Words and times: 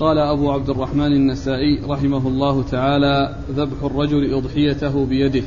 قال 0.00 0.18
أبو 0.18 0.50
عبد 0.50 0.70
الرحمن 0.70 1.12
النسائي 1.12 1.80
رحمه 1.88 2.28
الله 2.28 2.62
تعالى 2.62 3.36
ذبح 3.50 3.84
الرجل 3.84 4.34
أضحيته 4.34 5.06
بيده. 5.06 5.42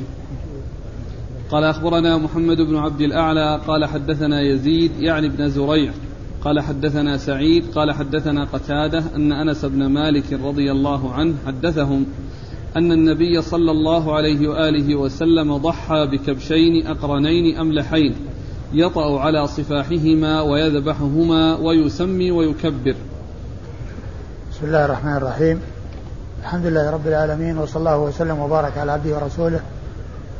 قال 1.51 1.63
أخبرنا 1.63 2.17
محمد 2.17 2.57
بن 2.61 2.75
عبد 2.75 3.01
الأعلى 3.01 3.61
قال 3.67 3.85
حدثنا 3.85 4.41
يزيد 4.41 4.91
يعني 4.99 5.29
بن 5.29 5.49
زريع. 5.49 5.91
قال 6.41 6.59
حدثنا 6.59 7.17
سعيد 7.17 7.63
قال 7.75 7.91
حدثنا 7.91 8.43
قتادة 8.43 9.03
أن 9.15 9.31
أنس 9.31 9.65
بن 9.65 9.85
مالك 9.85 10.33
رضي 10.33 10.71
الله 10.71 11.13
عنه 11.13 11.35
حدثهم 11.45 12.05
أن 12.77 12.91
النبي 12.91 13.41
صلى 13.41 13.71
الله 13.71 14.15
عليه 14.15 14.47
وآله 14.47 14.95
وسلم 14.95 15.57
ضحى 15.57 16.07
بكبشين 16.11 16.87
أقرنين 16.87 17.57
أملحين 17.57 18.15
يطأ 18.73 19.19
على 19.19 19.47
صفاحهما 19.47 20.41
ويذبحهما 20.41 21.57
ويسمي 21.57 22.31
ويكبر. 22.31 22.95
بسم 24.53 24.65
الله 24.65 24.85
الرحمن 24.85 25.17
الرحيم. 25.17 25.61
الحمد 26.41 26.65
لله 26.65 26.91
رب 26.91 27.07
العالمين 27.07 27.57
وصلى 27.57 27.79
الله 27.79 27.97
وسلم 27.97 28.39
وبارك 28.39 28.77
على 28.77 28.91
عبده 28.91 29.15
ورسوله 29.15 29.59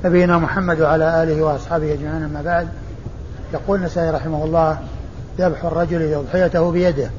نبينا 0.06 0.38
محمد 0.38 0.82
وعلى 0.82 1.24
آله 1.24 1.42
وأصحابه 1.42 1.94
أجمعين 1.94 2.24
أما 2.24 2.42
بعد. 2.42 2.68
يقول 3.54 3.80
النسائي 3.80 4.10
رحمه 4.10 4.44
الله 4.44 4.80
ذبح 5.38 5.66
الرجل 5.66 6.14
أضحيته 6.14 6.72
بيده. 6.72 7.10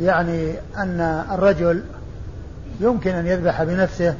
يعني 0.00 0.54
أن 0.76 1.24
الرجل 1.30 1.82
يمكن 2.80 3.10
أن 3.10 3.26
يذبح 3.26 3.62
بنفسه 3.62 4.14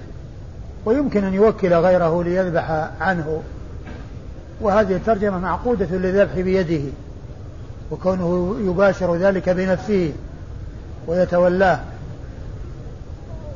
ويمكن 0.84 1.24
أن 1.24 1.34
يوكل 1.34 1.74
غيره 1.74 2.22
ليذبح 2.22 2.70
عنه. 3.00 3.42
وهذه 4.60 4.96
الترجمة 4.96 5.38
معقودة 5.38 5.86
للذبح 5.90 6.34
بيده. 6.34 6.84
وكونه 7.90 8.56
يباشر 8.60 9.16
ذلك 9.16 9.48
بنفسه 9.48 10.12
ويتولاه. 11.06 11.80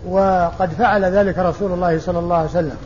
وقد 0.09 0.71
فعل 0.79 1.05
ذلك 1.05 1.39
رسول 1.39 1.73
الله 1.73 1.99
صلى 1.99 2.19
الله 2.19 2.37
عليه 2.37 2.49
وسلم. 2.49 2.77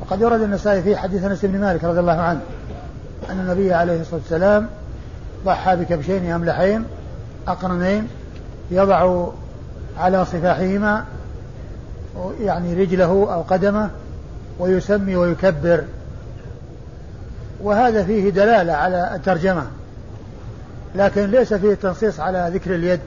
وقد 0.00 0.22
ورد 0.22 0.40
النسائي 0.40 0.82
في 0.82 0.96
حديث 0.96 1.24
أنس 1.24 1.44
بن 1.44 1.60
مالك 1.60 1.84
رضي 1.84 2.00
الله 2.00 2.20
عنه 2.20 2.40
أن 3.30 3.40
النبي 3.40 3.74
عليه 3.74 4.00
الصلاة 4.00 4.20
والسلام 4.20 4.68
ضحى 5.44 5.76
بكبشين 5.76 6.30
أملحين 6.30 6.84
أقرنين 7.48 8.08
يضع 8.70 9.26
على 9.98 10.24
صفاحهما 10.24 11.04
يعني 12.40 12.74
رجله 12.74 13.04
أو 13.34 13.42
قدمه 13.42 13.90
ويسمي 14.58 15.16
ويكبر. 15.16 15.84
وهذا 17.62 18.04
فيه 18.04 18.30
دلالة 18.30 18.72
على 18.72 19.14
الترجمة. 19.14 19.66
لكن 20.94 21.30
ليس 21.30 21.54
فيه 21.54 21.74
تنصيص 21.74 22.20
على 22.20 22.50
ذكر 22.54 22.74
اليد 22.74 23.00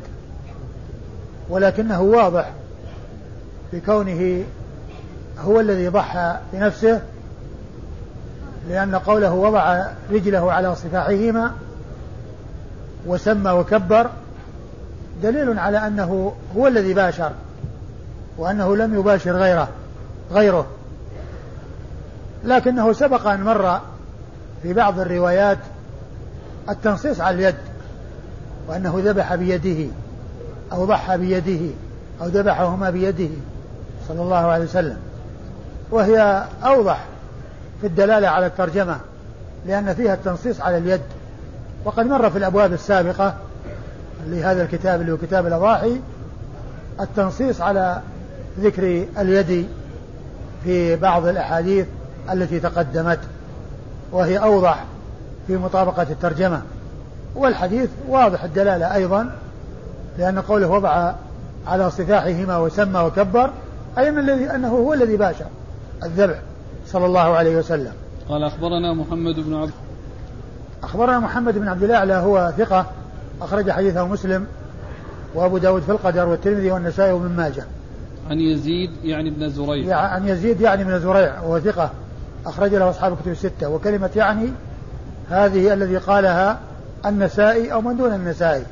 ولكنه 1.50 2.02
واضح 2.02 2.52
بكونه 3.74 4.44
هو 5.40 5.60
الذي 5.60 5.88
ضحى 5.88 6.38
بنفسه 6.54 7.02
لأن 8.70 8.96
قوله 8.96 9.34
وضع 9.34 9.86
رجله 10.12 10.52
على 10.52 10.76
صفاحهما 10.76 11.52
وسمى 13.06 13.52
وكبر 13.52 14.10
دليل 15.24 15.60
على 15.60 15.88
أنه 15.88 16.34
هو 16.56 16.68
الذي 16.68 16.94
باشر 16.94 17.32
وأنه 18.38 18.76
لم 18.76 19.00
يباشر 19.00 19.32
غيره 19.32 19.70
غيره. 20.32 20.68
لكنه 22.44 22.94
سبق 22.94 23.28
أن 23.28 23.44
مر 23.44 23.80
في 24.64 24.74
بعض 24.74 25.00
الروايات 25.00 25.58
التنصيص 26.70 27.22
على 27.22 27.36
اليد. 27.36 27.56
وأنه 28.68 29.02
ذبح 29.06 29.36
بيده 29.36 29.92
أو 30.72 30.86
ضحى 30.86 31.18
بيده 31.18 31.74
أو 32.22 32.28
ذبحهما 32.28 32.90
بيده 32.90 33.30
صلى 34.08 34.22
الله 34.22 34.36
عليه 34.36 34.64
وسلم. 34.64 34.98
وهي 35.92 36.44
أوضح 36.64 37.06
في 37.82 37.88
الدلالة 37.88 38.28
على 38.28 38.46
الترجمة 38.46 38.98
لأن 39.68 39.94
فيها 39.94 40.14
التنصيص 40.14 40.62
على 40.62 40.78
اليد. 40.78 41.02
وقد 41.86 42.06
مر 42.06 42.30
في 42.30 42.38
الأبواب 42.38 42.74
السابقة 42.74 43.36
لهذا 44.28 44.64
الكتاب 44.64 45.02
اللي 45.02 45.12
هو 45.12 45.18
كتاب 45.18 45.48
الأضاحي 45.48 46.02
التنصيص 47.00 47.62
على 47.62 48.02
ذكر 48.60 49.06
اليد 49.18 49.68
في 50.64 50.96
بعض 50.96 51.26
الأحاديث 51.26 51.88
التي 52.32 52.60
تقدمت 52.60 53.20
وهي 54.12 54.38
أوضح 54.38 54.84
في 55.48 55.58
مطابقة 55.58 56.04
الترجمة. 56.04 56.62
والحديث 57.36 57.90
واضح 58.08 58.44
الدلالة 58.44 58.96
أيضا 58.96 59.30
لأن 60.18 60.40
قوله 60.40 60.68
وضع 60.68 61.14
على 61.68 61.92
صفاحهما 61.92 62.58
وسمى 62.58 63.00
وكبر 63.00 63.50
أي 63.98 64.12
من 64.12 64.20
الذي 64.20 64.50
أنه 64.50 64.70
هو 64.70 64.94
الذي 64.94 65.18
باشر 65.18 65.46
الذبح 66.04 66.40
صلى 66.88 67.06
الله 67.06 67.20
عليه 67.20 67.58
وسلم. 67.58 67.94
قال 68.30 68.44
أخبرنا 68.44 68.94
محمد 68.94 69.36
بن 69.36 69.56
عبد 69.56 69.72
أخبرنا 70.84 71.20
محمد 71.20 71.58
بن 71.58 71.68
عبد 71.68 71.84
الأعلى 71.84 72.14
هو 72.14 72.54
ثقة 72.58 72.86
أخرج 73.42 73.72
حديثه 73.72 74.08
مسلم 74.08 74.46
وأبو 75.36 75.58
داود 75.58 75.82
في 75.82 75.92
القدر 75.92 76.28
والترمذي 76.28 76.72
والنسائي 76.72 77.12
وابن 77.12 77.30
ماجه. 77.36 77.64
عن 78.30 78.40
يزيد 78.40 78.92
يعني 79.04 79.30
ابن 79.30 79.50
زريع. 79.50 79.98
عن 79.98 80.28
يزيد 80.28 80.62
يعني 80.62 80.84
من 80.84 81.00
زريع 81.00 81.42
وهو 81.42 81.60
ثقة 81.60 81.92
أخرج 82.46 82.76
له 82.76 82.90
أصحاب 82.90 83.14
الكتب 83.14 83.32
الستة. 83.32 83.70
وكلمة 83.70 84.10
يعني 84.16 84.50
هذه 85.30 85.74
الذي 85.74 85.98
قالها 85.98 86.60
النسائي 87.06 87.74
أو 87.74 87.82
من 87.82 87.98
دون 87.98 88.14
النسائي. 88.14 88.64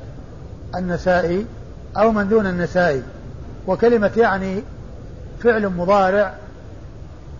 النسائي 0.75 1.45
أو 1.97 2.11
من 2.11 2.29
دون 2.29 2.47
النسائي. 2.47 3.03
وكلمة 3.67 4.11
يعني 4.17 4.63
فعل 5.43 5.69
مضارع 5.69 6.33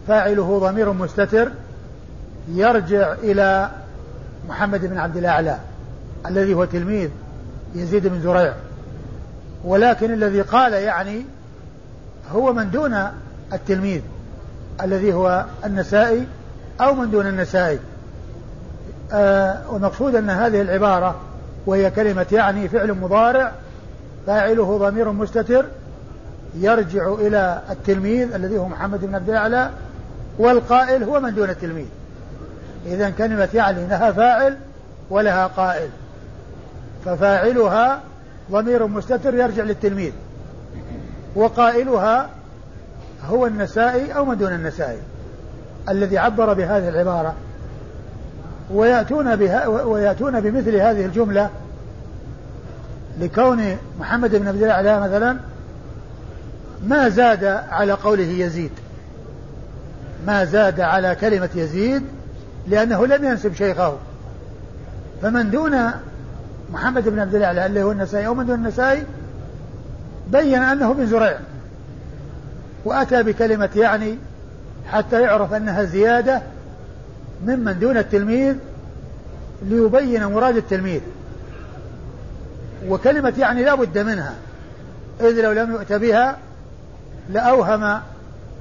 فاعله 0.08 0.60
ضمير 0.60 0.94
مستتر 0.94 1.52
يرجع 2.52 3.14
إلى 3.14 3.70
محمد 4.50 4.86
بن 4.86 4.98
عبد 4.98 5.18
الأعلى 5.18 5.58
الذي 6.26 6.54
هو 6.54 6.66
تلميذ 6.66 7.10
يزيد 7.76 8.08
بن 8.08 8.22
زريع. 8.22 8.54
ولكن 9.64 10.14
الذي 10.14 10.42
قال 10.42 10.74
يعني 10.74 11.26
هو 12.32 12.54
من 12.54 12.72
دون 12.72 13.08
التلميذ 13.54 14.02
الذي 14.82 15.14
هو 15.14 15.46
النسائي 15.66 16.28
أو 16.82 16.94
من 16.94 17.12
دون 17.12 17.28
النسائي. 17.28 17.80
والمقصود 19.14 20.16
أن 20.16 20.30
هذه 20.30 20.62
العبارة 20.62 21.16
وهي 21.66 21.92
كلمة 21.92 22.26
يعني 22.32 22.70
فعل 22.70 22.94
مضارع 22.94 23.52
فاعله 24.28 24.78
ضمير 24.78 25.12
مستتر 25.12 25.66
يرجع 26.56 27.14
إلى 27.14 27.62
التلميذ 27.70 28.34
الذي 28.34 28.58
هو 28.58 28.68
محمد 28.68 29.06
بن 29.06 29.16
عبد 29.16 29.30
الأعلى 29.30 29.70
والقائل 30.40 31.04
هو 31.04 31.20
من 31.20 31.36
دون 31.36 31.50
التلميذ. 31.50 31.86
إذا 32.86 33.10
كلمة 33.10 33.50
يعني 33.54 33.88
لها 33.88 34.12
فاعل 34.12 34.58
ولها 35.10 35.48
قائل. 35.48 35.90
ففاعلها 37.06 38.00
ضمير 38.52 38.88
مستتر 38.88 39.36
يرجع 39.36 39.64
للتلميذ. 39.64 40.12
وقائلها 41.36 42.30
هو 43.30 43.46
النسائي 43.46 44.12
أو 44.12 44.26
من 44.26 44.38
دون 44.38 44.54
النسائي. 44.54 45.00
الذي 45.90 46.18
عبر 46.18 46.54
بهذه 46.54 46.90
العبارة 46.90 47.36
ويأتون 48.70 49.36
بها 49.36 49.68
ويأتون 49.68 50.40
بمثل 50.42 50.76
هذه 50.76 51.06
الجملة 51.06 51.50
لكون 53.20 53.78
محمد 54.00 54.36
بن 54.36 54.48
عبد 54.48 54.64
الله 54.64 55.00
مثلا 55.00 55.38
ما 56.88 57.10
زاد 57.10 57.44
على 57.70 57.94
قوله 57.94 58.24
يزيد. 58.24 58.72
ما 60.28 60.46
زاد 60.46 60.80
على 60.80 61.16
كلمة 61.16 61.50
يزيد 61.56 62.04
لأنه 62.68 63.08
لم 63.08 63.24
ينسب 63.26 63.54
شيخه. 63.54 63.98
فمن 65.22 65.52
دون 65.52 65.92
محمد 66.74 67.10
بن 67.10 67.20
عبد 67.20 67.36
الله 67.36 67.66
اللي 67.66 67.84
هو 67.84 67.92
النسائي 67.92 68.28
أو 68.28 68.36
من 68.36 68.46
دون 68.46 68.56
النسائي 68.56 69.04
بين 70.28 70.64
أنه 70.64 70.94
بن 70.94 71.06
زريع. 71.06 71.40
وأتى 72.86 73.24
بكلمة 73.24 73.70
يعني 73.76 74.18
حتى 74.92 75.22
يعرف 75.22 75.54
أنها 75.54 75.84
زيادة 75.84 76.42
ممن 77.46 77.80
دون 77.80 77.98
التلميذ 77.98 78.56
ليبين 79.62 80.26
مراد 80.26 80.58
التلميذ. 80.58 81.02
وكلمة 82.88 83.34
يعني 83.38 83.64
لا 83.64 83.76
بد 83.76 83.98
منها. 83.98 84.34
إذ 85.22 85.42
لو 85.42 85.52
لم 85.52 85.72
يؤت 85.72 85.94
بها 85.94 86.38
لأوهم 87.30 87.84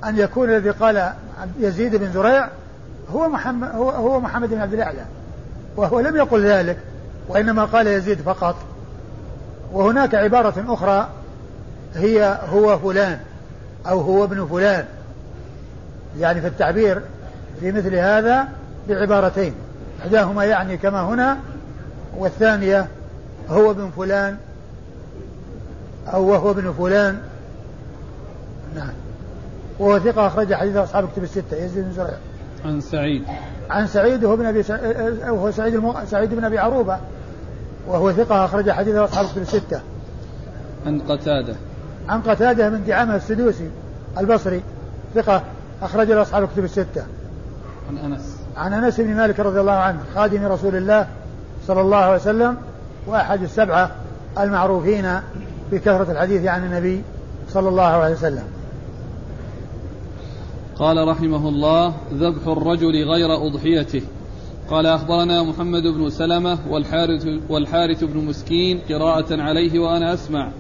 أن 0.05 0.19
يكون 0.19 0.51
الذي 0.51 0.71
قال 0.71 1.13
يزيد 1.61 1.97
بن 1.97 2.13
زريع 2.13 2.49
هو 3.13 3.29
محمد 3.29 3.71
هو, 3.75 3.91
هو 3.91 4.21
محمد 4.21 4.51
بن 4.51 4.61
عبد 4.61 4.75
الأعلى. 4.75 5.05
وهو 5.77 6.01
لم 6.01 6.17
يقل 6.17 6.47
ذلك 6.47 6.79
وإنما 7.29 7.65
قال 7.65 7.87
يزيد 7.87 8.19
فقط. 8.21 8.57
وهناك 9.73 10.15
عبارة 10.15 10.65
أخرى 10.69 11.09
هي 11.95 12.39
هو 12.53 12.79
فلان 12.79 13.19
أو 13.89 14.01
هو 14.01 14.25
ابن 14.25 14.47
فلان. 14.47 14.85
يعني 16.19 16.41
في 16.41 16.47
التعبير 16.47 17.01
في 17.61 17.73
مثل 17.73 17.95
هذا 17.95 18.49
بعبارتين. 18.89 19.55
إحداهما 20.01 20.45
يعني 20.45 20.77
كما 20.77 21.01
هنا 21.01 21.39
والثانية 22.17 22.89
هو 23.49 23.71
ابن 23.71 23.91
فلان 23.97 24.37
أو 26.07 26.29
وهو 26.29 26.51
ابن 26.51 26.73
فلان. 26.73 27.19
نعم. 28.75 28.93
وهو 29.79 29.99
ثقة 29.99 30.27
أخرج 30.27 30.55
حديث 30.55 30.77
أصحاب 30.77 31.09
كتب 31.13 31.23
الستة. 31.23 31.57
يزيد 31.57 31.85
بن 31.85 31.93
زرع 31.93 32.15
عن 32.65 32.81
سعيد. 32.81 33.25
عن 33.71 33.87
سعيد 33.87 34.25
وهو 34.25 34.37
بن 34.37 34.47
أبي 34.47 34.65
وهو 35.31 35.51
سعيد 35.51 35.75
المو... 35.75 35.95
سعيد 36.11 36.35
بن 36.35 36.45
أبي 36.45 36.59
عروبة. 36.59 36.99
وهو 37.89 38.13
ثقة 38.13 38.45
أخرج 38.45 38.71
حديث 38.71 38.95
أصحاب 38.95 39.27
كتب 39.27 39.43
الستة. 39.43 39.81
عن 40.87 41.01
قتادة. 41.01 41.55
عن 42.09 42.23
قتادة 42.23 42.71
من 42.71 42.85
دعامة 42.85 43.17
السدوسي 43.17 43.71
البصري. 44.19 44.63
ثقة 45.15 45.43
أخرج 45.83 46.11
له 46.11 46.23
أصحاب 46.23 46.43
الكتب 46.43 46.65
الستة. 46.65 47.03
عن 47.89 47.99
أنس. 47.99 48.38
عن 48.59 48.73
أنس 48.73 49.01
بن 49.01 49.15
مالك 49.15 49.41
رضي 49.41 49.61
الله 49.61 49.73
عنه 49.73 49.99
خادم 50.15 50.47
رسول 50.47 50.77
الله 50.77 51.07
صلى 51.67 51.81
الله 51.81 51.97
عليه 51.97 52.17
وسلم 52.17 52.57
وأحد 53.07 53.43
السبعة 53.43 53.91
المعروفين 54.39 55.21
بكثرة 55.73 56.13
الحديث 56.13 56.47
عن 56.47 56.65
النبي 56.65 57.03
صلى 57.49 57.69
الله 57.69 57.83
عليه 57.83 58.15
وسلم. 58.15 58.45
قال 60.77 61.09
رحمه 61.09 61.49
الله 61.49 61.95
ذبح 62.15 62.47
الرجل 62.47 63.05
غير 63.05 63.47
أضحيته 63.47 64.03
قال 64.71 64.87
أخبرنا 64.87 65.43
محمد 65.43 65.83
بن 65.83 66.11
سلمة 66.11 66.59
والحارث, 66.71 67.27
والحارث 67.49 68.05
بن 68.05 68.25
مسكين 68.25 68.81
قراءة 68.89 69.43
عليه 69.43 69.79
وأنا 69.79 70.15
أسمع 70.15 70.51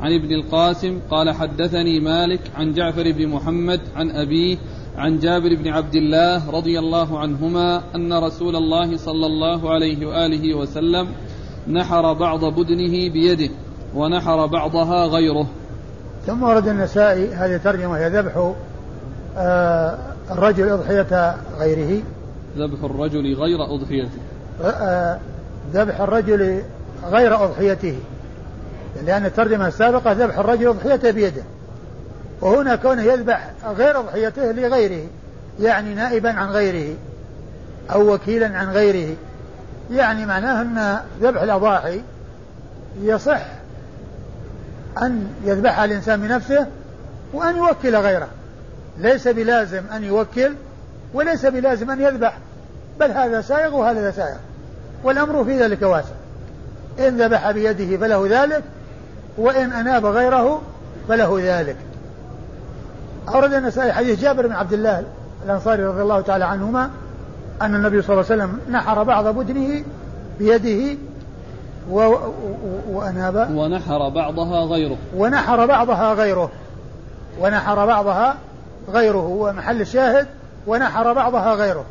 عن 0.00 0.12
ابن 0.12 0.32
القاسم 0.32 1.00
قال 1.10 1.30
حدثني 1.30 2.00
مالك 2.00 2.40
عن 2.56 2.72
جعفر 2.72 3.12
بن 3.12 3.28
محمد 3.28 3.80
عن 3.96 4.10
أبيه 4.10 4.58
عن 4.98 5.18
جابر 5.18 5.54
بن 5.54 5.68
عبد 5.68 5.94
الله 5.94 6.50
رضي 6.50 6.78
الله 6.78 7.18
عنهما 7.18 7.82
أن 7.94 8.12
رسول 8.12 8.56
الله 8.56 8.96
صلى 8.96 9.26
الله 9.26 9.70
عليه 9.70 10.06
وآله 10.06 10.54
وسلم 10.54 11.08
نحر 11.68 12.12
بعض 12.12 12.44
بدنه 12.44 13.12
بيده 13.12 13.50
ونحر 13.94 14.46
بعضها 14.46 15.06
غيره. 15.06 15.46
ثم 16.26 16.42
ورد 16.42 16.68
النسائي 16.68 17.28
هذه 17.28 17.54
الترجمة 17.54 17.98
هي 17.98 18.08
ذبح 18.08 18.54
آه 19.36 19.98
الرجل 20.30 20.68
أضحية 20.68 21.36
غيره. 21.58 22.02
ذبح 22.56 22.84
الرجل 22.84 23.34
غير 23.34 23.64
أضحيته. 23.64 24.18
آه 24.64 25.18
ذبح 25.72 26.00
الرجل 26.00 26.62
غير 27.10 27.44
أضحيته. 27.44 27.98
لأن 29.06 29.26
الترجمة 29.26 29.68
السابقة 29.68 30.12
ذبح 30.12 30.38
الرجل 30.38 30.68
أضحيته 30.68 31.10
بيده. 31.10 31.42
وهنا 32.40 32.76
كونه 32.76 33.02
يذبح 33.02 33.50
غير 33.66 34.00
أضحيته 34.00 34.52
لغيره 34.52 35.06
يعني 35.60 35.94
نائبا 35.94 36.32
عن 36.32 36.48
غيره 36.48 36.96
أو 37.92 38.14
وكيلا 38.14 38.58
عن 38.58 38.70
غيره. 38.70 39.16
يعني 39.90 40.26
معناه 40.26 40.62
أن 40.62 41.00
ذبح 41.20 41.42
الأضاحي 41.42 42.02
يصح 43.02 43.42
أن 45.02 45.26
يذبحها 45.44 45.84
الإنسان 45.84 46.20
بنفسه 46.20 46.66
وأن 47.32 47.56
يوكل 47.56 47.96
غيره. 47.96 48.28
ليس 48.98 49.28
بلازم 49.28 49.82
أن 49.96 50.04
يوكل 50.04 50.54
وليس 51.14 51.46
بلازم 51.46 51.90
أن 51.90 52.00
يذبح 52.00 52.38
بل 53.00 53.10
هذا 53.10 53.40
سائغ 53.40 53.76
وهذا 53.76 54.10
سائغ 54.10 54.36
والأمر 55.04 55.44
في 55.44 55.58
ذلك 55.58 55.82
واسع. 55.82 56.14
إن 56.98 57.22
ذبح 57.22 57.50
بيده 57.50 57.96
فله 57.96 58.42
ذلك 58.42 58.62
وإن 59.38 59.72
أناب 59.72 60.06
غيره 60.06 60.62
فله 61.08 61.38
ذلك. 61.42 61.76
أورد 63.34 63.52
النسائي 63.52 63.92
حديث 63.92 64.20
جابر 64.20 64.46
بن 64.46 64.52
عبد 64.52 64.72
الله 64.72 65.04
الأنصاري 65.44 65.84
رضي 65.84 66.02
الله 66.02 66.20
تعالى 66.20 66.44
عنهما 66.44 66.90
أن 67.62 67.74
النبي 67.74 68.02
صلى 68.02 68.14
الله 68.14 68.24
عليه 68.30 68.42
وسلم 68.42 68.60
نحر 68.70 69.02
بعض 69.02 69.26
بدنه 69.26 69.84
بيده 70.38 70.98
و... 71.90 72.14
وأناب. 72.90 73.48
ونحر 73.54 74.08
بعضها 74.08 74.64
غيره. 74.64 74.96
ونحر 75.16 75.66
بعضها 75.66 76.14
غيره. 76.14 76.50
ونحر 77.40 77.86
بعضها 77.86 78.36
غيره. 78.92 79.18
هو 79.18 79.52
محل 79.52 79.80
الشاهد. 79.80 80.26
ونحر 80.66 81.12
بعضها 81.12 81.54
غيره. 81.54 81.84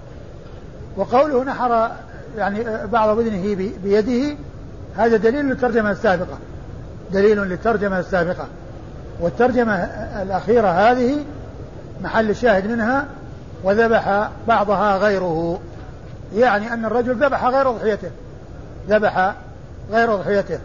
وقوله 0.97 1.43
نحر 1.43 1.91
يعني 2.37 2.87
بعض 2.87 3.17
بدنه 3.17 3.55
بيده 3.83 4.35
هذا 4.97 5.17
دليل 5.17 5.45
للترجمة 5.45 5.91
السابقة. 5.91 6.37
دليل 7.11 7.37
للترجمة 7.37 7.99
السابقة. 7.99 8.47
والترجمة 9.19 9.75
الأخيرة 10.21 10.67
هذه 10.67 11.25
محل 12.03 12.29
الشاهد 12.29 12.67
منها 12.67 13.05
وذبح 13.63 14.29
بعضها 14.47 14.97
غيره. 14.97 15.59
يعني 16.35 16.73
أن 16.73 16.85
الرجل 16.85 17.15
ذبح 17.15 17.45
غير 17.45 17.69
أضحيته 17.69 18.11
ذبح 18.89 19.33
غير 19.91 20.13
أضحيته 20.13 20.59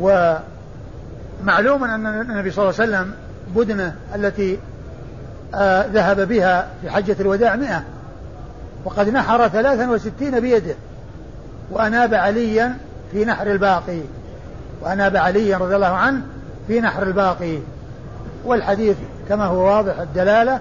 ومعلوم 0.00 1.84
أن 1.84 2.06
النبي 2.06 2.50
صلى 2.50 2.64
الله 2.64 2.80
عليه 2.80 2.90
وسلم 2.90 3.14
بدنة 3.56 3.94
التي 4.14 4.58
آه 5.54 5.86
ذهب 5.86 6.20
بها 6.20 6.68
في 6.82 6.90
حجة 6.90 7.16
الوداع 7.20 7.56
مئة. 7.56 7.82
وقد 8.84 9.08
نحر 9.08 9.48
ثلاثا 9.48 9.90
وستين 9.90 10.40
بيده. 10.40 10.74
وأناب 11.70 12.14
عليا 12.14 12.76
في 13.12 13.24
نحر 13.24 13.46
الباقي. 13.46 14.00
وأناب 14.82 15.16
عليا 15.16 15.58
رضي 15.58 15.76
الله 15.76 15.86
عنه 15.86 16.22
في 16.68 16.80
نحر 16.80 17.02
الباقي. 17.02 17.58
والحديث 18.44 18.96
كما 19.28 19.44
هو 19.44 19.76
واضح 19.76 19.98
الدلالة 19.98 20.60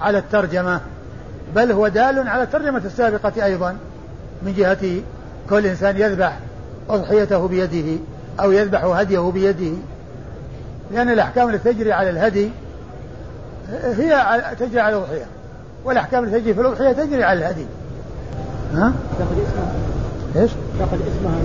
على 0.00 0.18
الترجمة 0.18 0.80
بل 1.54 1.72
هو 1.72 1.88
دال 1.88 2.28
على 2.28 2.42
الترجمة 2.42 2.82
السابقة 2.84 3.44
أيضا 3.44 3.76
من 4.42 4.54
جهة 4.54 5.02
كل 5.50 5.66
إنسان 5.66 5.96
يذبح 5.96 6.38
أضحيته 6.90 7.48
بيده 7.48 7.98
أو 8.40 8.52
يذبح 8.52 8.84
هديه 8.84 9.30
بيده. 9.30 9.76
لأن 10.92 11.08
الأحكام 11.10 11.48
التي 11.48 11.72
تجري 11.72 11.92
على 11.92 12.10
الهدي 12.10 12.50
هي 13.84 14.42
تجري 14.60 14.80
على 14.80 14.96
الأضحية 14.96 15.26
والأحكام 15.84 16.24
التي 16.24 16.40
تجري 16.40 16.54
في 16.54 16.60
الأضحية 16.60 16.92
تجري 16.92 17.24
على 17.24 17.38
الهدي. 17.38 17.66
ها؟ 18.74 18.92
تاخذ 19.18 19.32
اسمها. 19.32 19.72
إيش؟ 20.42 20.50
تاخذ 20.78 20.96
اسمها. 20.96 21.38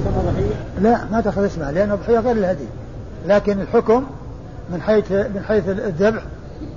ضحية 0.00 0.32
ضحية؟ 0.32 0.80
لا 0.80 1.04
ما 1.12 1.20
تأخذ 1.20 1.44
اسمها 1.44 1.72
لأن 1.72 1.92
الضحية 1.92 2.18
غير 2.18 2.36
الهدي. 2.36 2.66
لكن 3.26 3.60
الحكم 3.60 4.06
من 4.72 4.82
حيث 4.82 5.12
من 5.12 5.42
حيث 5.48 5.68
الذبح 5.68 6.22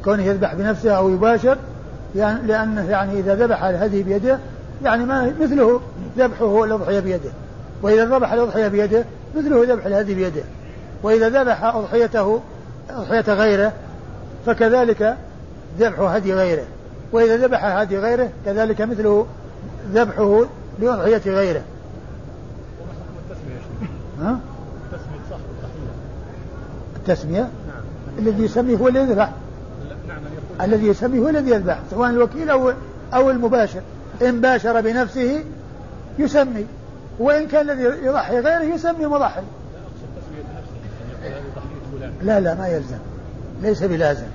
كونه 0.04 0.24
يذبح 0.24 0.54
بنفسه 0.54 0.92
أو 0.92 1.10
يباشر 1.10 1.58
يعني 2.16 2.48
لأنه 2.48 2.90
يعني 2.90 3.20
إذا 3.20 3.36
ذبح 3.36 3.64
الهدي 3.64 4.04
بيده 4.04 4.40
يعني 4.84 5.06
ما 5.06 5.34
مثله 5.42 5.81
ذبحه 6.18 6.64
الأضحية 6.64 7.00
بيده. 7.00 7.31
وإذا 7.81 8.06
ذبح 8.06 8.31
الأضحية 8.34 8.68
بيده 8.68 9.04
مثله 9.36 9.64
ذبح 9.74 9.86
الهدي 9.86 10.16
بيده. 10.16 10.44
وإذا 11.04 11.30
ذبح 11.30 11.64
أضحيته 11.64 12.42
أضحية 12.90 13.33
غيره 13.33 13.74
فكذلك 14.45 15.18
ذبح 15.80 16.00
هدي 16.00 16.33
غيره. 16.33 16.64
وإذا 17.12 17.38
ذبح 17.38 17.66
هدي 17.66 17.97
غيره 17.97 18.30
كذلك 18.45 18.81
مثله 18.81 19.26
ذبحه 19.94 20.45
لأضحية 20.80 21.21
غيره. 21.26 21.62
ها؟ 24.22 24.40
التسمية 26.96 27.42
نعم. 27.42 27.50
الذي 28.20 28.44
يسمي 28.44 28.80
هو 28.80 28.88
الذي 28.88 29.12
يذبح. 29.12 29.32
نعم 30.08 30.18
الذي 30.62 30.88
يسمي 30.88 31.20
هو 31.20 31.30
الذي 31.30 31.52
يذبح 31.52 31.80
سواء 31.92 32.10
الوكيل 32.10 32.50
أو 32.50 32.74
أو 33.14 33.30
المباشر. 33.30 33.82
إن 34.22 34.42
باشر 34.42 34.82
بنفسه 34.82 35.44
يسمي 36.20 36.66
وإن 37.20 37.48
كان 37.48 37.70
الذي 37.70 37.84
يضحي 37.84 38.40
غيره 38.40 38.64
يسمي 38.76 39.06
مضحي. 39.06 39.42
لا 42.24 42.40
لا 42.40 42.56
ما 42.56 42.68
يلزم. 42.68 42.98
ليس 43.62 43.84
بلازم. 43.84 44.28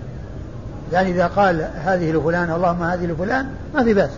يعني 0.92 1.10
إذا 1.10 1.26
قال 1.26 1.68
هذه 1.74 2.12
لفلان 2.12 2.50
اللهم 2.50 2.82
هذه 2.82 3.06
لفلان 3.06 3.46
ما 3.74 3.84
في 3.84 3.94
بأس. 3.94 4.10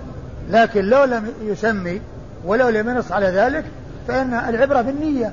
لكن 0.50 0.85
لو 0.85 1.05
لم 1.05 1.26
يسمي 1.43 2.00
ولو 2.45 2.69
لم 2.69 2.88
ينص 2.88 3.12
على 3.12 3.26
ذلك 3.26 3.64
فإن 4.09 4.35
العبرة 4.35 4.83
بالنية. 4.83 5.33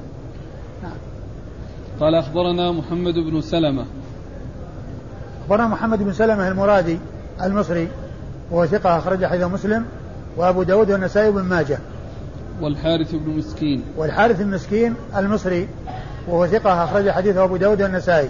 نعم. 0.84 0.92
قال 2.00 2.16
أخبرنا 2.16 2.72
محمد 2.72 3.14
بن 3.14 3.42
سلمة. 3.42 3.86
أخبرنا 5.42 5.68
محمد 5.68 6.04
بن 6.04 6.14
سلمة 6.14 6.48
المرادي 6.48 7.00
المصري 7.44 7.88
وهو 8.52 8.66
ثقة 8.66 8.98
أخرج 8.98 9.26
حديث 9.26 9.44
مسلم 9.44 9.86
وأبو 10.38 10.64
داود 10.64 10.92
والنسائي 10.92 11.32
بن 11.32 11.42
ماجه. 11.42 11.80
والحارث 12.62 13.16
بن 13.16 13.38
مسكين. 13.38 13.84
والحارث 13.98 14.42
المسكين 14.42 14.96
المصري 15.18 15.68
وهو 16.28 16.48
ثقة 16.48 16.84
أخرج 16.84 17.10
حديثه 17.10 17.44
أبو 17.44 17.58
داود 17.58 17.82
والنسائي. 17.82 18.30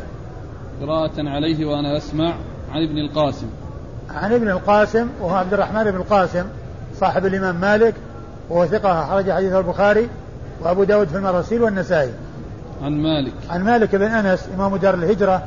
قراءة 0.81 1.29
عليه 1.29 1.65
وأنا 1.65 1.97
أسمع 1.97 2.33
عن 2.71 2.83
ابن 2.83 2.97
القاسم. 2.97 3.47
عن 4.09 4.33
ابن 4.33 4.49
القاسم 4.49 5.07
وهو 5.21 5.35
عبد 5.35 5.53
الرحمن 5.53 5.83
بن 5.83 5.95
القاسم 5.95 6.45
صاحب 6.99 7.25
الإمام 7.25 7.61
مالك 7.61 7.93
وهو 8.49 8.65
ثقة 8.65 9.03
أخرج 9.03 9.31
حديثه 9.31 9.59
البخاري 9.59 10.09
وأبو 10.61 10.83
داود 10.83 11.07
في 11.07 11.15
المراسيل 11.15 11.61
والنسائي. 11.61 12.11
عن 12.83 12.91
مالك. 12.91 13.33
عن 13.49 13.63
مالك 13.63 13.95
بن 13.95 14.05
أنس 14.07 14.49
إمام 14.55 14.75
دار 14.75 14.93
الهجرة 14.93 15.43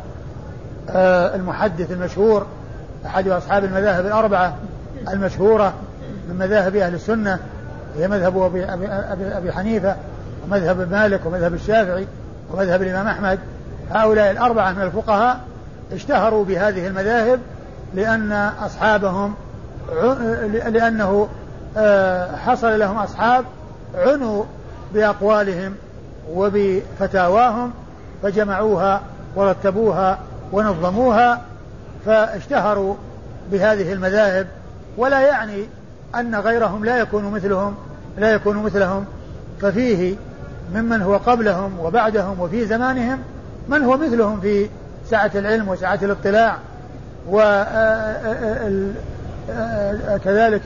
آه 0.90 1.34
المحدث 1.34 1.90
المشهور 1.92 2.46
أحد 3.06 3.28
أصحاب 3.28 3.64
المذاهب 3.64 4.06
الأربعة 4.06 4.56
المشهورة 5.08 5.74
من 6.28 6.36
مذاهب 6.38 6.76
أهل 6.76 6.94
السنة 6.94 7.38
هي 7.96 8.08
مذهب 8.08 8.42
أبي, 8.42 8.64
أبي, 8.64 8.86
أبي, 9.24 9.52
حنيفة 9.52 9.96
ومذهب 10.44 10.90
مالك 10.92 11.26
ومذهب 11.26 11.54
الشافعي 11.54 12.06
ومذهب 12.52 12.82
الإمام 12.82 13.06
أحمد. 13.06 13.38
هؤلاء 13.90 14.30
الأربعة 14.30 14.72
من 14.72 14.82
الفقهاء 14.82 15.40
اشتهروا 15.92 16.44
بهذه 16.44 16.86
المذاهب 16.86 17.40
لأن 17.94 18.32
أصحابهم 18.62 19.34
لأنه 20.52 21.28
آه، 21.76 22.36
حصل 22.36 22.78
لهم 22.78 22.96
أصحاب 22.96 23.44
عنوا 23.94 24.44
بأقوالهم 24.94 25.74
وبفتاواهم 26.32 27.72
فجمعوها 28.22 29.00
ورتبوها 29.36 30.18
ونظموها 30.52 31.40
فاشتهروا 32.06 32.94
بهذه 33.52 33.92
المذاهب. 33.92 34.46
ولا 34.96 35.20
يعني 35.20 35.64
أن 36.14 36.34
غيرهم 36.34 36.84
لا 36.84 36.98
يكون 36.98 37.24
مثلهم 37.24 37.74
لا 38.18 38.30
يكون 38.30 38.56
مثلهم. 38.56 39.04
ففيه 39.60 40.16
ممن 40.74 41.02
هو 41.02 41.16
قبلهم 41.16 41.80
وبعدهم 41.80 42.40
وفي 42.40 42.66
زمانهم 42.66 43.18
من 43.68 43.82
هو 43.82 43.96
مثلهم 43.96 44.40
في 44.40 44.68
سعة 45.10 45.30
العلم 45.34 45.68
وسعة 45.68 45.98
الاطلاع. 46.02 46.56
وكذلك 50.18 50.62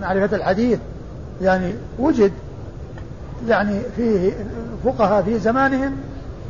معرفة 0.00 0.36
الحديث. 0.36 0.78
يعني 1.42 1.74
وجد 1.98 2.32
يعني 3.48 3.80
فيه 3.96 4.32
فقهاء 4.84 5.22
في 5.22 5.38
زمانهم 5.38 5.96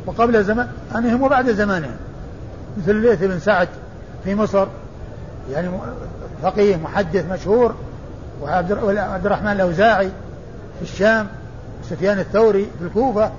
وقبل 0.05 0.43
زمانهم 0.43 1.21
وبعد 1.21 1.49
زمانهم. 1.49 1.95
مثل 2.77 2.91
الليث 2.91 3.23
بن 3.23 3.39
سعد 3.39 3.67
في 4.23 4.35
مصر 4.35 4.67
يعني 5.51 5.69
فقيه 6.43 6.75
محدث 6.75 7.31
مشهور 7.31 7.75
وعبد 8.41 9.25
الرحمن 9.25 9.51
الأوزاعي 9.51 10.09
في 10.79 10.81
الشام 10.81 11.27
سفيان 11.89 12.19
الثوري 12.19 12.67
في 12.79 12.85
الكوفة 12.85 13.31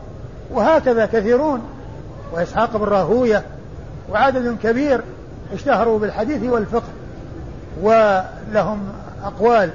وهكذا 0.51 1.07
كثيرون 1.07 1.61
وإسحاق 2.33 2.77
بن 2.77 2.85
راهوية 2.85 3.43
وعدد 4.11 4.57
كبير 4.63 5.01
اشتهروا 5.53 5.99
بالحديث 5.99 6.43
والفقه 6.43 6.89
ولهم 7.83 8.79
أقوال 9.25 9.71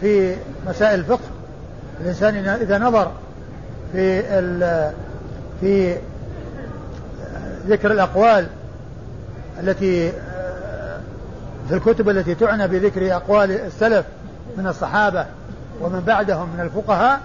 في 0.00 0.36
مسائل 0.68 0.98
الفقه. 0.98 1.33
الإنسان 2.04 2.34
إذا 2.36 2.78
نظر 2.78 3.10
في 3.92 4.22
في 5.60 5.96
ذكر 7.66 7.92
الأقوال 7.92 8.46
التي 9.60 10.12
في 11.68 11.74
الكتب 11.74 12.08
التي 12.08 12.34
تعنى 12.34 12.68
بذكر 12.68 13.16
أقوال 13.16 13.50
السلف 13.50 14.06
من 14.56 14.66
الصحابة 14.66 15.26
ومن 15.80 16.00
بعدهم 16.06 16.48
من 16.54 16.60
الفقهاء 16.60 17.20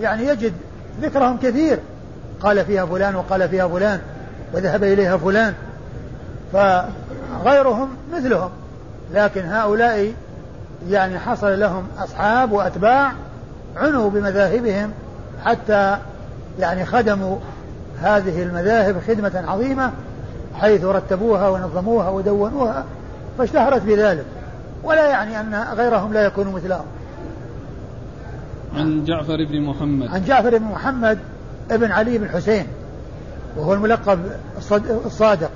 يعني 0.00 0.26
يجد 0.26 0.52
ذكرهم 1.00 1.38
كثير. 1.42 1.78
قال 2.40 2.64
فيها 2.64 2.86
فلان 2.86 3.16
وقال 3.16 3.48
فيها 3.48 3.68
فلان 3.68 4.00
وذهب 4.52 4.84
إليها 4.84 5.16
فلان 5.16 5.54
فغيرهم 6.52 7.88
مثلهم. 8.12 8.50
لكن 9.14 9.40
هؤلاء 9.44 10.12
يعني 10.88 11.18
حصل 11.18 11.60
لهم 11.60 11.86
أصحاب 11.98 12.52
وأتباع 12.52 13.12
عنوا 13.76 14.10
بمذاهبهم 14.10 14.90
حتى 15.44 15.96
يعني 16.58 16.86
خدموا 16.86 17.36
هذه 18.00 18.42
المذاهب 18.42 19.00
خدمة 19.08 19.44
عظيمة 19.46 19.92
حيث 20.54 20.84
رتبوها 20.84 21.48
ونظموها 21.48 22.08
ودونوها 22.08 22.84
فاشتهرت 23.38 23.82
بذلك. 23.82 24.24
ولا 24.84 25.08
يعني 25.10 25.40
أن 25.40 25.64
غيرهم 25.74 26.12
لا 26.12 26.26
يكونوا 26.26 26.52
مثلهم. 26.52 26.84
عن 28.74 29.04
جعفر 29.04 29.44
بن 29.44 29.60
محمد. 29.60 30.08
عن 30.08 30.24
جعفر 30.24 30.58
بن 30.58 30.64
محمد 30.64 31.18
ابن 31.70 31.92
علي 31.92 32.18
بن 32.18 32.28
حسين 32.28 32.66
وهو 33.56 33.74
الملقب 33.74 34.18
الصادق 35.06 35.50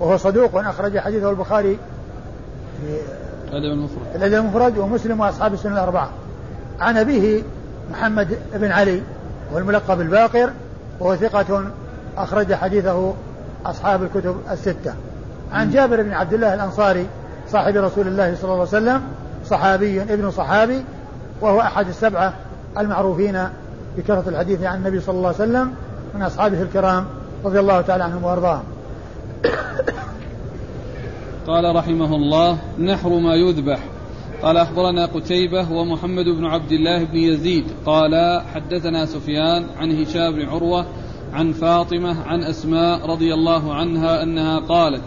وهو 0.00 0.16
صدوق 0.16 0.56
أخرج 0.56 0.98
حديثه 0.98 1.30
البخاري 1.30 1.78
في 2.80 2.98
الأدب 3.48 3.72
المفرد. 3.72 4.06
الأدب 4.14 4.34
المفرد 4.34 4.78
ومسلم 4.78 5.20
وأصحاب 5.20 5.54
السنة 5.54 5.72
الأربعة. 5.72 6.10
عن 6.80 6.96
أبيه 6.96 7.42
محمد 7.90 8.38
بن 8.54 8.72
علي 8.72 9.02
وهو 9.50 9.58
الملقب 9.58 10.00
الباقر 10.00 10.50
وهو 11.00 11.16
ثقة 11.16 11.64
أخرج 12.16 12.54
حديثه 12.54 13.14
أصحاب 13.66 14.02
الكتب 14.02 14.36
الستة. 14.50 14.94
عن 15.52 15.70
جابر 15.70 16.02
بن 16.02 16.12
عبد 16.12 16.34
الله 16.34 16.54
الأنصاري 16.54 17.06
صاحب 17.52 17.76
رسول 17.76 18.08
الله 18.08 18.34
صلى 18.34 18.44
الله 18.44 18.54
عليه 18.54 18.62
وسلم 18.62 19.02
صحابي 19.46 20.02
ابن 20.02 20.30
صحابي 20.30 20.84
وهو 21.40 21.60
أحد 21.60 21.88
السبعة 21.88 22.34
المعروفين 22.78 23.48
بكثرة 23.96 24.28
الحديث 24.28 24.62
عن 24.62 24.78
النبي 24.78 25.00
صلى 25.00 25.14
الله 25.16 25.28
عليه 25.28 25.36
وسلم 25.36 25.74
من 26.14 26.22
أصحابه 26.22 26.62
الكرام 26.62 27.06
رضي 27.44 27.60
الله 27.60 27.80
تعالى 27.80 28.04
عنهم 28.04 28.24
وأرضاهم. 28.24 28.62
قال 31.46 31.76
رحمه 31.76 32.16
الله 32.16 32.58
نحر 32.78 33.08
ما 33.08 33.34
يذبح. 33.34 33.78
قال 34.42 34.56
أخبرنا 34.56 35.06
قتيبة 35.06 35.72
ومحمد 35.72 36.24
بن 36.24 36.44
عبد 36.44 36.72
الله 36.72 37.04
بن 37.04 37.16
يزيد 37.16 37.64
قال 37.86 38.42
حدثنا 38.54 39.06
سفيان 39.06 39.66
عن 39.76 40.02
هشام 40.02 40.32
بن 40.32 40.48
عروة 40.48 40.86
عن 41.32 41.52
فاطمة 41.52 42.22
عن 42.22 42.42
أسماء 42.42 43.06
رضي 43.10 43.34
الله 43.34 43.74
عنها 43.74 44.22
أنها 44.22 44.58
قالت 44.58 45.02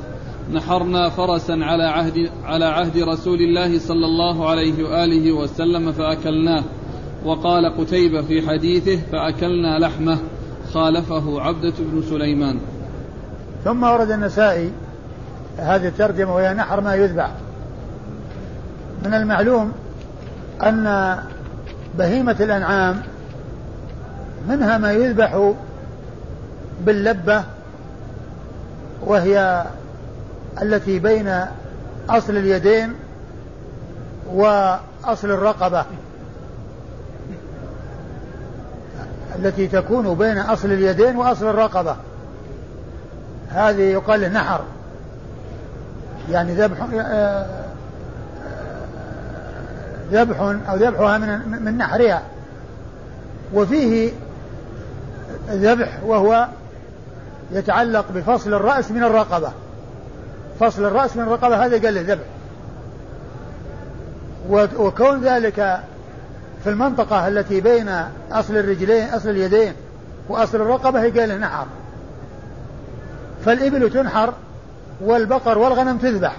نحرنا 0.54 1.10
فرسا 1.10 1.52
على 1.52 1.84
عهد 1.84 2.30
على 2.44 2.66
عهد 2.66 2.98
رسول 2.98 3.42
الله 3.42 3.80
صلى 3.80 4.06
الله 4.06 4.50
عليه 4.50 4.84
وآله 4.84 5.32
وسلم 5.32 5.92
فأكلناه. 5.92 6.64
وقال 7.26 7.78
قتيبة 7.78 8.22
في 8.22 8.48
حديثه 8.48 8.96
فأكلنا 9.12 9.80
لحمه 9.80 10.18
خالفه 10.74 11.42
عبدة 11.42 11.74
بن 11.80 12.02
سليمان. 12.02 12.60
ثم 13.64 13.84
ورد 13.84 14.12
النسائي 14.12 14.72
هذه 15.58 15.88
الترجمة 15.88 16.36
وهي 16.36 16.54
نحر 16.54 16.82
ما 16.82 16.96
يذبح. 16.96 17.32
من 19.02 19.14
المعلوم 19.14 19.74
أن 20.64 21.18
بهيمة 21.98 22.36
الأنعام 22.40 23.02
منها 24.48 24.78
ما 24.78 24.92
يذبح 24.92 25.54
باللبة 26.82 27.44
وهي 29.02 29.66
التي 30.62 31.00
بين 31.00 31.46
أصل 32.10 32.38
اليدين 32.38 32.94
وأصل 34.34 35.32
الرقبة 35.32 35.86
التي 39.40 39.68
تكون 39.68 40.16
بين 40.16 40.38
أصل 40.38 40.72
اليدين 40.72 41.16
وأصل 41.16 41.50
الرقبة. 41.50 41.96
هذه 43.50 43.82
يقال 43.82 44.34
نحر 44.34 44.62
يعني 46.30 46.54
ذبح 46.54 46.78
ذبح 50.12 50.40
أو 50.42 50.76
ذبحها 50.76 51.18
من 51.18 51.62
من 51.64 51.78
نحرها. 51.78 52.22
وفيه 53.54 54.12
ذبح 55.50 56.00
وهو 56.06 56.48
يتعلق 57.52 58.06
بفصل 58.16 58.54
الرأس 58.54 58.92
من 58.92 59.04
الرقبة. 59.04 59.52
فصل 60.60 60.86
الرأس 60.86 61.18
من 61.18 61.24
الرقبة 61.24 61.66
هذا 61.66 61.86
قال 61.86 61.94
له 61.94 62.02
ذبح. 62.02 62.24
وكون 64.78 65.22
ذلك 65.22 65.80
في 66.64 66.70
المنطقة 66.70 67.28
التي 67.28 67.62
بين 67.62 67.90
أصل 68.32 68.58
الرجلين 68.58 69.10
أصل 69.10 69.30
اليدين 69.30 69.74
وأصل 70.30 70.62
الرقبة 70.62 71.02
قال 71.02 71.30
له 71.30 71.38
نحر. 71.38 71.66
فالإبل 73.46 73.90
تنحر 73.90 74.34
والبقر 75.02 75.58
والغنم 75.58 75.98
تذبح. 75.98 76.36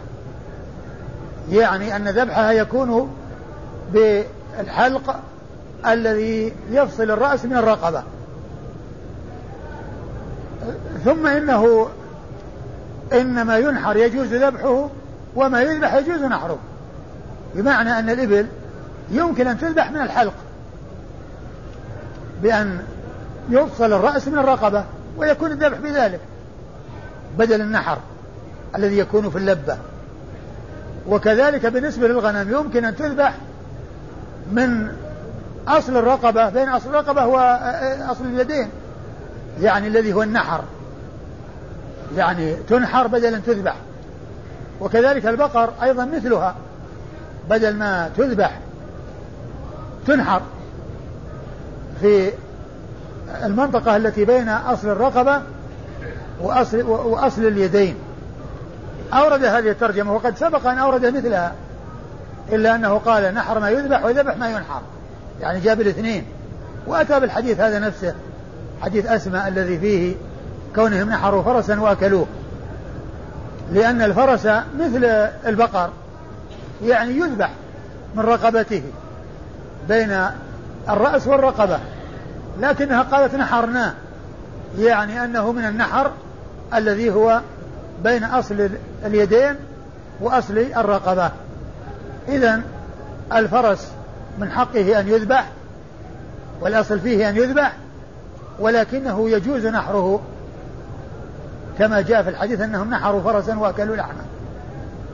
يعني 1.51 1.97
أن 1.97 2.09
ذبحها 2.09 2.53
يكون 2.53 3.17
بالحلق 3.93 5.21
الذي 5.87 6.53
يفصل 6.71 7.11
الرأس 7.11 7.45
من 7.45 7.57
الرقبة. 7.57 8.03
ثم 11.05 11.27
إنه 11.27 11.89
إنما 13.13 13.59
ينحر 13.59 13.97
يجوز 13.97 14.35
ذبحه 14.35 14.89
وما 15.37 15.63
يذبح 15.63 15.95
يجوز 15.95 16.23
نحره. 16.23 16.59
بمعنى 17.55 17.99
أن 17.99 18.11
الإبل 18.11 18.47
يمكن 19.11 19.47
أن 19.47 19.59
تذبح 19.59 19.91
من 19.91 20.01
الحلق 20.01 20.35
بأن 22.43 22.83
يفصل 23.51 23.93
الرأس 23.93 24.29
من 24.29 24.39
الرقبة 24.39 24.85
ويكون 25.17 25.51
الذبح 25.51 25.79
بذلك 25.79 26.21
بدل 27.39 27.61
النحر 27.61 27.99
الذي 28.77 28.99
يكون 28.99 29.31
في 29.31 29.39
اللبة. 29.39 29.77
وكذلك 31.09 31.67
بالنسبة 31.67 32.09
للغنم 32.09 32.53
يمكن 32.53 32.85
أن 32.85 32.97
تذبح 32.97 33.35
من 34.53 34.89
أصل 35.69 35.97
الرقبة 35.97 36.49
بين 36.49 36.69
أصل 36.69 36.89
الرقبة 36.89 37.27
وأصل 37.27 38.25
اليدين 38.25 38.69
يعني 39.61 39.89
الذي 39.89 40.13
هو 40.13 40.23
النحر. 40.23 40.65
يعني 42.17 42.55
تنحر 42.55 43.07
بدل 43.07 43.35
أن 43.35 43.43
تذبح. 43.45 43.77
وكذلك 44.81 45.27
البقر 45.27 45.73
أيضا 45.83 46.05
مثلها 46.05 46.55
بدل 47.51 47.77
ما 47.77 48.11
تذبح 48.17 48.59
تنحر. 50.07 50.43
في 52.01 52.33
المنطقة 53.45 53.97
التي 53.97 54.25
بين 54.25 54.49
أصل 54.49 54.89
الرقبة 54.89 55.43
وأصل, 56.41 56.83
وأصل 56.83 57.43
اليدين. 57.43 57.97
أورد 59.13 59.45
هذه 59.45 59.71
الترجمة 59.71 60.15
وقد 60.15 60.37
سبق 60.37 60.67
أن 60.67 60.79
أورد 60.79 61.07
مثلها. 61.07 61.53
إلا 62.53 62.75
أنه 62.75 62.99
قال 62.99 63.35
نحر 63.35 63.61
ما 63.61 63.71
يذبح 63.71 64.05
وذبح 64.05 64.37
ما 64.37 64.51
ينحر. 64.51 64.81
يعني 65.41 65.61
جاب 65.61 65.81
الاثنين. 65.81 66.25
وأتى 66.87 67.21
بالحديث 67.21 67.61
هذا 67.61 67.79
نفسه. 67.79 68.15
حديث 68.83 69.07
أسماء 69.07 69.49
الذي 69.49 69.79
فيه 69.79 70.15
كونهم 70.75 71.11
نحروا 71.11 71.43
فرسا 71.43 71.81
وأكلوه. 71.81 72.27
لأن 73.73 74.03
الفرس 74.03 74.47
مثل 74.79 75.05
البقر. 75.47 75.91
يعني 76.85 77.13
يذبح 77.13 77.51
من 78.15 78.23
رقبته 78.23 78.83
بين 79.89 80.27
الرأس 80.89 81.27
والرقبة. 81.27 81.79
لكنها 82.61 83.03
قالت 83.03 83.35
نحرناه. 83.35 83.93
يعني 84.79 85.25
أنه 85.25 85.53
من 85.53 85.65
النحر 85.65 86.11
الذي 86.75 87.11
هو 87.11 87.41
بين 88.05 88.25
أصل 88.25 88.69
اليدين 89.05 89.55
وأصل 90.21 90.59
الرقبة. 90.77 91.31
إذا 92.29 92.63
الفرس 93.33 93.89
من 94.39 94.51
حقه 94.51 95.01
أن 95.01 95.09
يذبح 95.09 95.49
والأصل 96.61 97.01
فيه 97.01 97.29
أن 97.29 97.37
يذبح 97.37 97.77
ولكنه 98.61 99.31
يجوز 99.31 99.67
نحره. 99.67 100.21
كما 101.79 102.01
جاء 102.01 102.23
في 102.23 102.29
الحديث 102.29 102.61
أنهم 102.61 102.91
نحروا 102.91 103.23
فرسا 103.23 103.59
وأكلوا 103.59 103.97
لحما. 103.97 104.25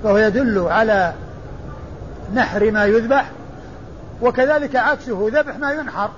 فهو 0.04 0.18
يدل 0.18 0.58
على 0.58 1.12
نحر 2.34 2.70
ما 2.70 2.84
يذبح 2.84 3.30
وكذلك 4.22 4.76
عكسه 4.76 5.30
ذبح 5.32 5.58
ما 5.58 5.72
ينحر. 5.72 6.10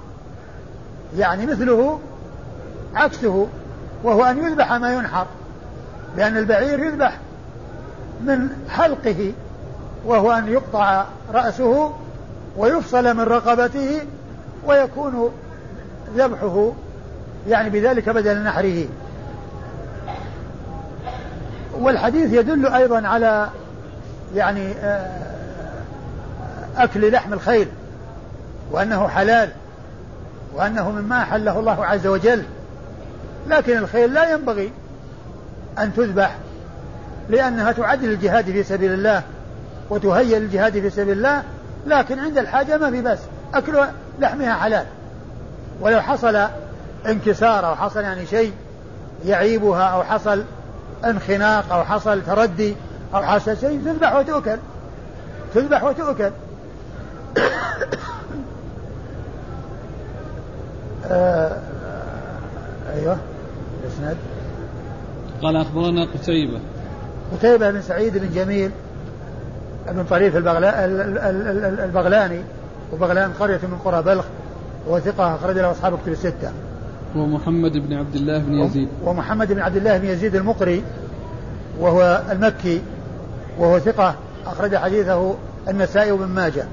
يعني 1.16 1.46
مثله 1.46 2.00
عكسه 2.94 3.48
وهو 4.04 4.24
أن 4.24 4.38
يذبح 4.38 4.72
ما 4.72 4.92
ينحر 4.92 5.26
لأن 6.16 6.36
البعير 6.36 6.78
يذبح 6.78 7.18
من 8.20 8.48
حلقه. 8.68 9.32
وهو 10.04 10.32
أن 10.32 10.48
يقطع 10.48 11.04
رأسه 11.32 11.92
ويفصل 12.56 13.16
من 13.16 13.20
رقبته 13.20 14.00
ويكون 14.66 15.32
ذبحه 16.16 16.72
يعني 17.48 17.70
بذلك 17.70 18.08
بدل 18.08 18.42
نحره. 18.42 18.84
والحديث 21.72 22.32
يدل 22.32 22.66
أيضا 22.66 23.08
على 23.08 23.48
يعني 24.34 24.72
آه، 24.72 25.20
أكل 26.76 27.12
لحم 27.12 27.32
الخيل 27.32 27.68
وأنه 28.70 29.08
حلال 29.08 29.48
وأنه 30.54 30.90
مما 30.90 31.22
أحله 31.22 31.58
الله 31.58 31.86
عز 31.86 32.06
وجل. 32.06 32.44
لكن 33.46 33.78
الخيل 33.78 34.14
لا 34.14 34.32
ينبغي 34.32 34.72
أن 35.78 35.94
تذبح 35.94 36.36
لأنها 37.28 37.72
تعد 37.72 38.04
للجهاد 38.04 38.44
في 38.44 38.62
سبيل 38.62 38.92
الله. 38.92 39.22
وتهيأ 39.90 40.38
للجهاد 40.38 40.72
في 40.72 40.90
سبيل 40.90 41.16
الله 41.16 41.42
لكن 41.86 42.18
عند 42.18 42.38
الحاجة 42.38 42.78
ما 42.78 42.90
في 42.90 43.02
بس 43.02 43.18
أكل 43.54 43.84
لحمها 44.18 44.54
حلال. 44.54 44.86
ولو 45.80 46.00
حصل 46.00 46.46
انكسار 47.06 47.68
أو 47.68 47.76
حصل 47.76 48.00
يعني 48.00 48.26
شيء 48.26 48.52
يعيبها 49.24 49.82
أو 49.82 50.02
حصل 50.02 50.44
انخناق 51.04 51.72
أو 51.72 51.84
حصل 51.84 52.22
تردي 52.22 52.74
أو 53.14 53.22
حصل 53.22 53.56
شيء 53.56 53.80
تذبح 53.84 54.16
وتؤكل. 54.16 54.56
تذبح 55.54 55.84
وتؤكل. 55.84 56.30
آه 61.10 61.56
أيوه 62.94 63.18
الإسناد. 63.84 64.16
قال 65.42 65.56
أخبرنا 65.56 66.04
قتيبة. 66.04 66.60
قتيبة 67.32 67.70
بن 67.70 67.82
سعيد 67.82 68.18
بن 68.18 68.34
جميل. 68.34 68.70
بن 69.88 70.04
طريف 70.04 70.36
البغلاني 71.82 72.40
وبغلان 72.92 73.32
قرية 73.32 73.60
من 73.62 73.78
قرى 73.84 74.02
بلخ 74.02 74.24
وثقة 74.88 75.34
أخرج 75.34 75.58
له 75.58 75.70
أصحاب 75.70 75.98
كتب 76.02 76.12
الستة. 76.12 76.52
ومحمد 77.16 77.72
بن 77.72 77.92
عبد 77.92 78.14
الله 78.14 78.38
بن 78.38 78.54
يزيد. 78.54 78.88
ومحمد 79.04 79.52
بن 79.52 79.60
عبد 79.60 79.76
الله 79.76 79.98
بن 79.98 80.08
يزيد 80.08 80.36
المقري 80.36 80.82
وهو 81.80 82.22
المكي 82.30 82.82
وهو 83.58 83.78
ثقة 83.78 84.14
أخرج 84.46 84.76
حديثه 84.76 85.34
النسائي 85.68 86.12
وابن 86.12 86.26
ماجه. 86.26 86.64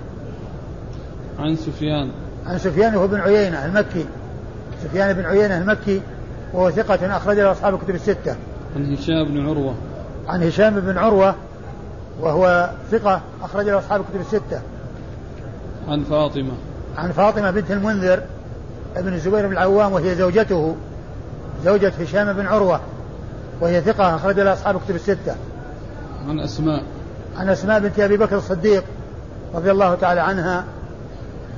عن 1.39 1.55
سفيان. 1.55 2.09
عن 2.45 2.57
سفيان 2.57 2.95
وهو 2.95 3.07
بن 3.07 3.19
عيينة 3.19 3.65
المكي. 3.65 4.05
سفيان 4.83 5.13
بن 5.13 5.25
عيينة 5.25 5.57
المكي 5.57 6.01
وهو 6.53 6.71
ثقة 6.71 7.17
أخرج 7.17 7.39
له 7.39 7.51
أصحاب 7.51 7.73
الكتب 7.73 7.95
الستة. 7.95 8.35
عن 8.75 8.93
هشام 8.93 9.25
بن 9.27 9.47
عروة. 9.47 9.75
عن 10.27 10.43
هشام 10.43 10.79
بن 10.79 10.97
عروة 10.97 11.35
وهو 12.21 12.69
ثقة 12.91 13.21
أخرج 13.43 13.65
له 13.65 13.79
أصحاب 13.79 14.01
الكتب 14.01 14.21
الستة. 14.21 14.61
عن 15.87 16.03
فاطمة. 16.03 16.53
عن 16.97 17.11
فاطمة 17.11 17.51
بنت 17.51 17.71
المنذر 17.71 18.23
ابن 18.95 19.13
الزبير 19.13 19.47
بن 19.47 19.53
العوام 19.53 19.93
وهي 19.93 20.15
زوجته 20.15 20.75
زوجة 21.65 21.91
هشام 21.99 22.33
بن 22.33 22.45
عروة 22.45 22.79
وهي 23.61 23.81
ثقة 23.81 24.15
أخرج 24.15 24.39
لها 24.39 24.53
أصحاب 24.53 24.75
الكتب 24.75 24.95
الستة. 24.95 25.35
عن 26.29 26.39
أسماء. 26.39 26.83
عن 27.37 27.49
أسماء 27.49 27.79
بنت 27.79 27.99
أبي 27.99 28.17
بكر 28.17 28.37
الصديق 28.37 28.83
رضي 29.55 29.71
الله 29.71 29.95
تعالى 29.95 30.21
عنها 30.21 30.65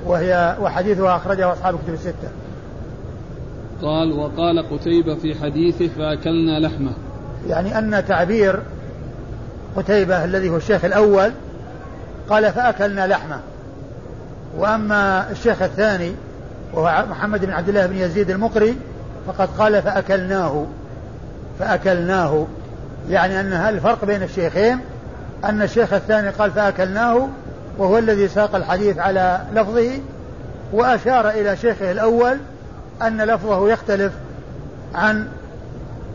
وهي 0.06 0.56
وحديثها 0.60 1.16
أخرجه 1.16 1.52
أصحاب 1.52 1.74
الكتب 1.74 1.94
الستة. 1.94 2.28
قال 3.82 4.12
وقال 4.12 4.68
قتيبة 4.70 5.14
في 5.14 5.34
حديثه 5.34 5.88
فأكلنا 5.88 6.58
لحمة 6.58 6.92
يعني 7.48 7.78
أن 7.78 8.04
تعبير 8.06 8.62
قتيبة 9.76 10.24
الذي 10.24 10.50
هو 10.50 10.56
الشيخ 10.56 10.84
الأول 10.84 11.32
قال 12.30 12.52
فأكلنا 12.52 13.06
لحمة. 13.06 13.40
وأما 14.58 15.30
الشيخ 15.30 15.62
الثاني 15.62 16.12
وهو 16.72 17.04
محمد 17.10 17.44
بن 17.44 17.52
عبد 17.52 17.68
الله 17.68 17.86
بن 17.86 17.96
يزيد 17.96 18.30
المقري 18.30 18.76
فقد 19.26 19.48
قال 19.58 19.82
فأكلناه. 19.82 20.66
فأكلناه. 21.58 22.46
يعني 23.10 23.40
أن 23.40 23.52
الفرق 23.52 24.04
بين 24.04 24.22
الشيخين؟ 24.22 24.78
أن 25.44 25.62
الشيخ 25.62 25.92
الثاني 25.92 26.28
قال 26.28 26.50
فأكلناه 26.50 27.28
وهو 27.78 27.98
الذي 27.98 28.28
ساق 28.28 28.54
الحديث 28.54 28.98
على 28.98 29.40
لفظه 29.54 29.98
وأشار 30.72 31.30
إلى 31.30 31.56
شيخه 31.56 31.90
الأول 31.90 32.36
أن 33.02 33.22
لفظه 33.22 33.70
يختلف 33.70 34.12
عن 34.94 35.28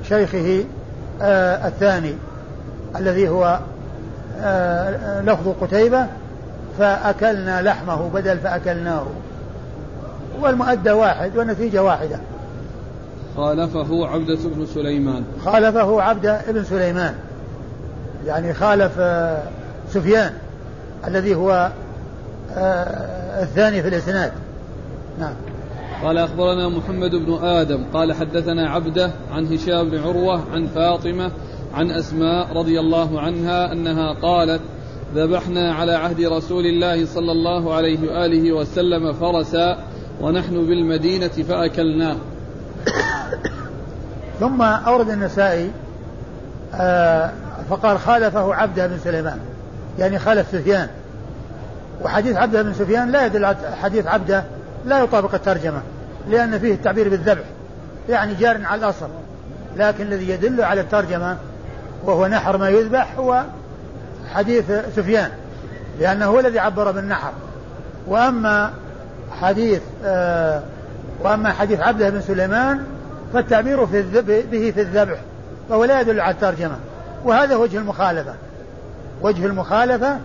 شيخه 0.10 0.64
آه 1.22 1.68
الثاني. 1.68 2.16
الذي 3.00 3.30
هو 3.30 3.60
آه 4.40 5.22
لفظ 5.22 5.48
قتيبة 5.62 6.08
فأكلنا 6.80 7.62
لحمه 7.62 8.10
بدل 8.14 8.38
فأكلناه. 8.38 9.06
والمؤدى 10.40 10.92
واحد 10.92 11.38
والنتيجة 11.38 11.84
واحدة. 11.84 12.20
خالفه 13.38 14.08
عبدة 14.08 14.38
بن 14.46 14.66
سليمان. 14.66 15.24
خالفه 15.46 16.02
عبدة 16.02 16.42
بن 16.48 16.64
سليمان. 16.64 17.14
يعني 18.26 18.54
خالف 18.54 18.92
آه، 19.00 19.44
سفيان 19.90 20.32
الذي 21.08 21.36
هو 21.36 21.72
آه، 22.56 23.44
الثاني 23.44 23.82
في 23.82 23.88
الإسناد. 23.88 24.32
نعم. 25.20 25.34
قال 26.04 26.18
أخبرنا 26.18 26.70
محمد 26.70 27.12
بن 27.16 27.34
آدم 27.44 27.84
قال 27.94 28.14
حدثنا 28.14 28.70
عبدة 28.70 29.12
عن 29.32 29.46
هشام 29.54 29.90
بن 29.90 30.00
عروة 30.00 30.42
عن 30.54 30.68
فاطمة 30.68 31.32
عن 31.76 31.92
أسماء 31.92 32.58
رضي 32.58 32.80
الله 32.80 33.22
عنها 33.22 33.72
أنها 33.72 34.14
قالت 34.14 34.62
ذبحنا 35.16 35.74
على 35.74 35.94
عهد 35.94 36.22
رسول 36.22 36.66
الله 36.66 37.06
صلى 37.06 37.32
الله 37.32 37.74
عليه 37.74 38.00
وآله 38.00 38.52
وسلم 38.52 39.14
فرسا 39.14 39.78
ونحن 40.22 40.66
بالمدينة 40.66 41.28
فأكلناه. 41.28 42.16
ثم 44.40 44.62
أورد 44.62 45.10
النسائي 45.10 45.72
آه 46.74 47.32
فقال 47.70 48.00
خالفه 48.00 48.56
عبده 48.56 48.88
بن 48.88 48.98
سليمان. 48.98 49.40
يعني 50.00 50.20
خالف 50.20 50.48
سفيان. 50.52 50.88
وحديث 52.02 52.36
عبده 52.36 52.62
بن 52.62 52.74
سفيان 52.74 53.12
لا 53.12 53.26
يدل 53.26 53.56
حديث 53.82 54.08
عبده 54.08 54.44
لا 54.86 55.00
يطابق 55.00 55.34
الترجمة 55.34 55.82
لأن 56.30 56.60
فيه 56.60 56.74
التعبير 56.74 57.10
بالذبح 57.10 57.44
يعني 58.10 58.34
جار 58.34 58.66
على 58.66 58.86
الأصل 58.86 59.08
لكن 59.78 60.04
الذي 60.04 60.30
يدل 60.30 60.62
على 60.62 60.82
الترجمة 60.82 61.38
وهو 62.06 62.28
نحر 62.28 62.58
ما 62.58 62.70
يذبح 62.70 63.14
هو 63.18 63.44
حديث 64.34 64.72
سفيان 64.96 65.30
لأنه 66.00 66.26
هو 66.26 66.40
الذي 66.40 66.60
عبر 66.60 66.92
بالنحر. 66.92 67.32
وأما 68.08 68.72
حديث 69.42 69.82
آه 70.06 70.62
وأما 71.24 71.52
حديث 71.52 71.80
عبده 71.80 72.10
بن 72.10 72.22
سليمان 72.22 72.84
فالتعبير 73.34 73.86
في 73.86 74.02
به 74.52 74.72
في 74.72 74.82
الذبح 74.82 75.18
فهو 75.70 75.86
لا 75.86 76.02
يدل 76.02 76.20
على 76.20 76.34
الترجمة. 76.34 76.76
وهذا 77.26 77.56
وجه 77.56 77.78
المخالفة. 77.78 78.34
وجه 79.22 79.46
المخالفة 79.46 80.18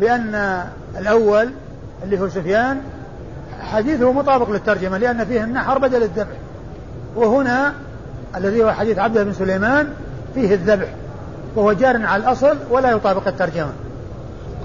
بأن 0.00 0.64
الأول 0.98 1.50
اللي 2.02 2.20
هو 2.20 2.28
سفيان 2.28 2.80
حديثه 3.60 4.12
مطابق 4.12 4.50
للترجمة 4.50 4.98
لأن 4.98 5.24
فيه 5.24 5.44
النحر 5.44 5.78
بدل 5.78 6.02
الذبح. 6.02 6.36
وهنا 7.16 7.72
الذي 8.36 8.64
هو 8.64 8.72
حديث 8.72 8.98
عبده 8.98 9.24
بن 9.24 9.32
سليمان 9.32 9.88
فيه 10.34 10.54
الذبح. 10.54 10.88
وهو 11.56 11.72
جار 11.72 12.06
على 12.06 12.22
الأصل 12.22 12.56
ولا 12.70 12.90
يطابق 12.90 13.28
الترجمة. 13.28 13.72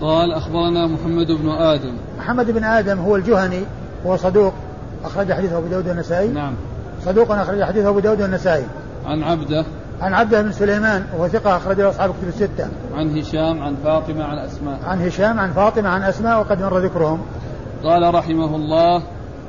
قال 0.02 0.32
أخبرنا 0.32 0.88
محمد 0.88 1.28
بن 1.28 1.50
آدم. 1.50 1.94
محمد 2.18 2.52
بن 2.52 2.64
آدم 2.64 3.00
هو 3.00 3.16
الجهني 3.16 3.64
هو 4.06 4.18
صدوق. 4.18 4.54
أخرج 5.06 5.34
حديثه 5.34 5.58
أبو 5.58 5.68
داود 5.68 5.88
والنسائي. 5.88 6.28
نعم. 6.28 6.54
صدوق 7.06 7.32
أخرج 7.32 7.64
حديثه 7.64 7.90
أبو 7.90 8.00
داود 8.00 8.22
والنسائي. 8.22 8.66
عن 9.06 9.24
عبده. 9.24 9.66
عن 10.02 10.14
عبده 10.14 10.42
بن 10.42 10.52
سليمان 10.52 11.06
وهو 11.14 11.28
ثقة 11.28 11.58
أخرج 11.58 11.82
له 11.82 11.90
أصحاب 11.90 12.10
كتب 12.10 12.28
الستة. 12.28 12.68
عن 12.96 13.18
هشام 13.18 13.64
عن 13.64 13.76
فاطمة 13.84 14.24
عن 14.24 14.38
أسماء. 14.38 14.80
عن 14.88 15.02
هشام 15.02 15.40
عن 15.40 15.52
فاطمة 15.52 15.90
عن 15.90 16.02
أسماء 16.02 16.40
وقد 16.40 16.62
مر 16.62 16.78
ذكرهم. 16.78 17.22
قال 17.84 18.16
رحمه 18.16 18.56
الله 18.56 19.04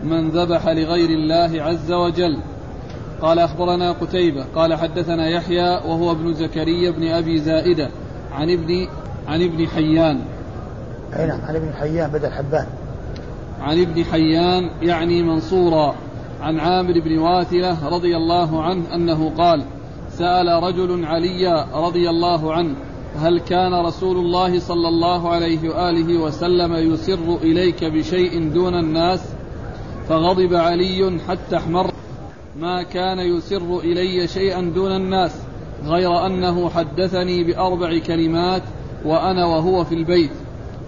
من 0.05 0.31
ذبح 0.31 0.67
لغير 0.67 1.11
الله 1.11 1.63
عز 1.63 1.93
وجل 1.93 2.39
قال 3.23 3.39
أخبرنا 3.39 3.93
قتيبة 3.93 4.45
قال 4.55 4.75
حدثنا 4.75 5.29
يحيى 5.29 5.71
وهو 5.71 6.13
ابن 6.13 6.35
زكريا 6.35 6.91
بن 6.91 7.09
أبي 7.09 7.39
زائدة 7.39 7.91
عن 8.33 8.51
ابن 8.51 8.89
عن 9.29 9.43
ابن 9.43 9.67
حيان. 9.69 10.21
أي 11.17 11.27
نعم 11.27 11.41
عن 11.41 11.57
ابن 11.57 11.73
حيان 11.73 12.11
بدل 12.11 12.31
حبان 12.31 12.67
عن 13.61 13.81
ابن 13.81 14.05
حيان 14.05 14.71
يعني 14.83 15.23
منصورا 15.23 15.95
عن 16.41 16.61
عامر 16.61 17.01
بن 17.01 17.19
واثلة 17.19 17.89
رضي 17.89 18.17
الله 18.17 18.63
عنه 18.63 18.95
أنه 18.95 19.33
قال 19.39 19.65
سأل 20.11 20.63
رجل 20.63 21.05
عليا 21.05 21.67
رضي 21.75 22.11
الله 22.11 22.55
عنه 22.55 22.75
هل 23.17 23.41
كان 23.41 23.87
رسول 23.87 24.17
الله 24.17 24.59
صلى 24.59 24.89
الله 24.89 25.29
عليه 25.29 25.69
وآله 25.69 26.19
وسلم 26.19 26.75
يسر 26.75 27.39
إليك 27.43 27.85
بشيء 27.85 28.53
دون 28.53 28.75
الناس؟ 28.75 29.21
فغضب 30.09 30.55
علي 30.55 31.19
حتى 31.29 31.57
احمر. 31.57 31.91
ما 32.61 32.83
كان 32.83 33.19
يسر 33.19 33.79
إلي 33.79 34.29
شيئا 34.29 34.61
دون 34.75 34.97
الناس 34.97 35.33
غير 35.85 36.27
أنه 36.27 36.71
حدثني 36.71 37.45
بأربع 37.45 37.99
كلمات 37.99 38.63
وأنا 39.05 39.47
وهو 39.47 39.85
في 39.85 39.95
البيت. 39.95 40.31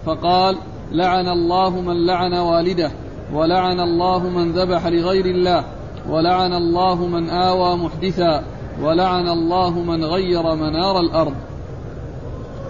فقال 0.05 0.57
لعن 0.91 1.27
الله 1.27 1.81
من 1.81 2.05
لعن 2.05 2.33
والده 2.33 2.91
ولعن 3.33 3.79
الله 3.79 4.29
من 4.29 4.51
ذبح 4.51 4.87
لغير 4.87 5.25
الله 5.25 5.63
ولعن 6.09 6.53
الله 6.53 7.07
من 7.07 7.29
آوى 7.29 7.75
محدثا 7.77 8.43
ولعن 8.81 9.27
الله 9.27 9.69
من 9.69 10.05
غير 10.05 10.55
منار 10.55 10.99
الأرض. 10.99 11.33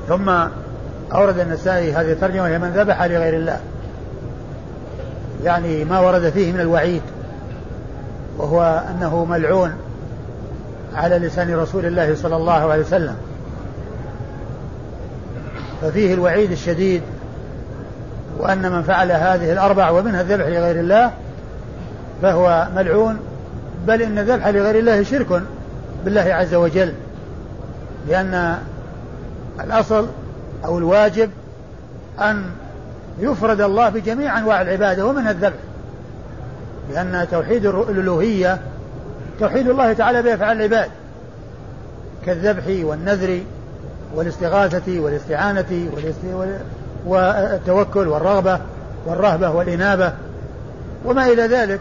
ثم 0.07 0.29
أورد 1.13 1.39
النسائي 1.39 1.91
هذه 1.91 2.11
الترجمة 2.11 2.47
هي 2.47 2.59
من 2.59 2.69
ذبح 2.69 3.03
لغير 3.03 3.35
الله. 3.35 3.59
يعني 5.43 5.85
ما 5.85 5.99
ورد 5.99 6.29
فيه 6.29 6.51
من 6.51 6.59
الوعيد. 6.59 7.01
وهو 8.37 8.83
أنه 8.89 9.25
ملعون 9.25 9.73
على 10.95 11.17
لسان 11.17 11.55
رسول 11.55 11.85
الله 11.85 12.15
صلى 12.15 12.35
الله 12.35 12.71
عليه 12.71 12.81
وسلم. 12.81 13.15
ففيه 15.81 16.13
الوعيد 16.13 16.51
الشديد 16.51 17.01
وأن 18.39 18.71
من 18.71 18.83
فعل 18.83 19.11
هذه 19.11 19.53
الأربع 19.53 19.89
ومنها 19.89 20.21
الذبح 20.21 20.45
لغير 20.45 20.79
الله 20.79 21.11
فهو 22.21 22.67
ملعون 22.75 23.19
بل 23.87 24.01
إن 24.01 24.17
الذبح 24.17 24.47
لغير 24.47 24.79
الله 24.79 25.03
شرك 25.03 25.41
بالله 26.05 26.33
عز 26.33 26.53
وجل 26.53 26.93
لأن 28.07 28.57
الأصل 29.59 30.07
أو 30.65 30.77
الواجب 30.77 31.29
أن 32.21 32.43
يفرد 33.19 33.61
الله 33.61 33.89
بجميع 33.89 34.37
أنواع 34.37 34.61
العبادة 34.61 35.05
ومنها 35.05 35.31
الذبح. 35.31 35.57
لأن 36.91 37.27
توحيد 37.31 37.65
الألوهية 37.65 38.59
توحيد 39.39 39.69
الله 39.69 39.93
تعالى 39.93 40.21
بأفعال 40.21 40.57
العباد. 40.57 40.89
كالذبح 42.25 42.85
والنذر 42.85 43.39
والاستغاثة 44.15 44.99
والاستعانة 44.99 45.89
والتوكل 47.05 48.07
والرغبة 48.07 48.59
والرهبة 49.05 49.51
والإنابة 49.51 50.13
وما 51.05 51.25
إلى 51.25 51.47
ذلك. 51.47 51.79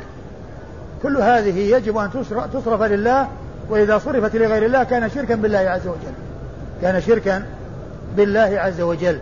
كل 1.02 1.16
هذه 1.16 1.58
يجب 1.58 1.98
أن 1.98 2.10
تصرف 2.54 2.82
لله 2.82 3.28
وإذا 3.70 3.98
صرفت 3.98 4.36
لغير 4.36 4.66
الله 4.66 4.84
كان 4.84 5.10
شركا 5.10 5.34
بالله 5.34 5.58
عز 5.58 5.86
وجل. 5.86 6.14
كان 6.82 7.00
شركا 7.00 7.42
بالله 8.16 8.60
عز 8.60 8.80
وجل. 8.80 9.18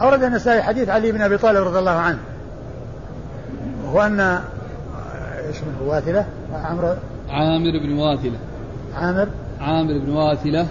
أورد 0.00 0.22
النسائي 0.22 0.62
حديث 0.62 0.88
علي 0.88 1.12
بن 1.12 1.20
أبي 1.20 1.38
طالب 1.38 1.66
رضي 1.66 1.78
الله 1.78 1.90
عنه. 1.90 2.18
وهو 3.96 4.06
أن 4.06 4.20
إيش 4.20 5.56
من 5.56 5.86
واثلة؟ 5.86 6.26
عمرو؟ 6.54 6.94
عامر 7.30 7.78
بن 7.78 7.98
واثلة. 7.98 8.38
عامر؟ 8.96 9.28
عامر 9.60 9.98
بن 9.98 10.10
واثلة 10.10 10.66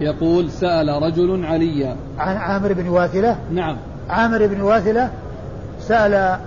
يقول 0.00 0.50
سأل 0.50 1.02
رجل 1.02 1.44
عليا. 1.44 1.96
عن 2.18 2.36
عامر 2.36 2.72
بن 2.72 2.88
واثلة؟ 2.88 3.36
نعم. 3.52 3.76
عامر 4.10 4.46
بن 4.46 4.60
واثلة 4.60 5.10
سأل 5.80 6.38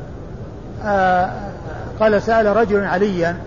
آه 0.85 1.31
قال 1.99 2.21
سأل 2.21 2.45
رجل 2.45 2.83
عليا 2.83 3.37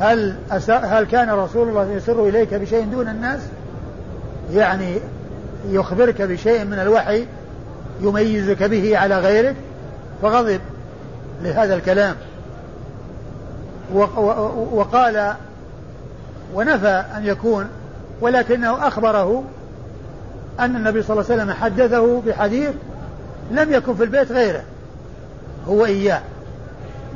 هل 0.00 0.36
هل 0.68 1.04
كان 1.04 1.30
رسول 1.30 1.68
الله 1.68 1.92
يسر 1.92 2.28
إليك 2.28 2.54
بشيء 2.54 2.84
دون 2.84 3.08
الناس؟ 3.08 3.40
يعني 4.52 4.94
يخبرك 5.68 6.22
بشيء 6.22 6.64
من 6.64 6.78
الوحي 6.78 7.26
يميزك 8.00 8.62
به 8.62 8.98
على 8.98 9.18
غيرك 9.18 9.56
فغضب. 10.22 10.60
لهذا 11.42 11.74
الكلام. 11.74 12.16
وقال 14.72 15.34
ونفى 16.54 17.04
أن 17.16 17.26
يكون 17.26 17.68
ولكنه 18.20 18.86
أخبره 18.86 19.44
أن 20.60 20.76
النبي 20.76 21.02
صلى 21.02 21.20
الله 21.20 21.32
عليه 21.32 21.42
وسلم 21.42 21.52
حدثه 21.52 22.20
بحديث 22.20 22.70
لم 23.50 23.72
يكن 23.72 23.94
في 23.94 24.04
البيت 24.04 24.32
غيره 24.32 24.62
هو 25.68 25.84
إياه. 25.84 26.20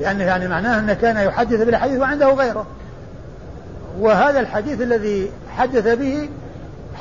لأنه 0.00 0.24
يعني 0.24 0.48
معناه 0.48 0.78
أنه 0.78 0.94
كان 0.94 1.16
يحدث 1.16 1.62
بالحديث 1.62 2.00
وعنده 2.00 2.30
غيره. 2.30 2.66
وهذا 4.00 4.40
الحديث 4.40 4.80
الذي 4.80 5.30
حدث 5.56 5.88
به 5.98 6.28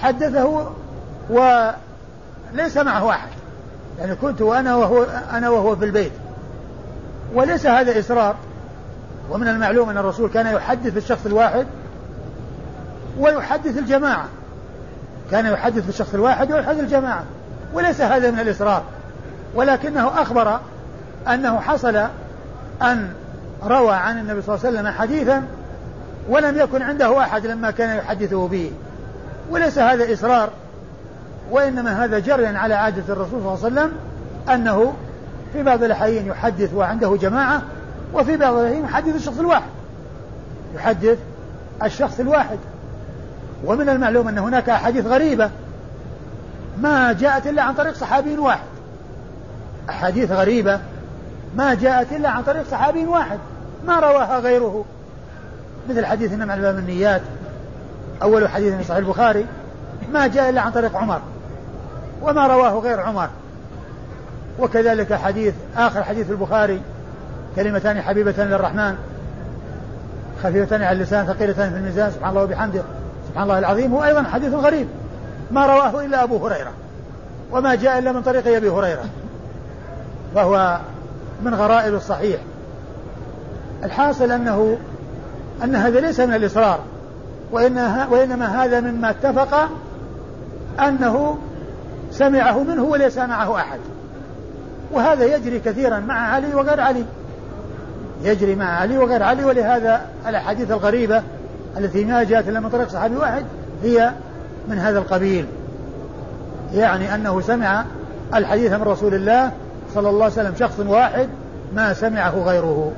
حدثه 0.02 0.68
وليس 1.30 2.78
معه 2.78 3.10
أحد. 3.10 3.30
يعني 4.00 4.16
كنت 4.16 4.42
وأنا 4.42 4.76
وهو 4.76 5.04
أنا 5.32 5.50
وهو 5.50 5.76
في 5.76 5.86
البيت. 5.86 6.12
وليس 7.34 7.66
هذا 7.66 8.00
إصرار. 8.00 8.36
ومن 9.32 9.48
المعلوم 9.48 9.90
أن 9.90 9.98
الرسول 9.98 10.30
كان 10.30 10.48
يحدث 10.56 10.98
الشخص 10.98 11.26
الواحد 11.26 11.68
ويحدث 13.20 13.78
الجماعة. 13.78 14.26
كان 15.32 15.46
يحدث 15.46 15.86
بالشخص 15.86 16.14
الواحد 16.14 16.52
ويحدث 16.52 16.80
الجماعة. 16.80 17.24
وليس 17.74 18.02
هذا 18.02 18.32
من 18.32 18.40
الإصرار. 18.40 18.84
ولكنه 19.56 20.22
أخبر 20.22 20.60
أنه 21.28 21.60
حصل 21.60 21.96
أن 22.82 23.14
روى 23.64 23.94
عن 23.94 24.20
النبي 24.20 24.42
صلى 24.42 24.56
الله 24.56 24.68
عليه 24.68 24.78
وسلم 24.80 24.92
حديثا 24.92 25.44
ولم 26.30 26.58
يكن 26.58 26.82
عنده 26.82 27.20
أحد 27.20 27.46
لما 27.46 27.72
كان 27.72 27.98
يحدثه 27.98 28.48
به. 28.48 28.72
وليس 29.50 29.80
هذا 29.80 30.14
إصرار. 30.14 30.50
وإنما 31.52 32.04
هذا 32.04 32.20
جري 32.20 32.48
على 32.48 32.74
عادة 32.74 33.14
الرسول 33.14 33.42
صلى 33.42 33.68
الله 33.70 33.82
عليه 33.82 33.92
وسلم 33.92 33.92
أنه 34.50 34.94
في 35.54 35.64
بعض 35.64 35.84
الأحيان 35.84 36.28
يحدث 36.28 36.74
وعنده 36.74 37.18
جماعة 37.22 37.62
وفي 38.14 38.38
بعض 38.38 38.54
الأحيان 38.54 38.84
يحدث 38.84 39.16
الشخص 39.16 39.40
الواحد. 39.40 39.70
يحدث 40.76 41.18
الشخص 41.84 42.20
الواحد. 42.20 42.58
ومن 43.66 43.90
المعلوم 43.90 44.28
أن 44.28 44.38
هناك 44.38 44.70
أحاديث 44.70 45.06
غريبة 45.06 45.50
ما 46.78 47.14
جاءت 47.14 47.48
إلا 47.48 47.62
عن 47.62 47.74
طريق 47.74 47.94
صحابي 47.94 48.38
واحد. 48.38 48.68
أحاديث 49.90 50.32
غريبة 50.32 50.80
ما 51.56 51.74
جاءت 51.74 52.14
إلا 52.14 52.30
عن 52.30 52.44
طريق 52.44 52.64
صحابي 52.72 53.06
واحد. 53.06 53.40
ما 53.88 54.00
رواها 54.00 54.40
غيره. 54.40 54.86
مثل 55.90 56.06
حديث 56.06 56.34
إنما 56.34 56.56
الباب 56.56 56.78
النيات 56.78 57.22
أول 58.22 58.50
حديث 58.50 58.74
في 58.74 58.84
صحيح 58.84 58.98
البخاري. 58.98 59.46
ما 60.14 60.28
جاء 60.28 60.50
إلا 60.50 60.62
عن 60.62 60.72
طريق 60.72 60.96
عمر. 60.96 61.22
وما 62.22 62.48
رواه 62.48 62.80
غير 62.80 63.00
عمر. 63.00 63.30
وكذلك 64.60 65.14
حديث 65.14 65.54
آخر 65.78 66.04
حديث 66.04 66.32
البخاري 66.32 66.82
كلمتان 67.56 68.02
حبيبتان 68.02 68.48
للرحمن 68.48 68.96
خفيفتان 70.44 70.84
على 70.84 70.96
اللسان 70.98 71.26
ثقيلتان 71.26 71.70
في 71.70 71.78
الميزان 71.78 72.12
سبحان 72.12 72.30
الله 72.30 72.44
وبحمده 72.44 72.82
سبحان 73.30 73.44
الله 73.44 73.60
العظيم 73.60 73.94
هو 73.94 74.04
أيضا 74.04 74.24
حديث 74.24 74.54
غريب 74.54 74.88
ما 75.52 75.66
رواه 75.66 76.06
إلا 76.06 76.24
أبو 76.24 76.48
هريرة 76.48 76.72
وما 77.52 77.76
جاء 77.76 78.00
إلا 78.00 78.12
من 78.12 78.22
طريق 78.22 78.56
أبي 78.56 78.70
هريرة 78.70 79.06
فهو 80.36 80.80
من 81.44 81.54
غرائب 81.54 81.96
الصحيح. 81.96 82.40
الحاصل 83.84 84.32
أنه 84.32 84.78
أن 85.64 85.76
هذا 85.76 86.00
ليس 86.00 86.20
من 86.20 86.34
الإصرار 86.34 86.80
وإنها 87.52 88.08
وإنما 88.08 88.64
هذا 88.64 88.80
مما 88.80 89.10
اتفق 89.10 89.70
أنه 90.80 91.38
سمعه 92.12 92.64
منه 92.64 92.84
وليس 92.84 93.18
معه 93.18 93.56
أحد. 93.56 93.80
وهذا 94.94 95.36
يجري 95.36 95.60
كثيرا 95.60 96.00
مع 96.00 96.34
علي 96.34 96.56
وغير 96.56 96.80
علي. 96.80 97.06
يجري 98.24 98.56
مع 98.56 98.66
علي 98.66 98.98
وغير 98.98 99.24
علي 99.24 99.44
ولهذا 99.46 100.02
الأحاديث 100.28 100.72
الغريبة 100.72 101.24
التي 101.78 102.06
ما 102.06 102.24
جاءت 102.24 102.48
إلا 102.48 102.60
من 102.60 102.70
طريق 102.70 102.90
صحابي 102.90 103.16
واحد 103.16 103.46
هي 103.84 104.12
من 104.68 104.80
هذا 104.80 105.00
القبيل. 105.00 105.46
يعني 106.74 107.16
أنه 107.16 107.42
سمع 107.42 107.86
الحديث 108.36 108.72
من 108.72 108.84
رسول 108.84 109.14
الله 109.14 109.52
صلى 109.94 110.10
الله 110.10 110.24
عليه 110.24 110.34
وسلم 110.34 110.54
شخص 110.60 110.80
واحد 110.80 111.30
ما 111.76 111.94
سمعه 111.94 112.44
غيره. 112.44 112.92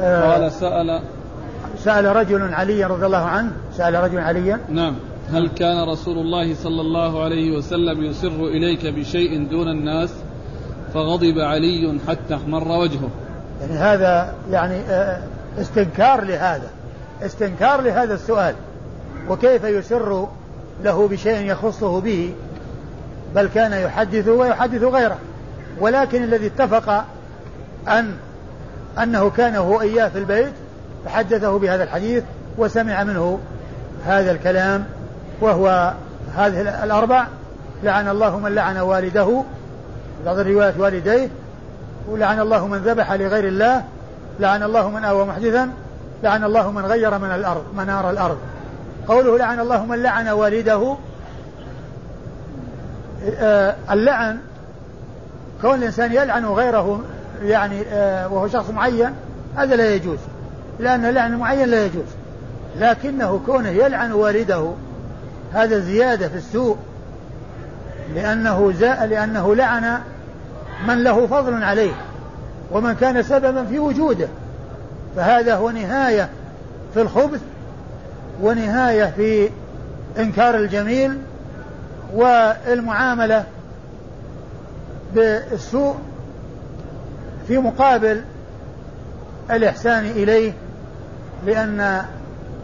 قال 0.00 0.52
سأل 0.52 1.00
سأل 1.78 2.16
رجل 2.16 2.54
عليا 2.54 2.86
رضي 2.86 3.06
الله 3.06 3.24
عنه 3.24 3.52
سأل 3.76 3.94
رجل 3.94 4.18
عليا 4.18 4.60
نعم. 4.68 4.94
هل 5.32 5.48
كان 5.48 5.88
رسول 5.88 6.18
الله 6.18 6.54
صلى 6.54 6.80
الله 6.80 7.24
عليه 7.24 7.56
وسلم 7.56 8.04
يسر 8.04 8.46
إليك 8.46 8.86
بشيء 8.86 9.46
دون 9.50 9.68
الناس؟ 9.68 10.10
فغضب 10.94 11.38
علي 11.38 11.98
حتى 12.08 12.34
احمر 12.34 12.68
وجهه. 12.68 13.08
يعني 13.60 13.72
هذا 13.72 14.34
يعني 14.50 14.74
آه، 14.74 15.22
استنكار 15.58 16.24
لهذا 16.24 16.70
استنكار 17.22 17.80
لهذا 17.80 18.14
السؤال. 18.14 18.54
وكيف 19.28 19.64
يسر 19.64 20.28
له 20.84 21.08
بشيء 21.08 21.50
يخصه 21.50 22.00
به؟ 22.00 22.34
بل 23.34 23.48
كان 23.54 23.72
يحدثه 23.72 24.32
ويحدث 24.32 24.82
غيره. 24.82 25.18
ولكن 25.80 26.22
الذي 26.22 26.46
اتفق 26.46 27.04
أن 27.88 28.14
أنه 29.02 29.30
كان 29.30 29.56
هو 29.56 29.80
إياه 29.80 30.08
في 30.08 30.18
البيت 30.18 30.52
فحدثه 31.04 31.58
بهذا 31.58 31.84
الحديث 31.84 32.24
وسمع 32.58 33.04
منه 33.04 33.38
هذا 34.04 34.32
الكلام. 34.32 34.99
وهو 35.40 35.94
هذه 36.36 36.84
الأربع 36.84 37.26
لعن 37.82 38.08
الله 38.08 38.38
من 38.38 38.54
لعن 38.54 38.78
والده 38.78 39.42
بعض 40.26 40.38
الروايات 40.38 40.74
والديه 40.78 41.28
ولعن 42.08 42.40
الله 42.40 42.66
من 42.66 42.78
ذبح 42.78 43.12
لغير 43.12 43.48
الله 43.48 43.84
لعن 44.40 44.62
الله 44.62 44.90
من 44.90 45.04
آوى 45.04 45.24
محدثا 45.24 45.70
لعن 46.22 46.44
الله 46.44 46.70
من 46.70 46.86
غير 46.86 47.18
من 47.18 47.30
الأرض 47.30 47.64
منار 47.76 48.10
الأرض. 48.10 48.38
قوله 49.08 49.38
لعن 49.38 49.60
الله 49.60 49.84
من 49.84 50.02
لعن 50.02 50.28
والده 50.28 50.96
آه، 53.40 53.74
اللعن 53.90 54.38
كون 55.62 55.74
الإنسان 55.74 56.12
يلعن 56.12 56.44
غيره 56.44 57.00
يعني 57.42 57.82
آه، 57.92 58.32
وهو 58.32 58.48
شخص 58.48 58.70
معين 58.70 59.10
هذا 59.56 59.76
لا 59.76 59.94
يجوز. 59.94 60.18
لأن 60.78 61.04
اللعن 61.04 61.32
المعين 61.32 61.68
لا 61.68 61.84
يجوز. 61.84 62.04
لكنه 62.78 63.40
كونه 63.46 63.68
يلعن 63.68 64.12
والده 64.12 64.72
هذا 65.54 65.78
زيادة 65.78 66.28
في 66.28 66.36
السوء. 66.36 66.76
لأنه 68.14 68.72
زاء 68.72 69.06
لأنه 69.06 69.54
لعن 69.54 69.98
من 70.86 71.04
له 71.04 71.26
فضل 71.26 71.62
عليه 71.62 71.92
ومن 72.70 72.94
كان 72.94 73.22
سببا 73.22 73.64
في 73.64 73.78
وجوده. 73.78 74.28
فهذا 75.16 75.54
هو 75.54 75.70
نهاية 75.70 76.28
في 76.94 77.02
الخبث 77.02 77.40
ونهاية 78.42 79.12
في 79.16 79.50
إنكار 80.18 80.54
الجميل 80.54 81.18
والمعاملة 82.14 83.44
بالسوء 85.14 85.96
في 87.48 87.58
مقابل 87.58 88.22
الإحسان 89.50 90.04
إليه 90.04 90.52
لأن 91.46 92.02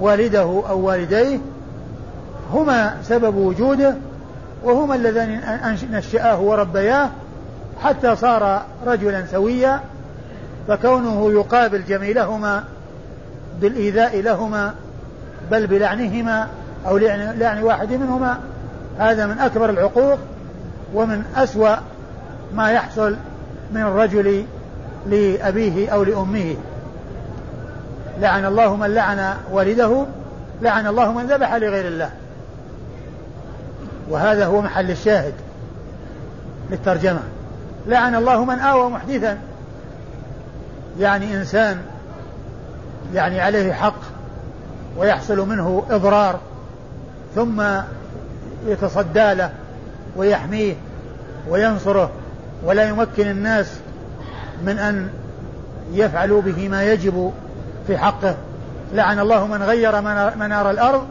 والده 0.00 0.62
أو 0.68 0.80
والديه 0.80 1.38
هما 2.52 2.96
سبب 3.02 3.36
وجوده 3.36 3.94
وهما 4.64 4.94
اللذان 4.94 5.40
نشأه 5.92 6.40
وربياه 6.40 7.10
حتى 7.82 8.16
صار 8.16 8.62
رجلا 8.86 9.26
سويا 9.26 9.80
فكونه 10.68 11.32
يقابل 11.32 11.84
جميلهما 11.84 12.64
بالإيذاء 13.60 14.20
لهما 14.20 14.74
بل 15.50 15.66
بلعنهما 15.66 16.48
أو 16.86 16.98
لعن, 16.98 17.62
واحد 17.62 17.92
منهما 17.92 18.38
هذا 18.98 19.26
من 19.26 19.38
أكبر 19.38 19.70
العقوق 19.70 20.18
ومن 20.94 21.24
أسوأ 21.36 21.76
ما 22.54 22.70
يحصل 22.70 23.16
من 23.72 23.80
الرجل 23.80 24.44
لأبيه 25.06 25.88
أو 25.88 26.04
لأمه. 26.04 26.56
لعن 28.20 28.44
الله 28.44 28.76
من 28.76 28.94
لعن 28.94 29.34
والده 29.52 30.06
لعن 30.62 30.86
الله 30.86 31.12
من 31.12 31.26
ذبح 31.26 31.54
لغير 31.54 31.86
الله. 31.86 32.10
وهذا 34.10 34.46
هو 34.46 34.62
محل 34.62 34.90
الشاهد 34.90 35.34
للترجمة. 36.70 37.20
لعن 37.86 38.14
الله 38.14 38.44
من 38.44 38.58
آوى 38.58 38.90
محدثا. 38.90 39.38
يعني 41.00 41.36
إنسان 41.36 41.80
يعني 43.14 43.40
عليه 43.40 43.72
حق 43.72 44.00
ويحصل 44.96 45.48
منه 45.48 45.82
إضرار 45.90 46.40
ثم 47.34 47.62
يتصدى 48.66 49.34
له 49.34 49.50
ويحميه 50.16 50.74
وينصره 51.48 52.10
ولا 52.64 52.88
يمكن 52.88 53.26
الناس 53.26 53.72
من 54.64 54.78
أن 54.78 55.08
يفعلوا 55.92 56.42
به 56.42 56.68
ما 56.68 56.84
يجب 56.84 57.32
في 57.86 57.98
حقه. 57.98 58.34
لعن 58.94 59.18
الله 59.18 59.46
من 59.46 59.62
غير 59.62 60.00
منار 60.36 60.70
الأرض 60.70 61.06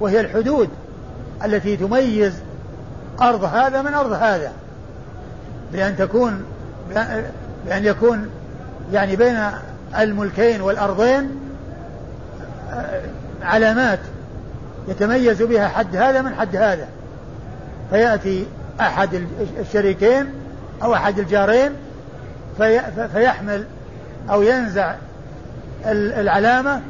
وهي 0.00 0.20
الحدود. 0.20 0.68
التي 1.44 1.76
تميز 1.76 2.34
أرض 3.20 3.44
هذا 3.44 3.82
من 3.82 3.94
أرض 3.94 4.12
هذا. 4.12 4.52
بأن 5.72 5.96
تكون 5.96 6.44
بأن 7.66 7.84
يكون 7.84 8.30
يعني 8.92 9.16
بين 9.16 9.38
الملكين 9.98 10.60
والأرضين 10.60 11.30
آه، 12.72 13.02
علامات 13.42 13.98
يتميز 14.88 15.42
بها 15.42 15.68
حد 15.68 15.96
هذا 15.96 16.22
من 16.22 16.34
حد 16.34 16.56
هذا. 16.56 16.86
فيأتي 17.90 18.46
أحد 18.80 19.22
الشريكين 19.60 20.26
أو 20.82 20.94
أحد 20.94 21.18
الجارين 21.18 21.72
في 22.56 22.80
فيحمل 23.12 23.64
أو 24.30 24.42
ينزع 24.42 24.94
العلامة 25.86 26.80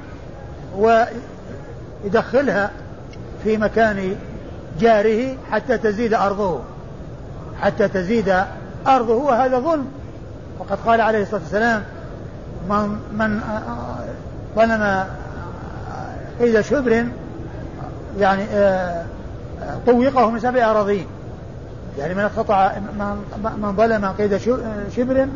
ويدخلها 2.04 2.70
في 3.44 3.56
مكان 3.56 4.16
جاره 4.80 5.36
حتى 5.50 5.78
تزيد 5.78 6.14
أرضه. 6.14 6.60
حتى 7.60 7.88
تزيد 7.88 8.34
أرضه 8.86 9.14
وهذا 9.14 9.58
ظلم. 9.58 9.86
وقد 10.58 10.78
قال 10.86 11.00
عليه 11.00 11.22
الصلاة 11.22 11.40
والسلام 11.40 11.82
من 12.68 12.98
من 13.12 13.40
ظلم 14.56 15.04
قيد 16.40 16.60
شبر 16.60 17.06
يعني 18.18 18.42
آه، 18.52 19.04
طوقه 19.86 20.30
من 20.30 20.40
سبع 20.40 20.70
أراضين. 20.70 21.06
يعني 21.98 22.14
من 22.14 22.28
قطع 22.28 22.72
من 23.56 23.76
ظلم 23.76 24.06
قيد 24.06 24.36
شبر 24.96 25.28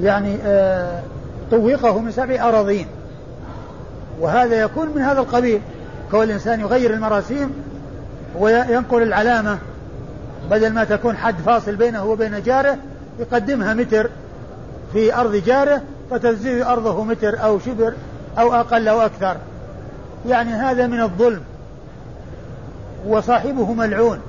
يعني 0.00 0.36
آه، 0.44 1.02
طوقه 1.50 1.98
من 1.98 2.10
سبع 2.10 2.48
أراضين. 2.48 2.86
وهذا 4.20 4.54
يكون 4.54 4.88
من 4.94 5.02
هذا 5.02 5.20
القبيل. 5.20 5.60
كون 6.10 6.22
الإنسان 6.22 6.60
يغير 6.60 6.94
المراسيم 6.94 7.67
وينقل 8.34 9.02
العلامة 9.02 9.58
بدل 10.50 10.72
ما 10.72 10.84
تكون 10.84 11.16
حد 11.16 11.34
فاصل 11.46 11.76
بينه 11.76 12.04
وبين 12.04 12.42
جاره 12.42 12.78
يقدمها 13.18 13.74
متر 13.74 14.10
في 14.92 15.14
أرض 15.14 15.36
جاره 15.36 15.82
فتزيد 16.10 16.62
أرضه 16.62 17.04
متر 17.04 17.44
أو 17.44 17.58
شبر 17.58 17.92
أو 18.38 18.54
أقل 18.54 18.88
أو 18.88 19.00
أكثر. 19.00 19.36
يعني 20.28 20.50
هذا 20.50 20.86
من 20.86 21.00
الظلم 21.00 21.40
وصاحبه 23.06 23.72
ملعون 23.72 24.20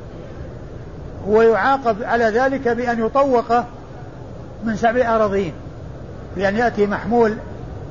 ويعاقب 1.28 2.04
على 2.04 2.26
ذلك 2.26 2.68
بأن 2.68 3.06
يطوق 3.06 3.54
من 4.64 4.76
سبع 4.76 5.16
أراضين. 5.16 5.54
بأن 6.36 6.56
يأتي 6.56 6.88
محمول 6.88 7.38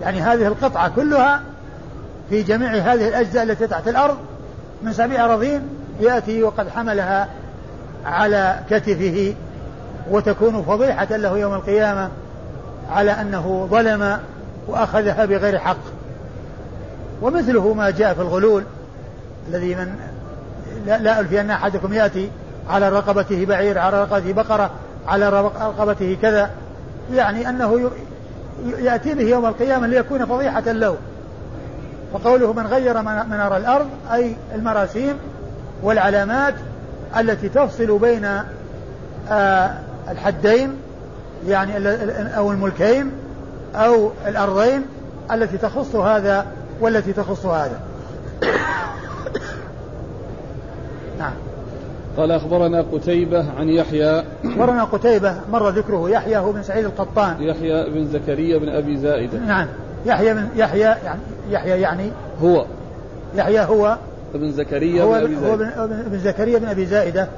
يعني 0.03 0.21
هذه 0.21 0.47
القطعة 0.47 0.89
كلها 0.97 1.41
في 2.31 2.43
جميع 2.43 2.71
هذه 2.71 3.09
الأجزاء 3.09 3.43
التي 3.43 3.67
تحت 3.67 3.89
الأرض 3.89 4.17
من 4.83 4.93
سبع 4.93 5.25
أراضين 5.25 5.78
يأتي 6.01 6.43
وقد 6.43 6.69
حملها 6.69 7.29
على 8.05 8.61
كتفه 8.71 9.35
وتكون 10.11 10.63
فضيحة 10.63 11.17
له 11.17 11.39
يوم 11.39 11.55
القيامة 11.55 12.09
على 12.91 13.11
أنه 13.11 13.69
ظلم 13.71 14.19
وأخذها 14.69 15.25
بغير 15.25 15.59
حق. 15.59 15.77
ومثله 17.23 17.75
ما 17.75 17.91
جاء 17.91 18.15
في 18.15 18.21
الغلول 18.21 18.65
الذي 19.49 19.75
من 19.75 19.97
لا, 20.87 20.99
لا 20.99 21.21
ألفي 21.21 21.41
أن 21.41 21.51
أحدكم 21.51 21.93
يأتي 21.93 22.31
على 22.71 22.89
رقبته 22.89 23.45
بعير 23.45 23.79
على 23.79 24.03
رقبته 24.03 24.33
بقرة 24.33 24.71
على 25.07 25.31
رقبته 25.31 26.19
كذا 26.23 26.51
يعني 27.15 27.49
أنه 27.49 27.91
يأتي 28.79 29.15
به 29.15 29.23
يوم 29.23 29.47
القيامة 29.47 29.87
ليكون 29.87 30.27
فضيحة 30.27 30.73
له. 30.73 30.97
فقوله 32.13 32.53
من 32.53 32.67
غير 32.67 33.03
منار 33.03 33.57
الأرض 33.57 33.87
أي 34.13 34.37
المراسيم 34.55 35.15
والعلامات 35.83 36.55
التي 37.19 37.49
تفصل 37.49 37.99
بين 37.99 38.29
آه 39.31 39.75
الحدين 40.11 40.77
يعني 41.47 41.73
أو 42.37 42.53
الملكين 42.53 43.13
أو 43.75 44.11
الأرضين 44.27 44.83
التي 45.33 45.59
تخص 45.59 45.95
هذا 45.95 46.47
والتي 46.81 47.13
تخص 47.13 47.47
هذا. 47.47 47.81
نعم. 51.19 51.33
قال 52.17 52.33
أخبرنا 52.33 52.85
قتيبة 52.93 53.45
عن 53.59 53.69
يحيى. 53.69 54.25
أخبرنا 54.45 54.85
قتيبة 54.85 55.35
مر 55.53 55.69
ذكره 55.69 56.11
يحيى 56.11 56.37
هو 56.37 56.53
بن 56.53 56.63
سعيد 56.63 56.85
القطان. 56.85 57.43
يحيى 57.43 57.91
بن 57.91 58.09
زكريا 58.09 58.59
بن 58.59 58.69
أبي 58.69 58.97
زائدة. 58.97 59.39
نعم. 59.39 59.67
يحيى 60.07 60.35
بن 60.35 60.49
يحيى 60.57 60.81
يعني 60.81 61.21
يحيى 61.51 61.81
يعني 61.81 62.11
هو. 62.43 62.65
يحيى 63.35 63.61
هو 63.61 63.97
ابن 64.35 64.53
زكريا 64.53 65.03
هو 65.03 65.27
بن 65.27 65.35
هو 65.35 65.55
ابن 65.85 66.19
زكريا 66.19 66.59
بن 66.59 66.69
أبي 66.69 66.87
زائدة 66.87 67.29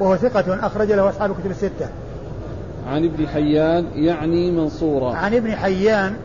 وهو 0.00 0.16
ثقة 0.16 0.66
أخرج 0.66 0.92
له 0.92 1.08
أصحاب 1.08 1.30
الكتب 1.30 1.50
الستة. 1.50 1.88
عن 2.86 3.04
ابن 3.04 3.26
حيان 3.26 3.86
يعني 3.94 4.50
منصورا 4.50 5.14
عن 5.14 5.34
ابن 5.34 5.56
حيان 5.56 6.16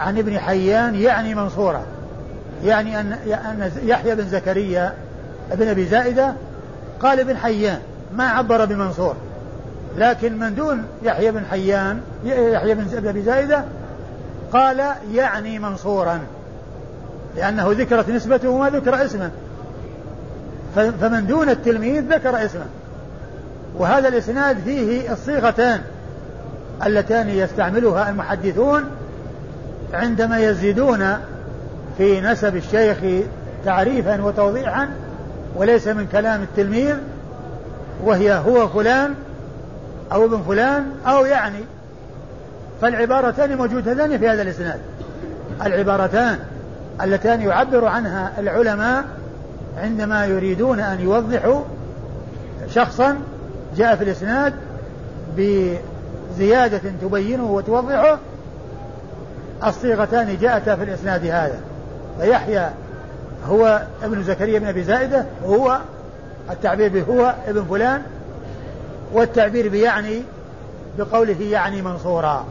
عن 0.00 0.18
ابن 0.18 0.38
حيان 0.38 0.94
يعني 0.94 1.34
منصورا 1.34 1.82
يعني 2.64 3.00
أن 3.00 3.12
أن 3.12 3.70
يحيى 3.84 4.14
بن 4.14 4.28
زكريا 4.28 4.94
بن 5.52 5.68
أبي 5.68 5.84
زائدة 5.84 6.34
قال 7.00 7.20
ابن 7.20 7.36
حيان 7.36 7.78
ما 8.16 8.24
عبر 8.24 8.64
بمنصور. 8.64 9.14
لكن 9.98 10.38
من 10.38 10.54
دون 10.54 10.82
يحيى 11.02 11.30
بن 11.30 11.44
حيان 11.50 12.00
يحيى 12.24 12.74
بن 12.74 13.08
أبي 13.08 13.22
زائدة 13.22 13.64
قال 14.52 14.84
يعني 15.12 15.58
منصورا. 15.58 16.20
لأنه 17.36 17.72
ذكرت 17.72 18.08
نسبته 18.08 18.48
وما 18.48 18.70
ذكر 18.70 19.04
اسمه. 19.04 19.30
فمن 20.74 21.26
دون 21.26 21.48
التلميذ 21.48 22.14
ذكر 22.14 22.44
اسمه. 22.44 22.66
وهذا 23.78 24.08
الإسناد 24.08 24.58
فيه 24.64 25.12
الصيغتان 25.12 25.80
اللتان 26.86 27.28
يستعملها 27.28 28.10
المحدثون 28.10 28.84
عندما 29.94 30.38
يزيدون 30.38 31.16
في 31.98 32.20
نسب 32.20 32.56
الشيخ 32.56 32.98
تعريفا 33.64 34.22
وتوضيحا 34.22 34.88
وليس 35.56 35.88
من 35.88 36.06
كلام 36.12 36.42
التلميذ 36.42 36.94
وهي 38.04 38.34
هو 38.34 38.68
فلان 38.68 39.14
أو 40.12 40.24
ابن 40.24 40.42
فلان 40.42 40.86
أو 41.06 41.24
يعني. 41.24 41.60
فالعبارتان 42.80 43.56
موجودتان 43.56 44.18
في 44.18 44.28
هذا 44.28 44.42
الإسناد. 44.42 44.80
العبارتان 45.66 46.38
اللتان 47.02 47.40
يعبر 47.40 47.84
عنها 47.84 48.32
العلماء 48.38 49.04
عندما 49.78 50.26
يريدون 50.26 50.80
أن 50.80 51.00
يوضحوا 51.00 51.60
شخصا 52.74 53.18
جاء 53.76 53.96
في 53.96 54.04
الإسناد 54.04 54.54
بزيادة 55.36 56.80
تبينه 57.02 57.44
وتوضحه 57.44 58.18
الصيغتان 59.66 60.36
جاءتا 60.40 60.76
في 60.76 60.82
الإسناد 60.82 61.24
هذا. 61.26 61.60
فيحيى 62.20 62.70
هو 63.48 63.82
ابن 64.02 64.22
زكريا 64.22 64.58
بن 64.58 64.66
أبي 64.66 64.84
زائدة 64.84 65.24
وهو 65.44 65.78
التعبير 66.50 66.88
بهو 66.88 67.34
ابن 67.48 67.64
فلان 67.64 68.02
والتعبير 69.12 69.68
بيعني 69.68 70.22
بقوله 70.98 71.42
يعني 71.42 71.82
منصورا 71.82 72.44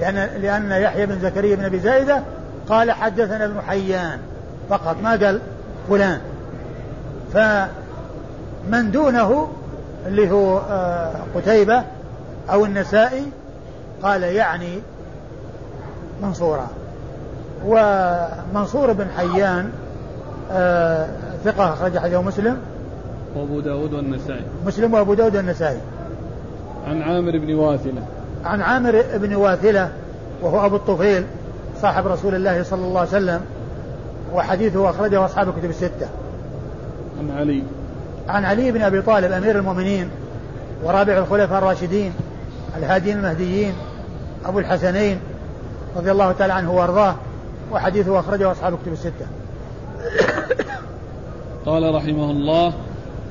لأن 0.00 0.28
لأن 0.42 0.70
يحيى 0.70 1.06
بن 1.06 1.20
زكريا 1.20 1.56
بن 1.56 1.64
أبي 1.64 1.78
زائدة 1.78 2.22
قال 2.70 2.92
حدثنا 2.92 3.44
ابن 3.44 3.60
حيان 3.60 4.18
فقط 4.70 4.96
ما 5.02 5.10
قال 5.10 5.40
فلان. 5.88 6.20
فمن 7.32 8.90
دونه 8.90 9.48
اللي 10.06 10.30
هو 10.30 10.58
آه، 10.58 11.12
قتيبة 11.34 11.82
أو 12.50 12.64
النسائي 12.64 13.24
قال 14.02 14.22
يعني 14.22 14.78
منصورا 16.22 16.66
ومنصور 17.66 18.92
بن 18.92 19.06
حيان 19.16 19.70
آه 20.52 21.06
ثقة 21.44 21.72
أخرج 21.72 21.98
حديثه 21.98 22.22
مسلم. 22.22 22.56
وأبو 23.36 23.60
داود 23.60 23.92
والنسائي. 23.94 24.44
مسلم 24.66 24.94
وأبو 24.94 25.14
داود 25.14 25.36
والنسائي. 25.36 25.80
عن 26.86 27.02
عامر 27.02 27.38
بن 27.38 27.54
واثلة. 27.54 28.02
عن 28.44 28.62
عامر 28.62 29.04
بن 29.14 29.34
واثلة 29.34 29.90
وهو 30.42 30.66
أبو 30.66 30.76
الطفيل. 30.76 31.24
صاحب 31.82 32.06
رسول 32.06 32.34
الله 32.34 32.62
صلى 32.62 32.84
الله 32.84 33.00
عليه 33.00 33.10
وسلم 33.10 33.40
وحديثه 34.34 34.90
أخرجه 34.90 35.24
أصحاب 35.24 35.48
الكتب 35.48 35.70
الستة. 35.70 36.08
عن 37.18 37.30
علي. 37.38 37.62
عن 38.28 38.44
علي 38.44 38.72
بن 38.72 38.82
أبي 38.82 39.02
طالب 39.02 39.32
أمير 39.32 39.58
المؤمنين 39.58 40.10
ورابع 40.84 41.18
الخلفاء 41.18 41.58
الراشدين 41.58 42.12
الهاديين 42.76 43.16
المهديين 43.16 43.74
أبو 44.46 44.58
الحسنين 44.58 45.18
رضي 45.96 46.10
الله 46.10 46.32
تعالى 46.32 46.52
عنه 46.52 46.72
وأرضاه 46.72 47.14
وحديثه 47.72 48.20
أخرجه 48.20 48.52
أصحاب 48.52 48.74
الكتب 48.74 48.92
الستة. 48.92 49.26
قال 51.66 51.94
رحمه 51.94 52.30
الله 52.30 52.72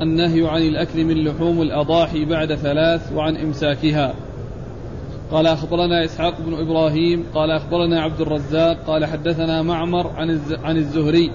النهي 0.01 0.49
عن 0.49 0.62
الأكل 0.62 1.05
من 1.05 1.23
لحوم 1.23 1.62
الأضاحي 1.62 2.25
بعد 2.25 2.55
ثلاث 2.55 3.12
وعن 3.13 3.38
إمساكها. 3.38 4.13
قال 5.32 5.48
أخبرنا 5.48 6.06
إسحاق 6.06 6.42
بن 6.42 6.54
إبراهيم 6.54 7.26
قال 7.34 7.52
أخبرنا 7.52 8.02
عبد 8.02 8.22
الرزاق 8.22 8.78
قال 8.88 9.06
حدثنا 9.06 9.62
معمر 9.62 10.12
عن 10.18 10.39
عن 10.63 10.78
الزهري 10.78 11.32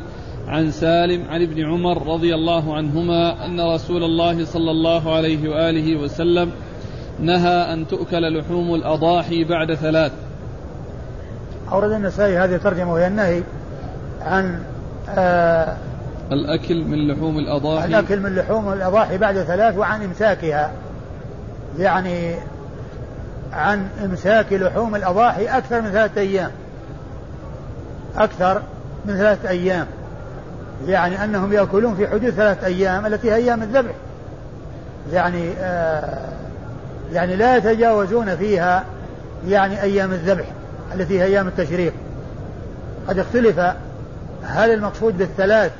عن 0.46 0.70
سالم 0.70 1.24
عن 1.28 1.42
ابن 1.42 1.64
عمر 1.64 2.14
رضي 2.14 2.34
الله 2.34 2.76
عنهما 2.76 3.46
أن 3.46 3.60
رسول 3.60 4.04
الله 4.04 4.44
صلى 4.44 4.70
الله 4.70 5.14
عليه 5.16 5.48
وآله 5.48 5.96
وسلم 5.96 6.50
نهى 7.20 7.72
أن 7.72 7.86
تؤكل 7.86 8.38
لحوم 8.38 8.74
الأضاحي 8.74 9.44
بعد 9.44 9.74
ثلاث. 9.74 10.12
أورد 11.72 11.90
النسائي 11.90 12.38
هذه 12.38 12.54
الترجمة 12.54 12.92
وهي 12.92 13.06
النهي 13.06 13.42
عن 14.20 14.62
آه 15.08 15.76
الأكل 16.32 16.84
من 16.84 17.08
لحوم 17.08 17.38
الأضاحي. 17.38 17.86
الأكل 17.86 18.20
من 18.20 18.34
لحوم 18.34 18.72
الأضاحي 18.72 19.18
بعد 19.18 19.42
ثلاث 19.42 19.78
وعن 19.78 20.02
إمساكها 20.02 20.72
يعني 21.78 22.34
عن 23.54 23.88
إمساك 24.04 24.52
لحوم 24.52 24.94
الأضاحي 24.94 25.46
أكثر 25.46 25.80
من 25.82 25.90
ثلاثة 25.90 26.20
أيام. 26.20 26.50
أكثر 28.16 28.62
من 29.06 29.16
ثلاثة 29.16 29.48
أيام. 29.48 29.86
يعني 30.86 31.24
أنهم 31.24 31.52
يأكلون 31.52 31.94
في 31.94 32.08
حدود 32.08 32.30
ثلاثة 32.30 32.66
أيام 32.66 33.06
التي 33.06 33.30
هي 33.30 33.34
أيام 33.34 33.62
الذبح. 33.62 33.92
يعني 35.12 35.50
آه 35.58 36.28
يعني 37.12 37.36
لا 37.36 37.56
يتجاوزون 37.56 38.36
فيها 38.36 38.84
يعني 39.48 39.82
أيام 39.82 40.12
الذبح 40.12 40.44
التي 40.94 41.18
هي 41.18 41.24
أيام 41.24 41.48
التشريق. 41.48 41.92
قد 43.08 43.18
اختلف 43.18 43.58
هل 44.44 44.70
المقصود 44.70 45.18
بالثلاث 45.18 45.72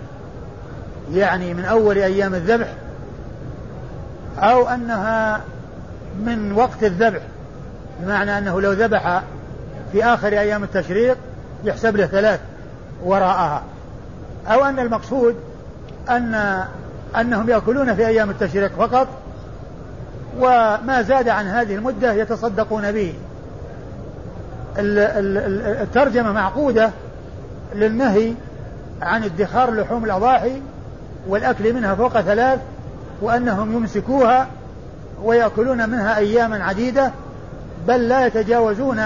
يعني 1.12 1.54
من 1.54 1.64
أول 1.64 1.98
أيام 1.98 2.34
الذبح 2.34 2.68
أو 4.38 4.68
أنها 4.68 5.40
من 6.24 6.52
وقت 6.52 6.84
الذبح. 6.84 7.20
بمعنى 8.00 8.38
أنه 8.38 8.60
لو 8.60 8.72
ذبح 8.72 9.22
في 9.92 10.04
آخر 10.04 10.28
أيام 10.28 10.64
التشريق 10.64 11.16
يحسب 11.64 11.96
له 11.96 12.06
ثلاث 12.06 12.40
وراءها. 13.04 13.62
أو 14.46 14.64
أن 14.64 14.78
المقصود 14.78 15.36
أن 16.10 16.64
أنهم 17.20 17.50
يأكلون 17.50 17.94
في 17.94 18.06
أيام 18.06 18.30
التشريق 18.30 18.72
فقط 18.78 19.08
وما 20.38 21.02
زاد 21.02 21.28
عن 21.28 21.46
هذه 21.46 21.74
المدة 21.74 22.12
يتصدقون 22.12 22.92
به. 22.92 23.14
الترجمة 24.78 26.32
معقودة 26.32 26.90
للنهي 27.74 28.32
عن 29.02 29.24
ادخار 29.24 29.70
لحوم 29.70 30.04
الأضاحي 30.04 30.62
والأكل 31.28 31.72
منها 31.72 31.94
فوق 31.94 32.20
ثلاث 32.20 32.60
وأنهم 33.22 33.72
يمسكوها 33.72 34.46
ويأكلون 35.22 35.90
منها 35.90 36.16
أياما 36.18 36.64
عديدة. 36.64 37.10
بل 37.88 38.08
لا 38.08 38.26
يتجاوزون 38.26 39.00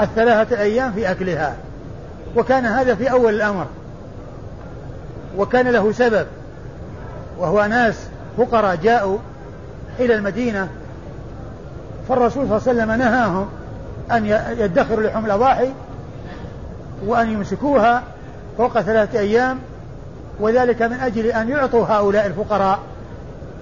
الثلاثة 0.00 0.60
أيام 0.60 0.92
في 0.92 1.10
أكلها. 1.10 1.56
وكان 2.36 2.66
هذا 2.66 2.94
في 2.94 3.10
أول 3.10 3.34
الأمر. 3.34 3.66
وكان 5.38 5.68
له 5.68 5.92
سبب. 5.92 6.26
وهو 7.38 7.66
ناس 7.66 7.94
فقراء 8.36 8.76
جاءوا 8.76 9.18
إلى 9.98 10.14
المدينة. 10.14 10.68
فالرسول 12.08 12.32
صلى 12.32 12.42
الله 12.42 12.68
عليه 12.68 12.92
وسلم 12.92 12.92
نهاهم 12.92 13.48
أن 14.12 14.26
يدخروا 14.58 15.06
لحوم 15.06 15.26
الأضاحي 15.26 15.68
وأن 17.06 17.30
يمسكوها 17.30 18.02
فوق 18.58 18.80
ثلاثة 18.80 19.18
أيام. 19.18 19.58
وذلك 20.40 20.82
من 20.82 21.00
أجل 21.00 21.26
أن 21.26 21.48
يعطوا 21.48 21.86
هؤلاء 21.86 22.26
الفقراء. 22.26 22.78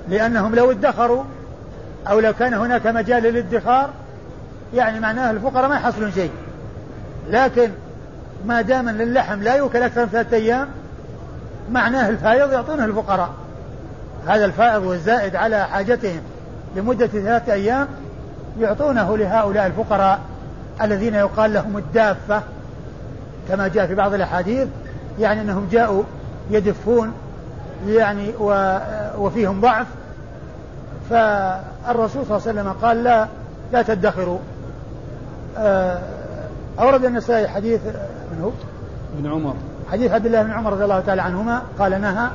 لأنهم 0.08 0.54
لو 0.54 0.70
ادخروا 0.70 1.24
أو 2.08 2.20
لو 2.20 2.32
كان 2.32 2.54
هناك 2.54 2.86
مجال 2.86 3.22
للادخار 3.22 3.90
يعني 4.74 5.00
معناه 5.00 5.30
الفقراء 5.30 5.68
ما 5.68 5.74
يحصلون 5.74 6.12
شيء. 6.12 6.30
لكن 7.28 7.70
ما 8.46 8.60
دام 8.60 8.88
اللحم 8.88 9.42
لا 9.42 9.54
يؤكل 9.54 9.82
أكثر 9.82 10.00
من 10.00 10.08
ثلاثة 10.08 10.36
أيام 10.36 10.68
معناه 11.70 12.08
الفايض 12.08 12.52
يعطونه 12.52 12.84
الفقراء. 12.84 13.30
هذا 14.26 14.44
الفائض 14.44 14.82
والزائد 14.82 15.36
على 15.36 15.66
حاجتهم 15.66 16.20
لمدة 16.76 17.06
ثلاثة 17.06 17.52
أيام 17.52 17.88
يعطونه 18.60 19.16
لهؤلاء 19.16 19.66
الفقراء 19.66 20.20
الذين 20.82 21.14
يقال 21.14 21.52
لهم 21.52 21.76
الدافة 21.76 22.42
كما 23.48 23.68
جاء 23.68 23.86
في 23.86 23.94
بعض 23.94 24.14
الأحاديث 24.14 24.68
يعني 25.18 25.40
أنهم 25.40 25.68
جاءوا 25.72 26.02
يدفون 26.50 27.12
يعني 27.86 28.32
وفيهم 29.18 29.60
ضعف 29.60 29.86
فالرسول 31.10 32.26
صلى 32.26 32.36
الله 32.36 32.48
عليه 32.48 32.60
وسلم 32.60 32.72
قال 32.82 33.04
لا 33.04 33.26
لا 33.72 33.82
تدخروا. 33.82 34.38
آه، 35.58 36.00
أورد 36.80 37.04
النسائي 37.04 37.48
حديث 37.48 37.80
من 38.32 38.40
هو؟ 38.42 38.50
ابن 39.18 39.30
عمر. 39.30 39.54
حديث 39.92 40.12
عبد 40.12 40.26
الله 40.26 40.42
بن 40.42 40.50
عمر 40.50 40.72
رضي 40.72 40.84
الله 40.84 41.00
تعالى 41.00 41.22
عنهما 41.22 41.62
قال 41.78 42.00
نهى. 42.00 42.28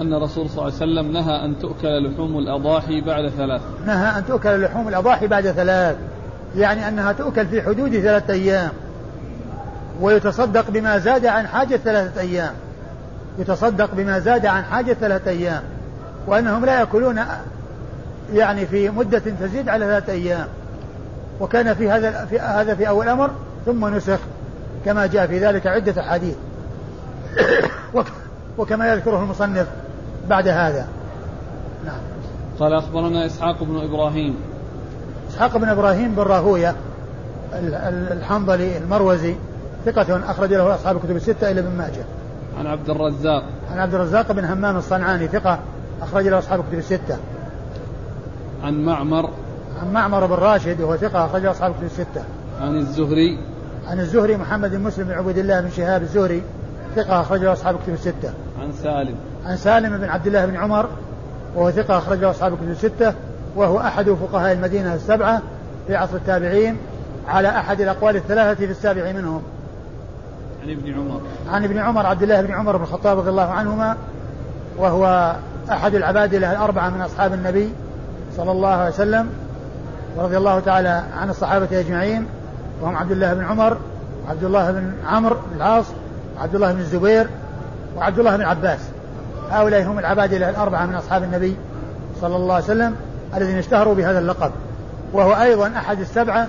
أن 0.00 0.14
الرسول 0.14 0.50
صلى 0.50 0.52
الله 0.52 0.62
عليه 0.62 0.74
وسلم 0.74 1.12
نهى 1.12 1.44
أن 1.44 1.58
تؤكل 1.58 2.12
لحوم 2.12 2.38
الأضاحي 2.38 3.00
بعد 3.00 3.28
ثلاث. 3.28 3.62
نهى 3.86 4.18
أن 4.18 4.26
تؤكل 4.26 4.62
لحوم 4.62 4.88
الأضاحي 4.88 5.26
بعد 5.26 5.50
ثلاث. 5.50 5.96
يعني 6.56 6.88
أنها 6.88 7.12
تؤكل 7.12 7.46
في 7.46 7.62
حدود 7.62 7.90
ثلاثة 7.90 8.34
أيام. 8.34 8.70
ويتصدق 10.00 10.70
بما 10.70 10.98
زاد 10.98 11.26
عن 11.26 11.46
حاجة 11.46 11.76
ثلاثة 11.76 12.20
أيام. 12.20 12.52
يتصدق 13.38 13.94
بما 13.94 14.18
زاد 14.18 14.46
عن 14.46 14.64
حاجة 14.64 14.92
ثلاثة 14.92 15.30
أيام. 15.30 15.62
وأنهم 16.26 16.64
لا 16.64 16.80
يأكلون 16.80 17.20
يعني 18.32 18.66
في 18.66 18.90
مدة 18.90 19.18
تزيد 19.18 19.68
على 19.68 19.84
ثلاثة 19.86 20.12
أيام 20.12 20.46
وكان 21.40 21.74
في 21.74 21.90
هذا 21.90 22.24
في 22.24 22.38
هذا 22.38 22.74
في 22.74 22.88
أول 22.88 23.08
أمر 23.08 23.30
ثم 23.66 23.96
نسخ 23.96 24.18
كما 24.84 25.06
جاء 25.06 25.26
في 25.26 25.38
ذلك 25.38 25.66
عدة 25.66 26.00
أحاديث 26.00 26.34
وكما 28.58 28.92
يذكره 28.92 29.22
المصنف 29.22 29.66
بعد 30.28 30.48
هذا 30.48 30.86
نعم 31.84 32.00
قال 32.60 32.72
أخبرنا 32.72 33.26
إسحاق 33.26 33.64
بن 33.64 33.76
إبراهيم 33.76 34.36
إسحاق 35.30 35.56
بن 35.56 35.68
إبراهيم 35.68 36.14
بن 36.14 36.22
راهوية 36.22 36.74
الحنظلي 37.52 38.78
المروزي 38.78 39.34
ثقة 39.84 40.30
أخرج 40.30 40.52
له 40.52 40.74
أصحاب 40.74 40.96
الكتب 40.96 41.16
الستة 41.16 41.50
إلى 41.50 41.60
ابن 41.60 41.76
ماجه. 41.78 42.04
عن 42.58 42.66
عبد 42.66 42.90
الرزاق. 42.90 43.44
عن 43.72 43.78
عبد 43.78 43.94
الرزاق 43.94 44.32
بن 44.32 44.44
همام 44.44 44.76
الصنعاني 44.76 45.28
ثقة 45.28 45.58
أخرج 46.02 46.28
له 46.28 46.38
أصحاب 46.38 46.60
الكتب 46.60 46.78
الستة. 46.78 47.16
عن 48.64 48.84
معمر. 48.84 49.30
عن 49.82 49.92
معمر 49.92 50.26
بن 50.26 50.34
راشد 50.34 50.80
وهو 50.80 50.96
ثقة 50.96 51.26
أخرج 51.26 51.46
أصحاب 51.46 51.70
الكتب 51.70 51.84
الستة. 51.84 52.24
عن 52.60 52.76
الزهري. 52.76 53.38
عن 53.86 54.00
الزهري 54.00 54.36
محمد 54.36 54.70
بن 54.70 54.80
مسلم 54.80 55.04
بن 55.04 55.12
عبد 55.12 55.38
الله 55.38 55.60
بن 55.60 55.70
شهاب 55.70 56.02
الزهري 56.02 56.42
ثقة 56.96 57.20
أخرج 57.20 57.44
أصحاب 57.44 57.74
الكتب 57.74 57.92
الستة. 57.92 58.32
عن 58.60 58.72
سالم. 58.72 59.14
عن 59.46 59.56
سالم 59.56 59.98
بن 59.98 60.04
عبد 60.04 60.26
الله 60.26 60.46
بن 60.46 60.56
عمر 60.56 60.88
وهو 61.56 61.70
ثقة 61.70 61.98
أخرج 61.98 62.24
أصحاب 62.24 62.52
الكتب 62.52 62.70
الستة 62.70 63.14
وهو 63.56 63.80
أحد 63.80 64.10
فقهاء 64.10 64.52
المدينة 64.52 64.94
السبعة 64.94 65.42
في 65.86 65.96
عصر 65.96 66.16
التابعين 66.16 66.76
على 67.28 67.48
أحد 67.48 67.80
الأقوال 67.80 68.16
الثلاثة 68.16 68.66
في 68.66 68.70
السابع 68.70 69.12
منهم 69.12 69.42
عن 70.62 70.70
ابن 70.70 70.94
عمر 70.94 71.20
عن 71.50 71.64
ابن 71.64 71.78
عمر 71.78 72.06
عبد 72.06 72.22
الله 72.22 72.40
بن 72.40 72.52
عمر 72.52 72.76
بن 72.76 72.82
الخطاب 72.82 73.18
رضي 73.18 73.30
الله 73.30 73.50
عنهما 73.50 73.96
وهو 74.78 75.36
أحد 75.70 75.94
العبادلة 75.94 76.52
الأربعة 76.52 76.90
من 76.90 77.00
أصحاب 77.00 77.32
النبي 77.32 77.68
صلى 78.36 78.52
الله 78.52 78.68
عليه 78.68 78.90
وسلم 78.90 79.28
ورضي 80.16 80.36
الله 80.36 80.60
تعالى 80.60 81.04
عن 81.18 81.30
الصحابة 81.30 81.80
أجمعين 81.80 82.26
وهم 82.82 82.96
عبد 82.96 83.10
الله 83.10 83.34
بن 83.34 83.44
عمر 83.44 83.76
وعبد 84.26 84.44
الله 84.44 84.70
بن 84.70 84.92
عمرو 85.06 85.36
بن 85.50 85.56
العاص 85.56 85.84
وعبد 86.36 86.54
الله 86.54 86.72
بن 86.72 86.80
الزبير 86.80 87.28
وعبد 87.96 88.18
الله 88.18 88.36
بن 88.36 88.42
عباس. 88.42 88.80
هؤلاء 89.50 89.82
هم 89.82 89.98
العبادلة 89.98 90.50
الأربعة 90.50 90.86
من 90.86 90.94
أصحاب 90.94 91.22
النبي 91.22 91.56
صلى 92.20 92.36
الله 92.36 92.54
عليه 92.54 92.64
وسلم 92.64 92.94
الذين 93.36 93.58
اشتهروا 93.58 93.94
بهذا 93.94 94.18
اللقب. 94.18 94.50
وهو 95.12 95.32
أيضا 95.32 95.72
أحد 95.76 96.00
السبعة 96.00 96.46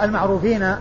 المعروفين 0.00 0.74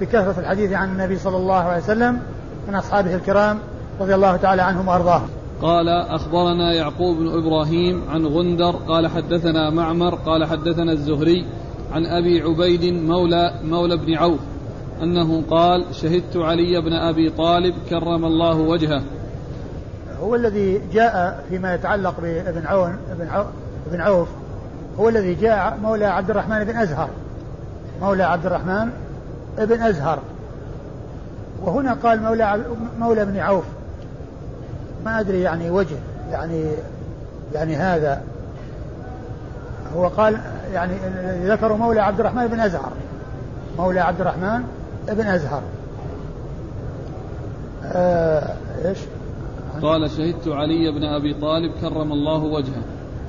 بكثرة 0.00 0.34
الحديث 0.38 0.72
عن 0.72 0.88
النبي 0.88 1.18
صلى 1.18 1.36
الله 1.36 1.62
عليه 1.64 1.82
وسلم 1.82 2.20
من 2.68 2.74
أصحابه 2.74 3.14
الكرام 3.14 3.58
رضي 4.00 4.14
الله 4.14 4.36
تعالى 4.36 4.62
عنهم 4.62 4.88
وأرضاهم. 4.88 5.28
قال 5.62 5.88
أخبرنا 5.88 6.72
يعقوب 6.72 7.16
بن 7.16 7.28
إبراهيم 7.28 8.02
عن 8.10 8.26
غندر 8.26 8.70
قال 8.70 9.06
حدثنا 9.06 9.70
معمر 9.70 10.14
قال 10.14 10.44
حدثنا 10.44 10.92
الزهري 10.92 11.46
عن 11.92 12.06
أبي 12.06 12.42
عبيد 12.42 12.84
مولى 12.94 13.54
مولى 13.64 13.96
بن 13.96 14.14
عوف 14.14 14.40
أنه 15.02 15.42
قال 15.50 15.84
شهدت 15.94 16.36
علي 16.36 16.80
بن 16.80 16.92
أبي 16.92 17.30
طالب 17.30 17.74
كرم 17.90 18.24
الله 18.24 18.56
وجهه. 18.56 19.02
هو 20.20 20.34
الذي 20.34 20.80
جاء 20.92 21.44
فيما 21.48 21.74
يتعلق 21.74 22.20
بابن 22.20 22.66
عون 22.66 22.96
ابن 23.10 23.28
عوف, 23.28 23.46
ابن 23.90 24.00
عوف. 24.00 24.28
هو 24.98 25.08
الذي 25.08 25.34
جاء 25.34 25.78
مولى 25.82 26.04
عبد 26.04 26.30
الرحمن 26.30 26.64
بن 26.64 26.76
أزهر. 26.76 27.08
مولى 28.00 28.22
عبد 28.22 28.46
الرحمن 28.46 28.90
ابن 29.58 29.82
أزهر. 29.82 30.18
وهنا 31.64 31.94
قال 31.94 32.22
مولى 32.22 32.64
مولى 32.98 33.24
بن 33.24 33.36
عوف. 33.36 33.64
ما 35.04 35.20
أدري 35.20 35.40
يعني 35.40 35.70
وجه 35.70 35.96
يعني 36.30 36.64
يعني 37.54 37.76
هذا. 37.76 38.22
هو 39.96 40.08
قال 40.08 40.40
يعني 40.72 40.94
ذكروا 41.44 41.76
مولى 41.76 42.00
عبد 42.00 42.20
الرحمن 42.20 42.46
بن 42.46 42.60
أزهر. 42.60 42.92
مولى 43.78 44.00
عبد 44.00 44.20
الرحمن 44.20 44.62
بن 45.08 45.26
أزهر. 45.26 45.62
آه 47.84 48.54
إيش؟ 48.84 48.98
قال 49.82 50.10
شهدت 50.10 50.48
علي 50.48 50.90
بن 50.90 51.04
أبي 51.04 51.34
طالب 51.34 51.72
كرم 51.80 52.12
الله 52.12 52.44
وجهه. 52.44 52.82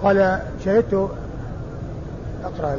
قال 0.04 0.40
شهدت 0.66 1.10
اقرأ 2.44 2.78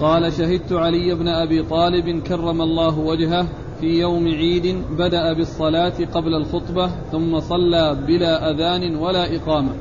قال 0.00 0.32
شهدت 0.32 0.72
علي 0.72 1.14
بن 1.14 1.28
أبي 1.28 1.62
طالب 1.62 2.22
كرم 2.22 2.62
الله 2.62 2.98
وجهه. 2.98 3.46
في 3.80 4.00
يوم 4.00 4.26
عيد 4.26 4.84
بدأ 4.98 5.32
بالصلاة 5.32 5.92
قبل 6.14 6.34
الخطبة 6.34 6.90
ثم 7.12 7.40
صلى 7.40 7.96
بلا 8.06 8.50
أذان 8.50 8.96
ولا 8.96 9.36
إقامة. 9.36 9.72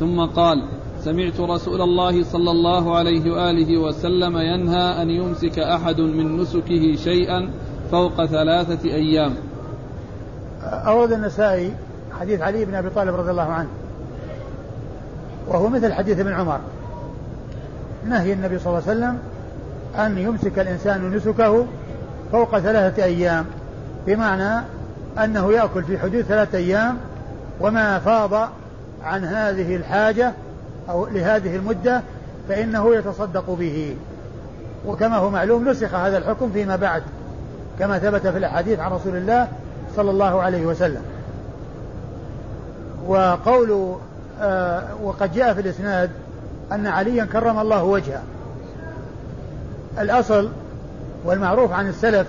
ثم 0.00 0.20
قال 0.20 0.62
سمعت 1.00 1.40
رسول 1.40 1.80
الله 1.80 2.24
صلى 2.24 2.50
الله 2.50 2.96
عليه 2.96 3.30
وآله 3.32 3.78
وسلم 3.78 4.36
ينهى 4.36 5.02
أن 5.02 5.10
يمسك 5.10 5.58
أحد 5.58 6.00
من 6.00 6.36
نسكه 6.36 6.96
شيئا 6.96 7.50
فوق 7.90 8.24
ثلاثة 8.24 8.90
أيام. 8.90 9.34
أورد 10.62 11.12
النسائي 11.12 11.72
حديث 12.20 12.40
علي 12.40 12.64
بن 12.64 12.74
أبي 12.74 12.90
طالب 12.90 13.14
رضي 13.14 13.30
الله 13.30 13.42
عنه 13.42 13.68
وهو 15.48 15.68
مثل 15.68 15.92
حديث 15.92 16.20
ابن 16.20 16.32
عمر. 16.32 16.60
نهي 18.08 18.32
النبي 18.32 18.58
صلى 18.58 18.66
الله 18.66 18.88
عليه 18.88 18.98
وسلم 18.98 19.18
أن 19.96 20.18
يمسك 20.18 20.58
الإنسان 20.58 21.10
نسكه 21.10 21.66
فوق 22.32 22.58
ثلاثة 22.58 23.04
أيام 23.04 23.44
بمعنى 24.06 24.64
أنه 25.24 25.52
يأكل 25.52 25.84
في 25.84 25.98
حدود 25.98 26.22
ثلاثة 26.22 26.58
أيام 26.58 26.98
وما 27.60 27.98
فاض 27.98 28.48
عن 29.04 29.24
هذه 29.24 29.76
الحاجة 29.76 30.32
أو 30.90 31.06
لهذه 31.06 31.56
المدة 31.56 32.02
فإنه 32.48 32.94
يتصدق 32.94 33.50
به. 33.50 33.96
وكما 34.86 35.16
هو 35.16 35.30
معلوم 35.30 35.68
نسخ 35.68 35.94
هذا 35.94 36.18
الحكم 36.18 36.50
فيما 36.52 36.76
بعد 36.76 37.02
كما 37.78 37.98
ثبت 37.98 38.26
في 38.26 38.38
الأحاديث 38.38 38.78
عن 38.80 38.92
رسول 38.92 39.16
الله 39.16 39.48
صلى 39.96 40.10
الله 40.10 40.42
عليه 40.42 40.66
وسلم. 40.66 41.02
وقول 43.06 43.96
آه 44.40 44.82
وقد 45.02 45.32
جاء 45.32 45.54
في 45.54 45.60
الإسناد 45.60 46.10
أن 46.72 46.86
عليا 46.86 47.24
كرم 47.24 47.58
الله 47.58 47.84
وجهه. 47.84 48.22
الأصل 49.98 50.50
والمعروف 51.26 51.72
عن 51.72 51.88
السلف 51.88 52.26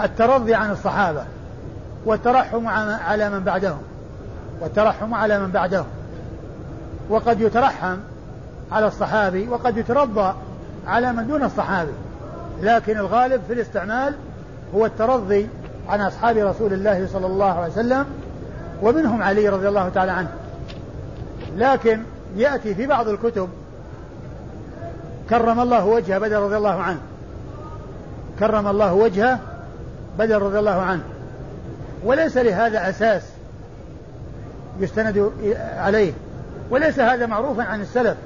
الترضي 0.00 0.54
عن 0.54 0.70
الصحابة 0.70 1.24
والترحم 2.04 2.66
على 3.06 3.30
من 3.30 3.40
بعدهم 3.40 3.78
والترحم 4.60 5.14
على 5.14 5.38
من 5.38 5.50
بعدهم. 5.50 5.86
وقد 7.10 7.40
يترحم 7.40 7.96
على 8.72 8.86
الصحابي 8.86 9.48
وقد 9.48 9.76
يترضى 9.76 10.34
على 10.86 11.12
من 11.12 11.26
دون 11.26 11.42
الصحابي. 11.42 11.92
لكن 12.62 12.98
الغالب 12.98 13.42
في 13.46 13.52
الاستعمال 13.52 14.14
هو 14.74 14.86
الترضي 14.86 15.48
عن 15.88 16.00
أصحاب 16.00 16.36
رسول 16.36 16.72
الله 16.72 17.08
صلى 17.12 17.26
الله 17.26 17.52
عليه 17.52 17.72
وسلم 17.72 18.06
ومنهم 18.82 19.22
علي 19.22 19.48
رضي 19.48 19.68
الله 19.68 19.88
تعالى 19.88 20.12
عنه. 20.12 20.28
لكن 21.56 22.02
يأتي 22.36 22.74
في 22.74 22.86
بعض 22.86 23.08
الكتب 23.08 23.48
كرم 25.30 25.60
الله 25.60 25.84
وجهه 25.84 26.18
بدر 26.18 26.42
رضي 26.42 26.56
الله 26.56 26.82
عنه. 26.82 27.00
كرم 28.40 28.66
الله 28.66 28.94
وجهه 28.94 29.40
بدر 30.18 30.42
رضي 30.42 30.58
الله 30.58 30.70
عنه. 30.82 31.02
وليس 32.04 32.36
لهذا 32.36 32.88
أساس 32.90 33.22
يستند 34.80 35.32
عليه. 35.76 36.12
وليس 36.70 36.98
هذا 36.98 37.26
معروفا 37.26 37.62
عن 37.62 37.80
السلف 37.80 38.16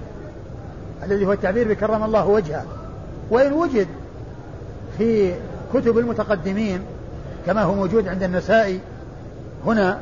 الذي 1.05 1.27
هو 1.27 1.33
التعبير 1.33 1.69
بكرم 1.69 2.05
الله 2.05 2.27
وجهه. 2.27 2.65
وإن 3.31 3.53
وجد 3.53 3.87
في 4.99 5.35
كتب 5.75 5.99
المتقدمين 5.99 6.83
كما 7.47 7.63
هو 7.63 7.75
موجود 7.75 8.09
عند 8.09 8.23
النسائي 8.23 8.81
هنا 9.67 10.01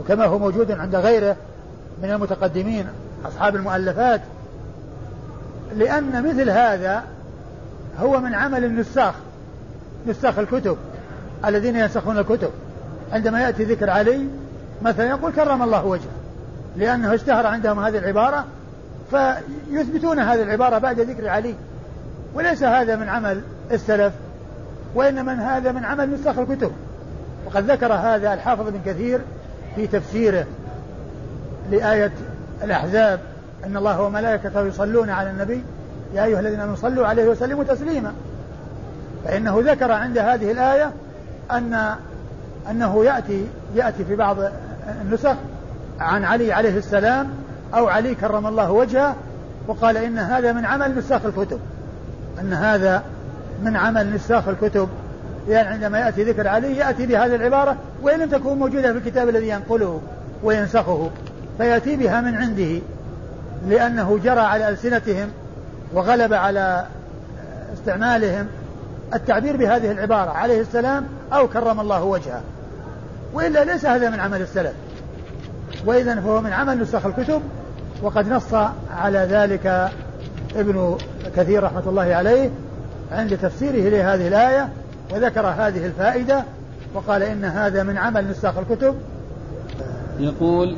وكما 0.00 0.24
هو 0.24 0.38
موجود 0.38 0.70
عند 0.70 0.96
غيره 0.96 1.36
من 2.02 2.10
المتقدمين 2.10 2.86
أصحاب 3.26 3.56
المؤلفات 3.56 4.20
لأن 5.76 6.28
مثل 6.28 6.50
هذا 6.50 7.04
هو 8.00 8.20
من 8.20 8.34
عمل 8.34 8.64
النساخ. 8.64 9.14
نساخ 10.06 10.38
الكتب 10.38 10.76
الذين 11.44 11.76
ينسخون 11.76 12.18
الكتب. 12.18 12.50
عندما 13.12 13.42
يأتي 13.42 13.64
ذكر 13.64 13.90
علي 13.90 14.26
مثلا 14.82 15.08
يقول 15.08 15.32
كرم 15.32 15.62
الله 15.62 15.84
وجهه 15.84 16.12
لأنه 16.76 17.14
اشتهر 17.14 17.46
عندهم 17.46 17.78
هذه 17.78 17.98
العبارة 17.98 18.44
فيثبتون 19.10 20.18
هذه 20.18 20.42
العبارة 20.42 20.78
بعد 20.78 21.00
ذكر 21.00 21.28
علي. 21.28 21.54
وليس 22.34 22.62
هذا 22.62 22.96
من 22.96 23.08
عمل 23.08 23.40
السلف 23.72 24.12
وإنما 24.94 25.56
هذا 25.56 25.72
من 25.72 25.84
عمل 25.84 26.14
نسخ 26.14 26.38
الكتب. 26.38 26.72
وقد 27.46 27.70
ذكر 27.70 27.92
هذا 27.92 28.34
الحافظ 28.34 28.68
بن 28.68 28.80
كثير 28.86 29.20
في 29.76 29.86
تفسيره 29.86 30.46
لآية 31.70 32.12
الأحزاب 32.62 33.20
إن 33.66 33.76
الله 33.76 34.00
وملائكته 34.02 34.66
يصلون 34.66 35.10
على 35.10 35.30
النبي 35.30 35.62
يا 36.14 36.24
أيها 36.24 36.40
الذين 36.40 36.60
آمنوا 36.60 36.76
صلوا 36.76 37.06
عليه 37.06 37.28
وسلموا 37.28 37.64
تسليما. 37.64 38.12
فإنه 39.24 39.62
ذكر 39.64 39.92
عند 39.92 40.18
هذه 40.18 40.50
الآية 40.50 40.92
أن 41.52 41.94
أنه 42.70 43.04
يأتي 43.04 43.46
يأتي 43.74 44.04
في 44.04 44.16
بعض 44.16 44.36
النسخ 45.02 45.34
عن 46.00 46.24
علي 46.24 46.52
عليه 46.52 46.78
السلام 46.78 47.30
أو 47.74 47.88
علي 47.88 48.14
كرم 48.14 48.46
الله 48.46 48.70
وجهه 48.70 49.14
وقال 49.68 49.96
إن 49.96 50.18
هذا 50.18 50.52
من 50.52 50.64
عمل 50.64 50.98
نساخ 50.98 51.20
الكتب. 51.24 51.60
أن 52.40 52.52
هذا 52.52 53.02
من 53.62 53.76
عمل 53.76 54.14
نساخ 54.14 54.48
الكتب. 54.48 54.88
يعني 55.48 55.68
عندما 55.68 55.98
يأتي 55.98 56.24
ذكر 56.24 56.48
علي 56.48 56.76
يأتي 56.76 57.06
بهذه 57.06 57.34
العبارة 57.34 57.76
وإن 58.02 58.18
لم 58.18 58.28
تكن 58.28 58.58
موجودة 58.58 58.92
في 58.92 58.98
الكتاب 58.98 59.28
الذي 59.28 59.48
ينقله 59.48 60.00
وينسخه. 60.42 61.10
فيأتي 61.58 61.96
بها 61.96 62.20
من 62.20 62.34
عنده 62.34 62.80
لأنه 63.68 64.18
جرى 64.24 64.40
على 64.40 64.68
ألسنتهم 64.68 65.28
وغلب 65.92 66.32
على 66.32 66.86
استعمالهم 67.74 68.46
التعبير 69.14 69.56
بهذه 69.56 69.90
العبارة 69.90 70.30
عليه 70.30 70.60
السلام 70.60 71.06
أو 71.32 71.48
كرم 71.48 71.80
الله 71.80 72.04
وجهه. 72.04 72.40
وإلا 73.34 73.64
ليس 73.64 73.86
هذا 73.86 74.10
من 74.10 74.20
عمل 74.20 74.42
السلف. 74.42 74.72
وإذا 75.86 76.20
فهو 76.20 76.40
من 76.40 76.52
عمل 76.52 76.78
نسخ 76.78 77.06
الكتب 77.06 77.42
وقد 78.02 78.28
نص 78.28 78.54
على 78.90 79.18
ذلك 79.18 79.90
ابن 80.56 80.96
كثير 81.36 81.62
رحمة 81.62 81.82
الله 81.86 82.14
عليه 82.14 82.50
عند 83.12 83.38
تفسيره 83.38 83.88
لهذه 83.88 84.28
الآية 84.28 84.68
وذكر 85.12 85.46
هذه 85.46 85.86
الفائدة 85.86 86.44
وقال 86.94 87.22
إن 87.22 87.44
هذا 87.44 87.82
من 87.82 87.98
عمل 87.98 88.30
نساخ 88.30 88.58
الكتب. 88.58 88.94
يقول 90.18 90.76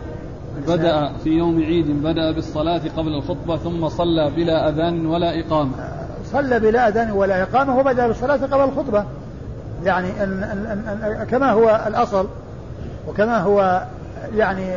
بدأ 0.68 1.12
في 1.24 1.30
يوم 1.30 1.62
عيد 1.62 2.02
بدأ 2.02 2.32
بالصلاة 2.32 2.80
قبل 2.96 3.14
الخطبة 3.14 3.56
ثم 3.56 3.88
صلى 3.88 4.30
بلا 4.36 4.68
أذان 4.68 5.06
ولا 5.06 5.40
إقامة. 5.40 6.05
صلى 6.32 6.60
بلا 6.60 6.88
أذان 6.88 7.10
ولا 7.10 7.42
إقامة 7.42 7.78
وبدأ 7.78 8.06
بالصلاة 8.06 8.36
قبل 8.36 8.64
الخطبة. 8.64 9.04
يعني 9.84 10.22
أن 10.24 10.42
أن 10.42 11.02
أن 11.04 11.26
كما 11.30 11.52
هو 11.52 11.84
الأصل 11.86 12.28
وكما 13.08 13.38
هو 13.38 13.82
يعني 14.36 14.76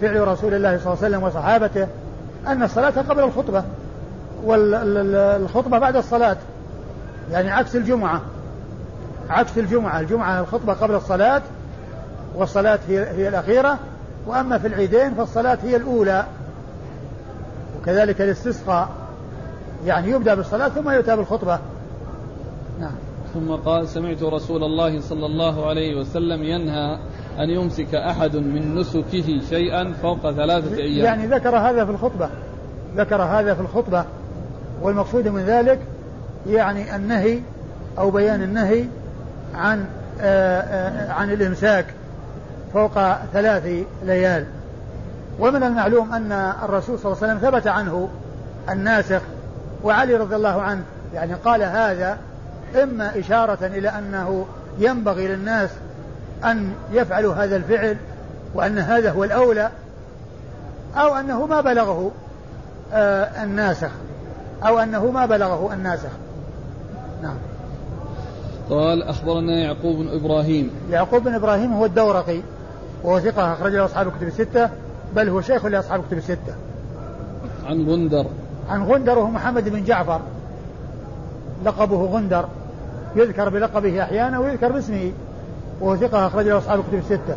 فعل 0.00 0.28
رسول 0.28 0.54
الله 0.54 0.78
صلى 0.78 0.92
الله 0.92 1.04
عليه 1.04 1.16
وسلم 1.16 1.22
وصحابته 1.22 1.86
أن 2.46 2.62
الصلاة 2.62 2.90
قبل 3.08 3.22
الخطبة 3.22 3.64
والخطبة 4.44 5.78
بعد 5.78 5.96
الصلاة. 5.96 6.36
يعني 7.30 7.50
عكس 7.50 7.76
الجمعة. 7.76 8.20
عكس 9.30 9.58
الجمعة. 9.58 10.00
الجمعة 10.00 10.40
الخطبة 10.40 10.72
قبل 10.72 10.94
الصلاة 10.94 11.42
والصلاة 12.34 12.78
هي, 12.88 13.10
هي 13.10 13.28
الأخيرة 13.28 13.78
وأما 14.26 14.58
في 14.58 14.66
العيدين 14.66 15.14
فالصلاة 15.14 15.58
هي 15.62 15.76
الأولى. 15.76 16.24
وكذلك 17.80 18.20
الاستسقاء. 18.20 18.88
يعني 19.86 20.10
يبدأ 20.10 20.34
بالصلاة 20.34 20.68
ثم 20.68 20.90
يؤتى 20.90 21.16
بالخطبة. 21.16 21.58
نعم. 22.80 22.94
ثم 23.34 23.52
قال 23.52 23.88
سمعت 23.88 24.22
رسول 24.22 24.64
الله 24.64 25.00
صلى 25.00 25.26
الله 25.26 25.68
عليه 25.68 26.00
وسلم 26.00 26.42
ينهى 26.42 26.98
أن 27.38 27.50
يمسك 27.50 27.94
أحد 27.94 28.36
من 28.36 28.74
نسكه 28.74 29.40
شيئا 29.50 29.92
فوق 30.02 30.30
ثلاثة 30.30 30.76
أيام. 30.76 31.04
يعني 31.04 31.26
ذكر 31.26 31.56
هذا 31.56 31.84
في 31.84 31.90
الخطبة. 31.90 32.28
ذكر 32.96 33.22
هذا 33.22 33.54
في 33.54 33.60
الخطبة. 33.60 34.04
والمقصود 34.82 35.28
من 35.28 35.40
ذلك 35.40 35.78
يعني 36.46 36.96
النهي 36.96 37.40
أو 37.98 38.10
بيان 38.10 38.42
النهي 38.42 38.84
عن 39.54 39.86
آآ 40.20 40.60
آآ 40.60 41.12
عن 41.12 41.30
الإمساك 41.30 41.86
فوق 42.72 42.92
ثلاث 43.32 43.84
ليال. 44.04 44.46
ومن 45.40 45.62
المعلوم 45.62 46.12
أن 46.12 46.32
الرسول 46.62 46.98
صلى 46.98 47.12
الله 47.12 47.22
عليه 47.22 47.34
وسلم 47.34 47.50
ثبت 47.50 47.66
عنه 47.66 48.08
الناسخ 48.70 49.22
وعلي 49.84 50.16
رضي 50.16 50.36
الله 50.36 50.62
عنه 50.62 50.82
يعني 51.14 51.34
قال 51.34 51.62
هذا 51.62 52.18
إما 52.82 53.18
إشارة 53.18 53.66
إلى 53.66 53.88
أنه 53.88 54.46
ينبغي 54.78 55.28
للناس 55.28 55.70
أن 56.44 56.72
يفعلوا 56.92 57.34
هذا 57.34 57.56
الفعل 57.56 57.96
وأن 58.54 58.78
هذا 58.78 59.10
هو 59.10 59.24
الأولى 59.24 59.70
أو 60.96 61.14
أنه 61.14 61.46
ما 61.46 61.60
بلغه 61.60 62.10
آه 62.92 63.44
الناسخ. 63.44 63.90
أو 64.66 64.78
أنه 64.78 65.10
ما 65.10 65.26
بلغه 65.26 65.74
الناسخ. 65.74 66.10
نعم. 67.22 67.36
قال 68.70 69.02
أخبرنا 69.02 69.52
يعقوب 69.52 69.96
بن 69.96 70.08
إبراهيم. 70.08 70.70
يعقوب 70.90 71.24
بن 71.24 71.34
إبراهيم 71.34 71.72
هو 71.72 71.84
الدورقي 71.84 72.40
وهو 73.04 73.20
ثقة 73.20 73.52
أخرج 73.52 73.72
له 73.72 73.84
أصحاب 73.84 74.08
الكتب 74.08 74.26
الستة 74.26 74.70
بل 75.16 75.28
هو 75.28 75.40
شيخ 75.40 75.66
لأصحاب 75.66 76.00
الكتب 76.00 76.18
الستة. 76.18 76.54
عن 77.66 77.88
غندر 77.88 78.26
عن 78.68 78.82
غندر 78.82 79.18
وهو 79.18 79.30
محمد 79.30 79.68
بن 79.68 79.84
جعفر. 79.84 80.20
لقبه 81.64 82.04
غندر. 82.04 82.44
يذكر 83.16 83.48
بلقبه 83.48 84.02
أحيانا 84.02 84.38
ويذكر 84.38 84.72
باسمه. 84.72 85.12
وهو 85.80 85.96
ثقة 85.96 86.26
أخرج 86.26 86.46
له 86.46 86.58
أصحاب 86.58 86.78
الكتب 86.78 86.98
الستة. 86.98 87.36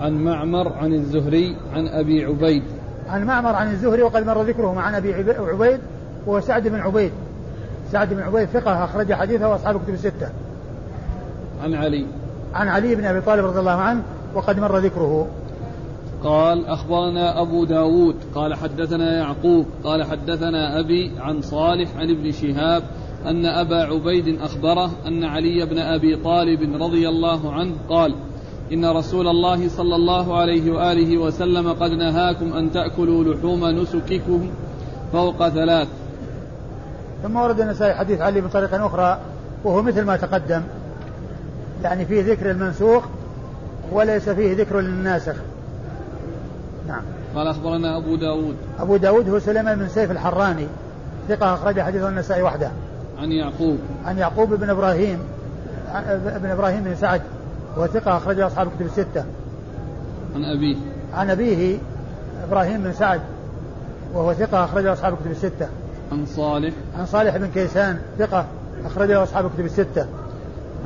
عن 0.00 0.24
معمر 0.24 0.72
عن 0.72 0.92
الزهري 0.92 1.56
عن 1.74 1.88
أبي 1.88 2.24
عبيد. 2.24 2.62
عن 3.08 3.24
معمر 3.24 3.54
عن 3.54 3.70
الزهري 3.70 4.02
وقد 4.02 4.26
مر 4.26 4.42
ذكره 4.42 4.80
عن 4.80 4.94
أبي 4.94 5.14
عبيد 5.14 5.80
وهو 6.26 6.40
سعد 6.40 6.68
بن 6.68 6.80
عبيد. 6.80 7.12
سعد 7.92 8.14
بن 8.14 8.22
عبيد 8.22 8.48
ثقة 8.48 8.84
أخرج 8.84 9.12
حديثه 9.12 9.48
وأصحاب 9.48 9.76
الكتب 9.76 9.94
الستة. 9.94 10.28
عن 11.62 11.74
علي. 11.74 12.06
عن 12.54 12.68
علي 12.68 12.94
بن 12.94 13.04
أبي 13.04 13.20
طالب 13.20 13.44
رضي 13.44 13.60
الله 13.60 13.80
عنه 13.80 14.02
وقد 14.34 14.60
مر 14.60 14.78
ذكره. 14.78 15.26
قال 16.24 16.66
أخبرنا 16.66 17.40
أبو 17.40 17.64
داود 17.64 18.16
قال 18.34 18.54
حدثنا 18.54 19.18
يعقوب 19.18 19.66
قال 19.84 20.04
حدثنا 20.04 20.80
أبي 20.80 21.12
عن 21.18 21.42
صالح 21.42 21.96
عن 21.96 22.10
ابن 22.10 22.32
شهاب 22.32 22.82
أن 23.26 23.46
أبا 23.46 23.76
عبيد 23.76 24.40
أخبره 24.40 24.90
أن 25.06 25.24
علي 25.24 25.66
بن 25.66 25.78
أبي 25.78 26.16
طالب 26.16 26.82
رضي 26.82 27.08
الله 27.08 27.52
عنه 27.52 27.72
قال 27.88 28.14
إن 28.72 28.84
رسول 28.84 29.28
الله 29.28 29.68
صلى 29.68 29.96
الله 29.96 30.36
عليه 30.36 30.70
وآله 30.70 31.18
وسلم 31.18 31.72
قد 31.72 31.90
نهاكم 31.90 32.52
أن 32.52 32.72
تأكلوا 32.72 33.24
لحوم 33.24 33.64
نسككم 33.64 34.50
فوق 35.12 35.48
ثلاث. 35.48 35.88
ثم 37.22 37.36
ورد 37.36 37.60
النسائي 37.60 37.94
حديث 37.94 38.20
علي 38.20 38.40
بطريقة 38.40 38.86
أخرى 38.86 39.18
وهو 39.64 39.82
مثل 39.82 40.04
ما 40.04 40.16
تقدم. 40.16 40.62
يعني 41.82 42.04
فيه 42.04 42.32
ذكر 42.32 42.50
المنسوخ 42.50 43.04
وليس 43.92 44.28
فيه 44.28 44.56
ذكر 44.56 44.80
للناسخ. 44.80 45.34
نعم. 46.88 47.02
قال 47.36 47.46
أخبرنا 47.46 47.96
أبو 47.96 48.16
داود. 48.16 48.56
أبو 48.78 48.96
داود 48.96 49.28
هو 49.28 49.38
سليمان 49.38 49.78
بن 49.78 49.88
سيف 49.88 50.10
الحراني. 50.10 50.66
ثقة 51.28 51.54
أخرج 51.54 51.80
حديثه 51.80 52.08
النسائي 52.08 52.42
وحده. 52.42 52.70
عن 53.18 53.32
يعقوب. 53.32 53.78
عن 54.04 54.18
يعقوب 54.18 54.54
بن 54.54 54.70
إبراهيم 54.70 55.18
بن 56.42 56.50
إبراهيم 56.50 56.84
بن 56.84 56.94
سعد 56.94 57.22
وهو 57.76 57.86
ثقة 57.86 58.16
أخرجه 58.16 58.46
أصحاب 58.46 58.66
الكتب 58.66 58.86
الستة. 58.86 59.24
عن 60.34 60.44
أبيه. 60.44 60.76
عن 61.14 61.30
أبيه 61.30 61.78
إبراهيم 62.48 62.82
بن 62.82 62.92
سعد 62.92 63.20
وهو 64.14 64.32
ثقة 64.32 64.64
أخرجه 64.64 64.92
أصحاب 64.92 65.12
الكتب 65.12 65.30
الستة. 65.30 65.68
عن 66.12 66.26
صالح. 66.26 66.74
عن 66.98 67.06
صالح 67.06 67.36
بن 67.36 67.46
كيسان 67.46 67.98
ثقة 68.18 68.46
أخرجه 68.84 69.22
أصحاب 69.22 69.46
الكتب 69.46 69.64
الستة. 69.64 70.06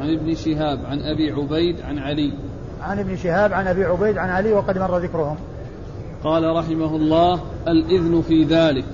عن 0.01 0.15
ابن 0.15 0.35
شهاب 0.35 0.79
عن 0.87 0.99
أبي 1.01 1.33
عبيد 1.33 1.81
عن 1.81 1.99
علي. 1.99 2.33
عن 2.83 2.99
ابن 2.99 3.17
شهاب 3.17 3.53
عن 3.53 3.67
أبي 3.67 3.85
عبيد 3.85 4.19
عن 4.19 4.31
علي 4.31 4.53
وقد 4.53 4.79
مر 4.79 4.99
ذكرهم. 4.99 5.37
قال 6.25 6.57
رحمه 6.57 6.97
الله 6.97 7.41
الإذن 7.69 8.21
في 8.21 8.45
ذلك. 8.45 8.85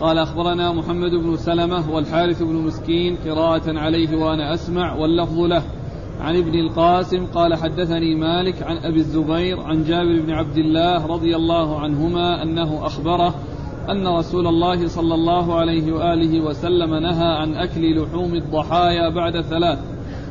قال 0.00 0.18
أخبرنا 0.18 0.72
محمد 0.72 1.10
بن 1.10 1.36
سلمة 1.36 1.90
والحارث 1.90 2.42
بن 2.42 2.54
مسكين 2.54 3.16
قراءة 3.26 3.78
عليه 3.78 4.16
وأنا 4.16 4.54
أسمع 4.54 4.94
واللفظ 4.94 5.40
له. 5.40 5.62
عن 6.20 6.36
ابن 6.36 6.54
القاسم 6.54 7.26
قال 7.26 7.54
حدثني 7.54 8.14
مالك 8.14 8.62
عن 8.62 8.76
أبي 8.76 8.96
الزبير 8.96 9.60
عن 9.60 9.84
جابر 9.84 10.20
بن 10.20 10.30
عبد 10.30 10.56
الله 10.56 11.06
رضي 11.06 11.36
الله 11.36 11.80
عنهما 11.80 12.42
أنه 12.42 12.86
أخبره 12.86 13.34
أن 13.90 14.06
رسول 14.06 14.46
الله 14.46 14.86
صلى 14.86 15.14
الله 15.14 15.54
عليه 15.54 15.92
وآله 15.92 16.40
وسلم 16.40 16.94
نهى 16.94 17.28
عن 17.28 17.54
أكل 17.54 18.02
لحوم 18.02 18.34
الضحايا 18.34 19.08
بعد 19.08 19.40
ثلاث 19.40 19.78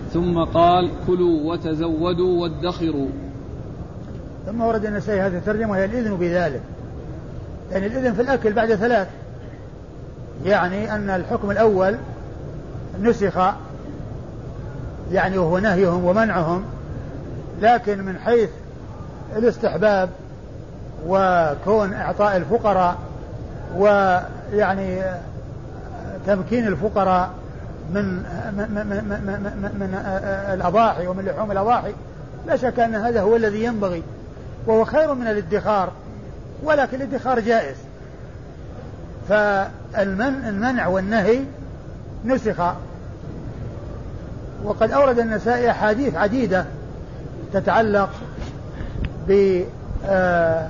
ثم 0.10 0.44
قال 0.44 0.90
كلوا 1.08 1.52
وتزودوا 1.52 2.42
وادخروا. 2.42 3.31
ثم 4.46 4.62
ورد 4.62 4.86
النسائي 4.86 5.22
هذه 5.22 5.38
الترجمة 5.38 5.72
وهي 5.72 5.86
الإذن 5.86 6.18
بذلك. 6.18 6.62
يعني 7.72 7.88
الإذن 7.88 8.14
في 8.14 8.22
الأكل 8.22 8.54
بعد 8.54 8.76
ثلاث. 8.76 9.08
يعني 10.46 10.96
أن 10.96 11.10
الحكم 11.10 11.52
الأول 11.52 11.98
نسخ 13.02 13.54
يعني 15.12 15.38
وهو 15.38 15.60
نهيهم 15.60 16.06
ومنعهم 16.06 16.64
لكن 17.62 18.04
من 18.04 18.18
حيث 18.18 18.50
الاستحباب 19.38 20.10
وكون 21.08 21.94
إعطاء 21.94 22.38
الفقراء 22.38 22.98
ويعني 23.78 25.02
تمكين 26.28 26.68
الفقراء 26.68 27.30
من 27.94 28.04
من, 28.58 28.68
من, 28.72 28.88
من, 28.88 29.72
من, 29.80 29.96
الأضاحي 30.54 31.08
ومن 31.08 31.26
لحوم 31.26 31.52
الأضاحي 31.52 31.94
لا 32.48 32.56
شك 32.56 32.80
أن 32.80 32.96
هذا 32.96 33.22
هو 33.22 33.36
الذي 33.36 33.64
ينبغي. 33.64 34.04
وهو 34.68 34.86
خير 34.86 35.14
من 35.14 35.28
الادخار 35.28 35.92
ولكن 36.64 37.02
الادخار 37.02 37.40
جائز. 37.40 37.76
فالمنع 39.30 40.88
والنهي 40.88 41.40
نسخ. 42.26 42.74
وقد 44.64 44.92
أورد 44.92 45.20
النسائي 45.20 45.72
أحاديث 45.72 46.16
عديدة 46.16 46.66
تتعلق 47.54 48.10
ببيان 49.28 49.66
آه، 50.06 50.68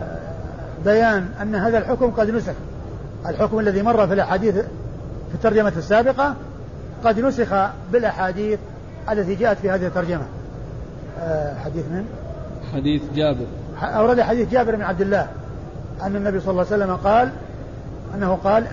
أن 1.41 1.55
هذا 1.55 1.77
الحكم 1.77 2.11
قد 2.11 2.29
نسخ. 2.29 2.53
الحكم 3.27 3.59
الذي 3.59 3.81
مر 3.81 4.07
في 4.07 4.13
الأحاديث 4.13 4.55
في 5.29 5.35
الترجمة 5.35 5.73
السابقة 5.77 6.35
قد 7.03 7.19
نسخ 7.19 7.69
بالأحاديث 7.91 8.59
التي 9.11 9.35
جاءت 9.35 9.57
في 9.57 9.69
هذه 9.69 9.87
الترجمة. 9.87 10.25
آه، 11.19 11.59
حديث 11.59 11.85
من؟ 11.85 12.05
حديث 12.73 13.01
جابر. 13.15 13.45
أورد 13.83 14.21
حديث 14.21 14.49
جابر 14.51 14.75
بن 14.75 14.81
عبد 14.81 15.01
الله 15.01 15.27
أن 16.01 16.15
النبي 16.15 16.39
صلى 16.39 16.51
الله 16.51 16.65
عليه 16.71 16.83
وسلم 16.83 16.95
قال 16.95 17.29
أنه 18.15 18.37
قال 18.43 18.65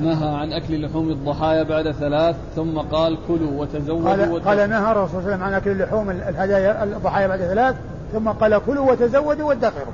نهى 0.00 0.28
عن 0.28 0.52
أكل 0.52 0.86
لحوم 0.86 1.08
الضحايا 1.08 1.62
بعد 1.62 1.90
ثلاث 1.90 2.36
ثم 2.56 2.78
قال 2.78 3.18
كلوا 3.28 3.60
وتزودوا 3.60 4.10
قال, 4.10 4.44
قال 4.44 4.70
نهى 4.70 4.92
الرسول 4.92 5.22
صلى 5.22 5.34
الله 5.34 5.34
عليه 5.34 5.34
وسلم 5.34 5.42
عن 5.42 5.54
أكل 5.54 5.78
لحوم 5.78 6.10
الهدايا 6.10 6.84
الضحايا 6.84 7.26
بعد 7.26 7.38
ثلاث 7.38 7.76
ثم 8.12 8.28
قال 8.28 8.60
كلوا 8.66 8.92
وتزودوا 8.92 9.48
وادخروا. 9.48 9.92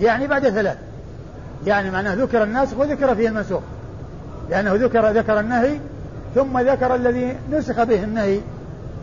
يعني 0.00 0.26
بعد 0.26 0.48
ثلاث. 0.48 0.76
يعني 1.66 1.90
معناه 1.90 2.14
ذكر 2.14 2.42
الناسخ 2.42 2.78
وذكر 2.78 3.14
فيه 3.14 3.28
المنسوخ 3.28 3.62
لأنه 4.50 4.74
ذكر 4.74 5.10
ذكر 5.10 5.40
النهي 5.40 5.78
ثم 6.34 6.58
ذكر 6.58 6.94
الذي 6.94 7.36
نسخ 7.52 7.82
به 7.82 8.04
النهي 8.04 8.40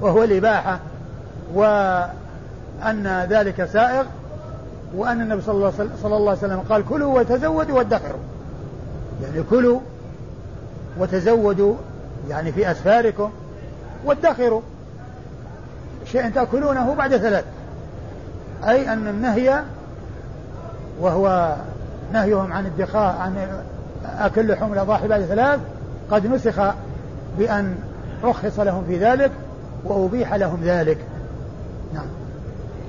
وهو 0.02 0.24
الإباحة 0.24 0.80
وأن 1.54 3.28
ذلك 3.30 3.66
سائغ. 3.66 4.04
وأن 4.96 5.22
النبي 5.22 5.42
صلى 5.42 5.56
الله, 5.56 5.72
صلى 6.02 6.18
الله 6.18 6.30
عليه 6.30 6.40
وسلم 6.40 6.60
قال 6.70 6.86
كلوا 6.90 7.20
وتزودوا 7.20 7.78
وادخروا. 7.78 8.20
يعني 9.24 9.44
كلوا 9.50 9.80
وتزودوا 10.98 11.74
يعني 12.30 12.52
في 12.52 12.72
أسفاركم 12.72 13.32
وادخروا. 14.06 14.62
شيء 16.06 16.30
تأكلونه 16.30 16.94
بعد 16.94 17.18
ثلاث. 17.18 17.46
أي 18.68 18.94
أن 18.94 19.08
النهي 19.08 19.64
وهو 21.00 21.56
نهيهم 22.14 22.54
عن 22.54 22.66
الدخاء 22.66 23.16
عن 23.18 23.48
أكل 24.06 24.52
لحوم 24.52 24.74
الأضاحي 24.74 25.08
بعد 25.08 25.22
ثلاث 25.22 25.60
قد 26.12 26.28
نسخ 26.28 26.62
بأن 27.38 27.76
رخص 28.24 28.60
لهم 28.60 28.84
في 28.88 28.98
ذلك 28.98 29.32
وأبيح 29.84 30.34
لهم 30.34 30.60
ذلك. 30.64 30.98
نعم. 31.94 32.08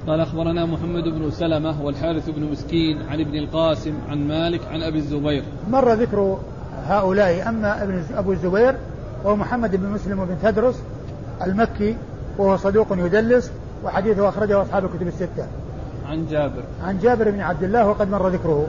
قال 0.06 0.20
أخبرنا 0.20 0.66
محمد 0.66 1.04
بن 1.04 1.30
سلمة 1.30 1.82
والحارث 1.82 2.30
بن 2.30 2.42
مسكين 2.42 3.02
عن 3.02 3.20
ابن 3.20 3.38
القاسم 3.38 3.94
عن 4.08 4.28
مالك 4.28 4.60
عن 4.70 4.82
أبي 4.82 4.98
الزبير. 4.98 5.42
مر 5.70 5.92
ذكر 5.92 6.38
هؤلاء 6.84 7.48
أما 7.48 7.82
ابن 7.82 8.02
أبو 8.14 8.32
الزبير 8.32 8.76
وهو 9.24 9.36
محمد 9.36 9.76
بن 9.76 9.88
مسلم 9.88 10.24
بن 10.24 10.36
تدرس 10.42 10.82
المكي 11.46 11.96
وهو 12.38 12.56
صدوق 12.56 12.86
يدلس 12.92 13.52
وحديثه 13.84 14.28
أخرجه 14.28 14.62
أصحاب 14.62 14.84
الكتب 14.84 15.06
الستة. 15.06 15.46
عن 16.06 16.26
جابر. 16.26 16.62
عن 16.84 16.98
جابر 16.98 17.30
بن 17.30 17.40
عبد 17.40 17.62
الله 17.62 17.88
وقد 17.88 18.10
مر 18.10 18.28
ذكره. 18.28 18.66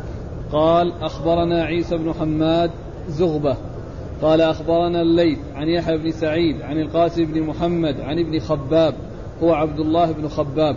قال 0.52 0.94
أخبرنا 1.02 1.64
عيسى 1.64 1.98
بن 1.98 2.14
حماد 2.14 2.72
زغبة. 3.10 3.56
قال 4.22 4.42
أخبرنا 4.42 5.02
الليث 5.02 5.40
عن 5.56 5.68
يحيى 5.68 5.98
بن 5.98 6.12
سعيد 6.12 6.62
عن 6.62 6.82
القاسم 6.82 7.26
بن 7.26 7.42
محمد 7.42 8.02
عن 8.02 8.20
ابن 8.20 8.40
خباب. 8.40 8.94
هو 9.44 9.54
عبد 9.54 9.80
الله 9.80 10.12
بن 10.12 10.28
خباب. 10.28 10.76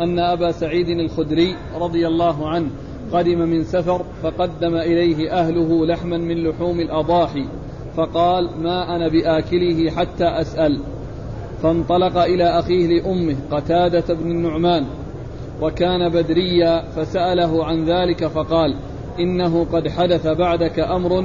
أن 0.00 0.18
أبا 0.18 0.52
سعيد 0.52 0.88
الخدري 0.88 1.56
رضي 1.80 2.06
الله 2.06 2.48
عنه 2.48 2.70
قدم 3.12 3.38
من 3.38 3.64
سفر 3.64 4.04
فقدم 4.22 4.74
إليه 4.74 5.32
أهله 5.32 5.86
لحما 5.86 6.18
من 6.18 6.44
لحوم 6.44 6.80
الأضاحي 6.80 7.44
فقال 7.96 8.50
ما 8.62 8.96
أنا 8.96 9.08
بآكله 9.08 9.90
حتى 9.90 10.24
أسأل. 10.24 10.80
فانطلق 11.62 12.18
إلى 12.18 12.44
أخيه 12.44 12.86
لأمه 12.86 13.36
قتادة 13.50 14.14
بن 14.14 14.30
النعمان 14.30 14.86
وكان 15.62 16.08
بدريا 16.08 16.82
فسأله 16.96 17.64
عن 17.64 17.84
ذلك 17.84 18.26
فقال 18.26 18.74
إنه 19.20 19.66
قد 19.72 19.88
حدث 19.88 20.26
بعدك 20.26 20.80
أمر 20.80 21.24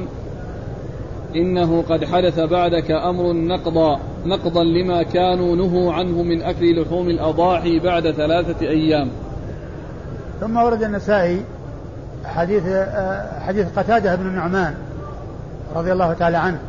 إنه 1.36 1.84
قد 1.90 2.06
حدث 2.06 2.40
بعدك 2.40 2.92
أمر 2.92 3.34
نقضا 3.34 4.00
نقضا 4.28 4.64
لما 4.64 5.04
كانوا 5.04 5.56
نهوا 5.56 5.94
عنه 5.94 6.24
من 6.24 6.42
أكل 6.42 6.82
لحوم 6.82 7.10
الأضاحي 7.10 7.80
بعد 7.80 8.12
ثلاثة 8.12 8.68
أيام. 8.68 9.10
ثم 10.42 10.58
ورد 10.58 10.84
النسائي 10.84 11.42
حديث 12.26 12.64
حديث 13.48 13.68
قتادة 13.76 14.16
بن 14.16 14.28
النعمان 14.28 14.76
رضي 15.76 15.92
الله 15.92 16.14
تعالى 16.14 16.38
عنه 16.38 16.60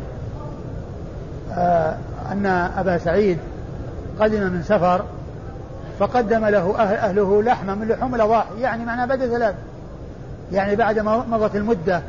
أن 2.33 2.47
أبا 2.77 2.99
سعيد 2.99 3.39
قدم 4.21 4.41
من 4.41 4.63
سفر 4.63 5.05
فقدم 5.99 6.47
له 6.47 6.75
أهل 6.79 6.97
أهله 6.97 7.43
لحما 7.43 7.75
من 7.75 7.89
لحوم 7.89 8.15
الأضاحي 8.15 8.61
يعني 8.61 8.85
معناه 8.85 9.05
بعد 9.05 9.19
ثلاث. 9.19 9.55
يعني 10.53 10.77
بعد 10.77 10.99
ما 10.99 11.25
مضت 11.31 11.57
المدة 11.57 12.03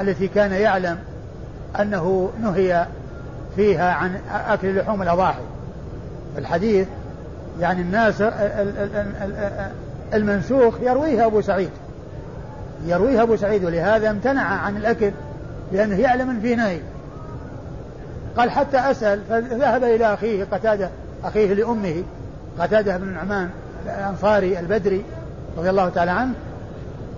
التي 0.00 0.28
كان 0.28 0.52
يعلم 0.52 0.98
أنه 1.80 2.30
نهي 2.42 2.86
فيها 3.56 3.92
عن 3.92 4.20
أكل 4.30 4.78
لحوم 4.78 5.02
الأضاحي. 5.02 5.42
الحديث 6.38 6.88
يعني 7.60 7.80
الناس 7.80 8.22
المنسوخ 10.14 10.74
يرويه 10.82 11.26
أبو 11.26 11.40
سعيد. 11.40 11.70
يرويه 12.86 13.22
أبو 13.22 13.36
سعيد 13.36 13.64
ولهذا 13.64 14.10
امتنع 14.10 14.42
عن 14.42 14.76
الأكل 14.76 15.10
لأنه 15.72 16.00
يعلم 16.00 16.30
أن 16.30 16.40
فيه 16.40 16.56
نهي. 16.56 16.80
قال 18.36 18.50
حتى 18.50 18.78
أسأل 18.78 19.20
فذهب 19.28 19.84
إلى 19.84 20.14
أخيه 20.14 20.44
قتادة 20.44 20.88
أخيه 21.24 21.54
لأمه 21.54 22.02
قتادة 22.58 22.96
بن 22.96 23.08
النعمان 23.08 23.50
الأنصاري 23.86 24.58
البدري 24.58 25.04
رضي 25.58 25.70
الله 25.70 25.88
تعالى 25.88 26.10
عنه 26.10 26.32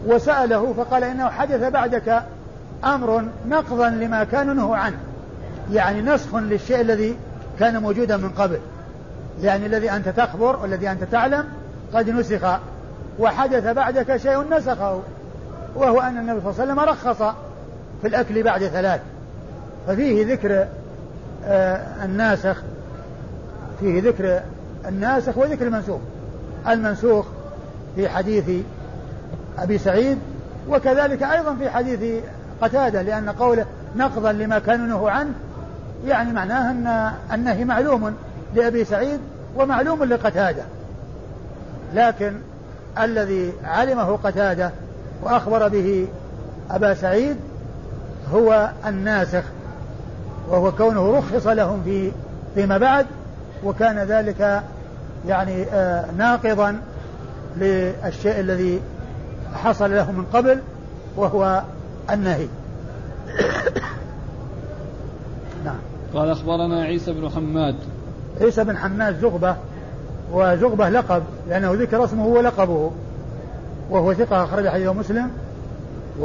وسأله 0.07 0.73
فقال 0.73 1.05
إنه 1.05 1.29
حدث 1.29 1.73
بعدك 1.73 2.23
أمر 2.85 3.25
نقضا 3.49 3.89
لما 3.91 4.25
كانوا 4.25 4.55
نهوا 4.55 4.77
عنه. 4.77 4.97
يعني 5.71 6.03
نسخ 6.03 6.35
للشيء 6.35 6.81
الذي 6.81 7.17
كان 7.59 7.83
موجودا 7.83 8.17
من 8.17 8.29
قبل. 8.29 8.59
يعني 9.43 9.67
الذي 9.67 9.91
أنت 9.91 10.09
تخبر 10.09 10.57
والذي 10.57 10.91
أنت 10.91 11.05
تعلم 11.05 11.45
قد 11.95 12.11
نسخ. 12.11 12.59
وحدث 13.19 13.67
بعدك 13.67 14.17
شيء 14.17 14.57
نسخه. 14.57 15.03
وهو 15.75 16.01
أن 16.01 16.19
النبي 16.19 16.41
صلى 16.41 16.51
الله 16.51 16.61
عليه 16.61 16.73
وسلم 16.73 16.81
رخص 16.81 17.35
في 18.03 18.09
الأكل 18.09 18.43
بعد 18.43 18.67
ثلاث. 18.67 19.01
ففيه 19.87 20.33
ذكر 20.33 20.67
آه 21.45 22.05
الناسخ. 22.05 22.63
فيه 23.81 24.03
ذكر 24.03 24.41
الناسخ 24.89 25.39
وذكر 25.39 25.67
المنسوخ. 25.67 26.01
المنسوخ 26.69 27.27
في 27.97 28.09
حديث 28.09 28.65
أبي 29.59 29.79
سعيد 29.79 30.19
وكذلك 30.69 31.23
أيضا 31.23 31.55
في 31.55 31.71
حديث 31.71 32.25
قتادة 32.63 33.03
لأن 33.03 33.29
قوله 33.29 33.67
نقضا 33.97 34.33
لما 34.33 34.77
نهوا 34.77 35.11
عنه 35.11 35.33
يعني 36.07 36.33
معناه 36.33 36.71
أن 36.71 37.13
النهي 37.33 37.65
معلوم 37.65 38.15
لأبي 38.55 38.85
سعيد 38.85 39.21
ومعلوم 39.57 40.05
لقتادة. 40.05 40.63
لكن 41.95 42.33
الذي 43.01 43.53
علمه 43.65 44.19
قتادة 44.25 44.71
وأخبر 45.23 45.69
به 45.69 46.07
أبا 46.71 46.95
سعيد 46.95 47.37
هو 48.33 48.71
الناسخ 48.87 49.43
وهو 50.49 50.73
كونه 50.73 51.19
رخص 51.19 51.47
لهم 51.47 51.83
في 51.85 52.13
فيما 52.55 52.79
بعد 52.79 53.07
وكان 53.65 53.99
ذلك 53.99 54.63
يعني 55.29 55.65
آه 55.65 56.05
ناقضا 56.19 56.81
للشيء 57.57 58.41
الذي 58.41 58.81
حصل 59.55 59.91
له 59.95 60.13
من 60.13 60.25
قبل 60.33 60.59
وهو 61.17 61.63
النهي. 62.11 62.49
قال 66.15 66.31
أخبرنا 66.31 66.83
عيسى 66.83 67.13
بن 67.13 67.31
حماد. 67.31 67.75
عيسى 68.41 68.65
بن 68.65 68.77
حماد 68.77 69.21
زغبة 69.21 69.57
وزغبة 70.33 70.89
لقب 70.89 71.23
لأنه 71.49 71.73
ذكر 71.73 72.05
اسمه 72.05 72.27
ولقبه 72.27 72.91
وهو 73.91 74.15
ثقة 74.15 74.45
أخرج 74.45 74.69
حديثه 74.69 74.93
مسلم 74.93 75.31
و 76.21 76.25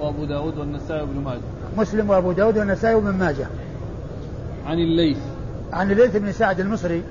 وأبو 0.00 0.24
داود 0.24 0.58
والنسائي 0.58 1.00
وابن 1.00 1.20
ماجه. 1.20 1.40
مسلم 1.78 2.10
وأبو 2.10 2.32
داود 2.32 2.58
والنسائي 2.58 2.94
وابن 2.94 3.10
ماجه. 3.10 3.46
عن 4.66 4.78
الليث. 4.78 5.18
عن 5.72 5.90
الليث 5.90 6.16
بن 6.16 6.32
سعد 6.32 6.60
المصري 6.60 7.02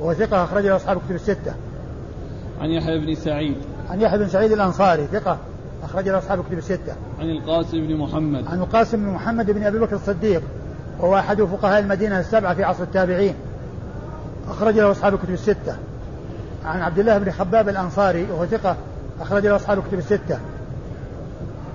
وهو 0.00 0.14
ثقة 0.14 0.44
أخرج 0.44 0.66
له 0.66 0.76
أصحاب 0.76 0.98
كتب 1.06 1.14
الستة. 1.14 1.54
عن 2.60 2.70
يحيى 2.70 2.98
بن 2.98 3.14
سعيد. 3.14 3.56
عن 3.90 4.00
يحيى 4.00 4.18
بن 4.18 4.28
سعيد 4.28 4.52
الأنصاري 4.52 5.06
ثقة 5.06 5.38
أخرج 5.84 6.08
له 6.08 6.18
أصحاب 6.18 6.44
كتب 6.44 6.58
الستة. 6.58 6.94
عن 7.20 7.30
القاسم 7.30 7.86
بن 7.86 7.96
محمد. 7.96 8.46
عن 8.46 8.58
القاسم 8.58 8.96
بن 8.96 9.10
محمد 9.10 9.50
بن 9.50 9.62
أبي 9.62 9.78
بكر 9.78 9.96
الصديق. 9.96 10.42
وهو 10.98 11.18
أحد 11.18 11.42
فقهاء 11.42 11.78
المدينة 11.80 12.20
السبعة 12.20 12.54
في 12.54 12.64
عصر 12.64 12.82
التابعين. 12.82 13.34
أخرج 14.48 14.74
له 14.74 14.90
أصحاب 14.90 15.14
الكتب 15.14 15.30
الستة. 15.30 15.76
عن 16.64 16.82
عبد 16.82 16.98
الله 16.98 17.18
بن 17.18 17.30
خباب 17.30 17.68
الأنصاري 17.68 18.26
وهو 18.30 18.46
ثقة 18.46 18.76
أخرج 19.20 19.46
له 19.46 19.56
أصحاب 19.56 19.78
الكتب 19.78 19.98
الستة. 19.98 20.38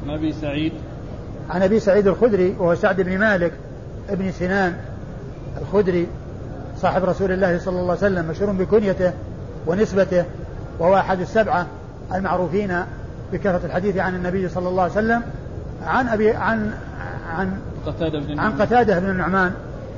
عن 0.03 0.09
أبي 0.09 0.33
سعيد. 0.33 0.73
عن 1.49 1.63
أبي 1.63 1.79
سعيد 1.79 2.07
الخدري 2.07 2.55
وهو 2.59 2.75
سعد 2.75 3.01
بن 3.01 3.17
مالك 3.17 3.53
ابن 4.09 4.31
سنان 4.31 4.75
الخدري 5.61 6.07
صاحب 6.81 7.03
رسول 7.03 7.31
الله 7.31 7.59
صلى 7.59 7.79
الله 7.79 7.91
عليه 7.91 7.99
وسلم 7.99 8.25
مشهور 8.25 8.51
بكنيته 8.51 9.13
ونسبته 9.67 10.25
وهو 10.79 10.97
أحد 10.97 11.19
السبعة 11.19 11.67
المعروفين 12.13 12.83
بكثرة 13.33 13.61
الحديث 13.65 13.97
عن 13.97 14.15
النبي 14.15 14.49
صلى 14.49 14.69
الله 14.69 14.83
عليه 14.83 14.91
وسلم. 14.91 15.21
عن 15.85 16.07
أبي 16.07 16.31
عن 16.31 16.73
عن 17.29 17.59
قتادة 17.87 18.19
بن 18.19 18.39
عن 18.39 18.51
قتادة 18.51 18.99
بن 18.99 19.09
النعمان 19.09 19.53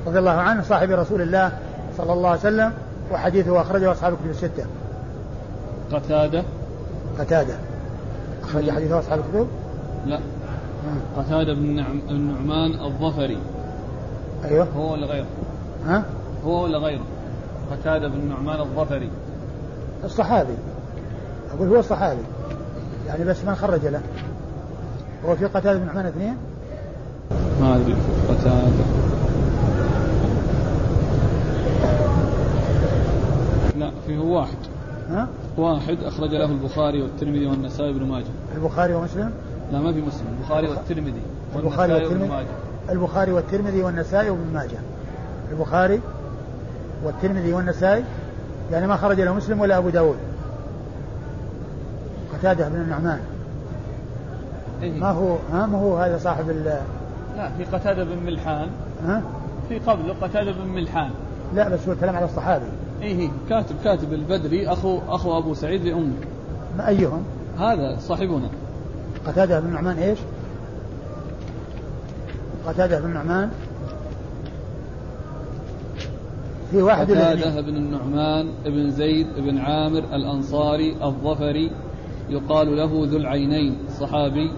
رضي 0.06 0.18
الله 0.18 0.30
عنه 0.30 0.62
صاحب 0.62 0.90
رسول 0.90 1.22
الله 1.22 1.52
صلى 1.96 2.12
الله 2.12 2.28
عليه 2.28 2.40
وسلم 2.40 2.72
وحديثه 3.12 3.60
أخرجه 3.60 3.92
أصحاب 3.92 4.12
الكتب 4.12 4.30
الستة. 4.30 4.64
قتادة؟ 5.92 6.42
قتادة. 7.18 7.54
أخرج 8.42 8.70
حديثه 8.70 8.98
أصحاب 8.98 9.18
الكتب؟ 9.18 9.48
لا. 10.06 10.16
آه. 10.16 11.20
قتادة 11.20 11.54
بن 11.54 11.66
نعم- 11.76 12.00
النعمان 12.10 12.80
الظفري. 12.80 13.38
أيوه. 14.44 14.66
هو 14.76 14.92
ولا 14.92 15.06
غيره؟ 15.06 15.26
ها؟ 15.86 16.04
هو 16.44 16.64
ولا 16.64 16.78
غيره؟ 16.78 17.04
قتادة 17.72 18.08
بن 18.08 18.14
النعمان 18.14 18.60
الظفري. 18.60 19.10
الصحابي. 20.04 20.54
أقول 21.56 21.68
هو 21.68 21.78
الصحابي. 21.78 22.22
يعني 23.06 23.24
بس 23.24 23.44
ما 23.44 23.54
خرج 23.54 23.86
له. 23.86 24.00
هو 25.26 25.36
في 25.36 25.44
قتادة 25.44 25.78
بن 25.78 25.86
نعمان 25.86 26.06
اثنين؟ 26.06 26.36
ما 27.60 27.76
أدري 27.76 27.96
قتادة 28.28 28.84
لا 33.78 33.90
فيه 34.06 34.18
واحد. 34.18 34.56
ها؟ 35.10 35.28
واحد 35.58 35.98
أخرج 36.04 36.30
له 36.34 36.44
البخاري 36.44 37.02
والترمذي 37.02 37.46
والنسائي 37.46 37.92
بن 37.92 38.06
ماجه. 38.06 38.24
البخاري 38.56 38.94
ومسلم؟ 38.94 39.30
لا 39.72 39.78
ما 39.78 39.92
في 39.92 40.00
مسلم 40.00 40.26
البخاري 40.38 40.68
والترمذي 40.68 41.22
البخاري 41.56 41.92
والترمذي؟ 41.92 42.46
البخاري 42.90 43.32
والترمذي 43.32 43.82
والنسائي 43.82 44.30
وابن 44.30 44.52
ماجه. 44.52 44.78
البخاري 45.52 46.00
والترمذي 47.04 47.52
والنسائي؟ 47.52 48.04
يعني 48.72 48.86
ما 48.86 48.96
خرج 48.96 49.20
له 49.20 49.34
مسلم 49.34 49.60
ولا 49.60 49.78
أبو 49.78 49.88
داود. 49.88 50.16
قتادة 52.32 52.68
بن 52.68 52.80
النعمان. 52.80 53.20
إيه؟ 54.82 55.00
ما 55.00 55.10
هو 55.10 55.36
ها 55.52 55.66
ما 55.66 55.78
هو 55.78 55.96
هذا 55.96 56.18
صاحب 56.18 56.50
ال 56.50 56.80
لا 57.40 57.48
في 57.58 57.64
قتادة 57.64 58.04
بن 58.04 58.26
ملحان. 58.26 58.68
ها؟ 59.04 59.22
في 59.68 59.78
قبله 59.78 60.14
قتادة 60.22 60.52
بن 60.52 60.68
ملحان. 60.68 61.10
لا 61.54 61.68
بس 61.68 61.88
هو 61.88 61.92
الكلام 61.92 62.16
على 62.16 62.24
الصحابي. 62.24 62.64
إيه 63.02 63.30
كاتب 63.48 63.76
كاتب 63.84 64.12
البدري 64.12 64.68
أخو 64.68 64.98
أخو 65.08 65.38
أبو 65.38 65.54
سعيد 65.54 65.84
لأمه 65.84 66.12
ما 66.78 66.88
أيهم؟ 66.88 67.22
هذا 67.58 67.96
صاحبنا. 68.00 68.48
قتادة 69.26 69.60
بن 69.60 69.68
النعمان 69.68 69.98
إيش؟ 69.98 70.18
قتادة 72.66 73.00
بن 73.00 73.06
النعمان 73.06 73.50
في 76.70 76.82
واحد؟ 76.82 77.10
قتادة 77.10 77.60
بن 77.60 77.76
النعمان 77.76 78.48
بن 78.64 78.90
زيد 78.90 79.26
بن 79.36 79.58
عامر 79.58 79.98
الأنصاري 79.98 80.96
الظفري 81.04 81.70
يقال 82.30 82.76
له 82.76 83.06
ذو 83.06 83.16
العينين 83.16 83.76
صحابي. 84.00 84.50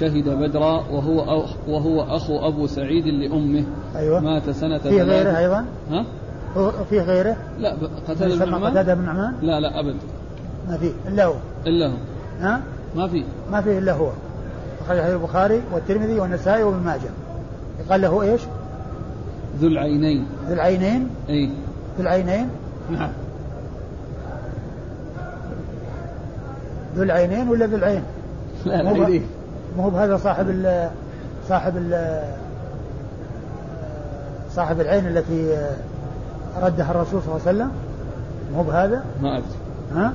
شهد 0.00 0.28
بدرا 0.28 0.84
وهو 0.90 1.44
أخ 1.44 1.50
وهو 1.68 2.02
أخو 2.16 2.48
أبو 2.48 2.66
سعيد 2.66 3.06
لأمه 3.06 3.64
أيوه. 3.96 4.20
مات 4.20 4.50
سنة 4.50 4.78
في 4.78 5.02
غيره 5.02 5.38
أيضا؟ 5.38 5.64
ها؟ 5.90 6.04
في 6.90 7.00
غيره؟ 7.00 7.36
لا 7.58 7.76
قتادة 8.08 8.36
بن 8.36 8.42
النعمان 8.42 8.70
قتادة 8.70 8.94
بن 8.94 9.00
النعمان 9.00 9.34
لا 9.42 9.60
لا 9.60 9.80
أبد. 9.80 9.96
ما 10.68 10.76
فيه 10.76 10.92
إلا 11.08 11.24
هو. 11.24 11.34
إلا 11.66 11.86
هو. 11.86 11.96
ها؟ 12.40 12.60
ما 12.96 13.08
في. 13.08 13.24
ما 13.52 13.60
فيه 13.60 13.78
إلا 13.78 13.92
هو. 13.92 14.10
أخرج 14.84 15.00
حديث 15.00 15.14
البخاري 15.14 15.62
والترمذي 15.72 16.20
والنسائي 16.20 16.62
وابن 16.62 16.84
ماجه. 16.84 17.10
قال 17.90 18.00
له 18.00 18.22
إيش؟ 18.22 18.40
ذو 19.60 19.68
العينين. 19.68 20.26
ذو 20.48 20.54
العينين؟ 20.54 21.08
أي. 21.28 21.46
ذو 21.96 22.02
العينين؟ 22.02 22.48
نعم. 22.90 23.10
ذو 26.96 27.02
العينين 27.02 27.48
ولا 27.48 27.66
ذو 27.66 27.76
العين؟ 27.76 28.02
لا 28.66 28.80
العينين. 28.80 29.26
ما 29.78 29.84
هو 29.84 29.90
بهذا 29.90 30.16
صاحب 30.16 30.46
ال 30.48 30.88
صاحب 31.48 31.76
ال 31.76 32.22
صاحب 34.54 34.80
العين 34.80 35.06
التي 35.06 35.66
ردها 36.62 36.90
الرسول 36.90 37.22
صلى 37.22 37.36
الله 37.36 37.40
عليه 37.46 37.58
وسلم؟ 37.58 37.70
مو 38.54 38.62
بهذا؟ 38.62 39.04
ما 39.22 39.36
أدري. 39.38 39.46
ها؟ 39.94 40.12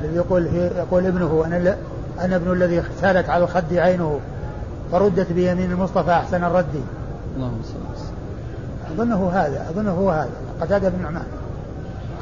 الذي 0.00 0.16
يقول 0.16 0.46
يقول 0.76 1.06
ابنه 1.06 1.42
أنا 1.46 1.54
ل- 1.68 1.76
أنا 2.20 2.36
ابن 2.36 2.52
الذي 2.52 2.82
سالت 3.00 3.28
على 3.28 3.44
الخد 3.44 3.74
عينه 3.74 4.20
فردت 4.92 5.32
بيمين 5.32 5.72
المصطفى 5.72 6.10
أحسن 6.10 6.44
الرد. 6.44 6.74
اللهم 7.36 7.60
صل 7.64 7.74
وسلم 7.94 8.14
أظنه 8.94 9.30
هذا 9.30 9.66
أظنه 9.70 9.90
هو 9.90 10.10
هذا. 10.10 10.30
قتادة 10.60 10.88
بن 10.88 11.02
نعمان. 11.02 11.26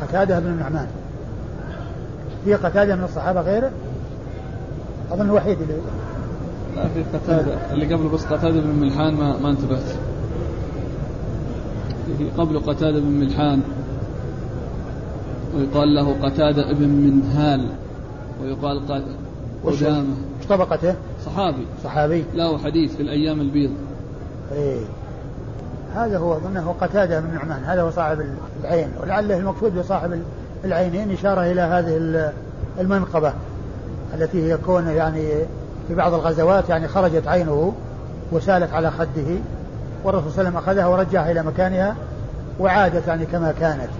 قتادة 0.02 0.38
بن 0.38 0.56
نعمان. 0.60 0.86
في 2.44 2.54
قتادة 2.54 2.96
من 2.96 3.04
الصحابة 3.04 3.40
غيره؟ 3.40 3.70
أظن 5.12 5.26
الوحيد 5.26 5.60
اللي 5.60 5.74
لا 6.76 6.88
في 6.88 7.02
قتادة. 7.18 7.72
اللي 7.72 7.94
قبله 7.94 8.08
بس 8.08 8.24
قتادة 8.24 8.60
بن 8.60 8.80
ملحان 8.80 9.14
ما, 9.14 9.38
ما 9.38 9.50
انتبهت. 9.50 9.96
في 12.18 12.24
قبله 12.38 12.60
قتادة 12.60 13.00
بن 13.00 13.06
ملحان. 13.20 13.60
ويقال 15.56 15.94
له 15.94 16.16
قتادة 16.22 16.70
ابن 16.70 16.88
منهال. 16.88 17.66
ويقال 18.42 18.80
قدامة. 19.64 20.14
وش 20.40 20.46
طبقته؟ 20.48 20.94
صحابي. 21.26 21.66
صحابي. 21.84 22.24
له 22.34 22.58
حديث 22.58 22.96
في 22.96 23.02
الأيام 23.02 23.40
البيض. 23.40 23.70
إيه. 24.52 24.80
هذا 25.94 26.18
هو 26.18 26.36
أظنه 26.36 26.74
قتادة 26.80 27.20
بن 27.20 27.34
نعمان 27.34 27.64
هذا 27.64 27.82
هو 27.82 27.90
صاحب 27.90 28.24
العين. 28.60 28.88
ولعله 29.02 29.36
المقصود 29.38 29.78
بصاحب 29.78 30.22
العينين 30.64 31.10
إشارة 31.12 31.40
إلى 31.52 31.60
هذه 31.60 31.96
ال- 31.96 32.32
المنقبة. 32.80 33.32
التي 34.14 34.52
هي 34.52 34.56
كون 34.56 34.88
يعني 34.88 35.28
في 35.88 35.94
بعض 35.94 36.14
الغزوات 36.14 36.68
يعني 36.68 36.88
خرجت 36.88 37.28
عينه 37.28 37.72
وسالت 38.32 38.72
على 38.72 38.90
خده 38.90 39.36
والرسول 40.04 40.32
صلى 40.32 40.48
الله 40.48 40.50
عليه 40.50 40.50
وسلم 40.50 40.56
أخذها 40.56 40.86
ورجعها 40.86 41.30
إلى 41.30 41.42
مكانها 41.42 41.96
وعادت 42.60 43.08
يعني 43.08 43.26
كما 43.26 43.52
كانت. 43.60 43.90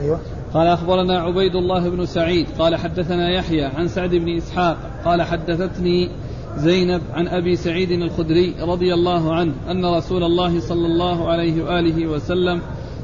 أيوه 0.00 0.18
قال 0.54 0.66
أخبرنا 0.66 1.20
عبيد 1.20 1.56
الله 1.56 1.88
بن 1.88 2.06
سعيد 2.06 2.46
قال 2.58 2.76
حدثنا 2.76 3.30
يحيى 3.30 3.64
عن 3.64 3.88
سعد 3.88 4.10
بن 4.10 4.36
إسحاق 4.36 4.76
قال 5.04 5.22
حدثتني 5.22 6.10
زينب 6.56 7.02
عن 7.14 7.28
أبي 7.28 7.56
سعيد 7.56 7.90
الخدري 7.90 8.54
رضي 8.60 8.94
الله 8.94 9.34
عنه 9.34 9.52
أن 9.70 9.94
رسول 9.94 10.24
الله 10.24 10.60
صلى 10.60 10.86
الله 10.86 11.30
عليه 11.30 11.64
وآله 11.64 12.06
وسلم 12.06 12.60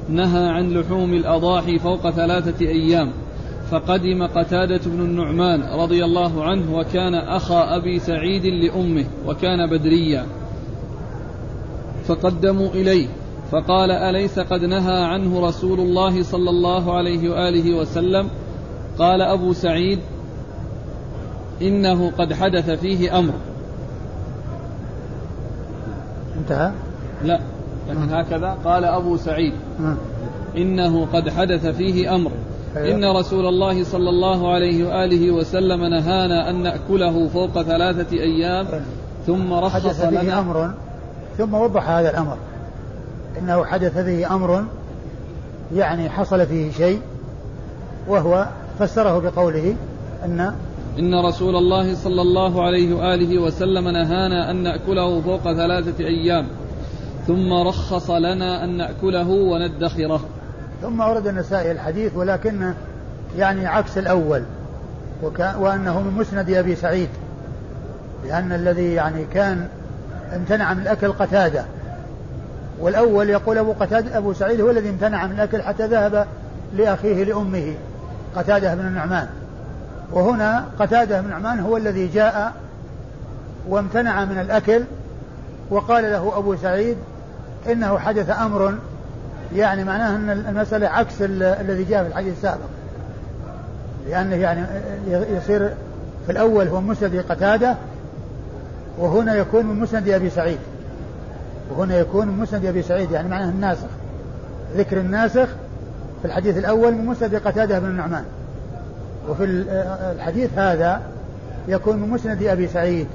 نهى 0.09 0.49
عن 0.49 0.71
لحوم 0.71 1.15
الأضاحي 1.15 1.79
فوق 1.79 2.11
ثلاثة 2.11 2.67
أيام 2.67 3.13
فقدم 3.71 4.27
قتادة 4.27 4.81
بن 4.87 5.01
النعمان 5.01 5.63
رضي 5.63 6.05
الله 6.05 6.45
عنه 6.45 6.77
وكان 6.77 7.15
أخا 7.15 7.77
أبي 7.77 7.99
سعيد 7.99 8.47
لأمه 8.47 9.05
وكان 9.27 9.71
بدريا. 9.71 10.27
فقدموا 12.05 12.69
إليه 12.69 13.09
فقال 13.51 13.91
أليس 13.91 14.39
قد 14.39 14.65
نهى 14.65 15.05
عنه 15.05 15.49
رسول 15.49 15.81
الله 15.81 16.23
صلى 16.23 16.51
الله 16.51 16.97
عليه 16.97 17.31
وآله 17.31 17.77
وسلم؟ 17.77 18.29
قال 18.99 19.23
أبو 19.23 19.53
سعيد 19.53 19.99
إنه 21.63 22.13
قد 22.19 22.33
حدث 22.33 22.71
فيه 22.71 23.19
أمر. 23.19 23.35
انتهى؟ 26.39 26.73
لا 27.25 27.41
لكن 27.89 28.15
هكذا 28.15 28.59
قال 28.65 28.85
أبو 28.85 29.17
سعيد 29.17 29.53
آه. 29.81 29.97
إنه 30.57 31.07
قد 31.07 31.29
حدث 31.29 31.67
فيه 31.67 32.15
أمر. 32.15 32.31
أيوة. 32.79 32.97
إن 32.97 33.17
رسول 33.17 33.47
الله 33.47 33.85
صلى 33.85 34.11
الله 34.11 34.53
عليه 34.53 34.89
وآله 34.89 35.31
وسلم 35.31 35.85
نهانا 35.85 36.51
أن 36.51 36.63
نأكله 36.63 37.29
فوق 37.29 37.63
ثلاثة 37.63 38.17
أيام 38.17 38.67
ثم 39.27 39.53
رخص 39.53 40.01
لنا. 40.01 40.41
أمر. 40.41 40.71
ثم 41.39 41.55
وضح 41.55 41.89
هذا 41.89 42.11
الأمر. 42.11 42.37
إنه 43.39 43.65
حدث 43.65 43.99
فيه 43.99 44.35
أمر 44.35 44.65
يعني 45.75 46.11
حصل 46.11 46.47
فيه 46.47 46.73
شيء 46.73 47.01
وهو 48.09 48.47
فسره 48.79 49.19
بقوله 49.19 49.77
أن 50.25 50.53
إن 50.99 51.15
رسول 51.15 51.57
الله 51.57 51.95
صلى 51.95 52.23
الله 52.23 52.63
عليه 52.63 52.95
وآله 52.95 53.39
وسلم 53.39 53.89
نهانا 53.89 54.51
أن 54.51 54.57
نأكله 54.57 55.21
فوق 55.21 55.43
ثلاثة 55.43 56.05
أيام 56.05 56.47
ثم 57.27 57.53
رخص 57.53 58.11
لنا 58.11 58.65
أن 58.65 58.77
نأكله 58.77 59.29
وندخره. 59.29 60.21
ثم 60.83 61.01
ورد 61.01 61.27
النسائي 61.27 61.73
الحديث 61.73 62.13
ولكنه 62.15 62.75
يعني 63.37 63.67
عكس 63.67 63.99
الأول 63.99 64.43
وأنه 65.39 66.01
من 66.01 66.15
مسند 66.19 66.51
أبي 66.51 66.77
سعيد 66.77 67.09
لأن 68.25 68.53
الذي 68.53 68.95
يعني 68.95 69.25
كان 69.35 69.69
امتنع 70.35 70.75
من 70.75 70.83
الأكل 70.83 71.13
قتادة. 71.13 71.65
والأول 72.79 73.31
يقول 73.31 73.59
أبو 73.59 73.73
قتادة 73.73 74.19
أبو 74.19 74.33
سعيد 74.33 74.61
هو 74.61 74.71
الذي 74.71 74.89
امتنع 74.89 75.27
من 75.27 75.33
الأكل 75.33 75.63
حتى 75.63 75.87
ذهب 75.87 76.27
لأخيه 76.77 77.25
لأمه 77.25 77.75
قتادة 78.37 78.75
بن 78.75 78.87
النعمان. 78.87 79.29
وهنا 80.13 80.65
قتادة 80.79 81.21
بن 81.21 81.27
النعمان 81.27 81.61
هو 81.61 81.77
الذي 81.77 82.07
جاء 82.07 82.53
وامتنع 83.69 84.25
من 84.25 84.39
الأكل 84.39 84.85
وقال 85.71 86.05
له 86.05 86.33
أبو 86.39 86.57
سعيد 86.57 86.97
إنه 87.73 87.99
حدث 87.99 88.31
أمر 88.31 88.75
يعني 89.57 89.85
معناه 89.85 90.17
أن 90.17 90.31
المسألة 90.31 90.89
عكس 90.89 91.15
الذي 91.23 91.85
جاء 91.85 92.03
في 92.03 92.09
الحديث 92.09 92.33
السابق. 92.37 92.67
لأنه 94.09 94.37
يعني 94.37 94.63
يصير 95.11 95.71
في 96.27 96.33
الأول 96.33 96.69
هو 96.69 96.81
مسند 96.81 97.25
قتادة 97.29 97.77
وهنا 98.99 99.35
يكون 99.35 99.67
من 99.67 99.81
مسند 99.81 100.09
أبي 100.09 100.31
سعيد. 100.31 100.59
وهنا 101.71 101.99
يكون 101.99 102.29
من 102.29 102.39
مسند 102.39 102.67
أبي 102.67 102.83
سعيد 102.83 103.11
يعني 103.11 103.29
معناه 103.29 103.49
الناسخ. 103.49 103.89
ذكر 104.77 104.97
الناسخ 104.97 105.49
في 106.23 106.25
الحديث 106.25 106.59
الأول 106.59 106.93
من 106.93 107.07
مسند 107.07 107.35
قتادة 107.35 107.79
بن 107.79 107.87
النعمان. 107.87 108.25
وفي 109.29 109.45
الحديث 110.15 110.59
هذا 110.59 111.01
يكون 111.69 111.97
من 111.97 112.09
مسند 112.09 112.43
أبي 112.43 112.69
سعيد. 112.69 113.07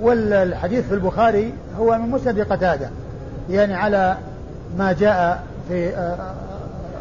والحديث 0.00 0.88
في 0.88 0.94
البخاري 0.94 1.52
هو 1.78 1.98
من 1.98 2.10
مسند 2.10 2.40
قتادة 2.40 2.90
يعني 3.50 3.74
على 3.74 4.16
ما 4.78 4.92
جاء 4.92 5.44
في 5.68 5.88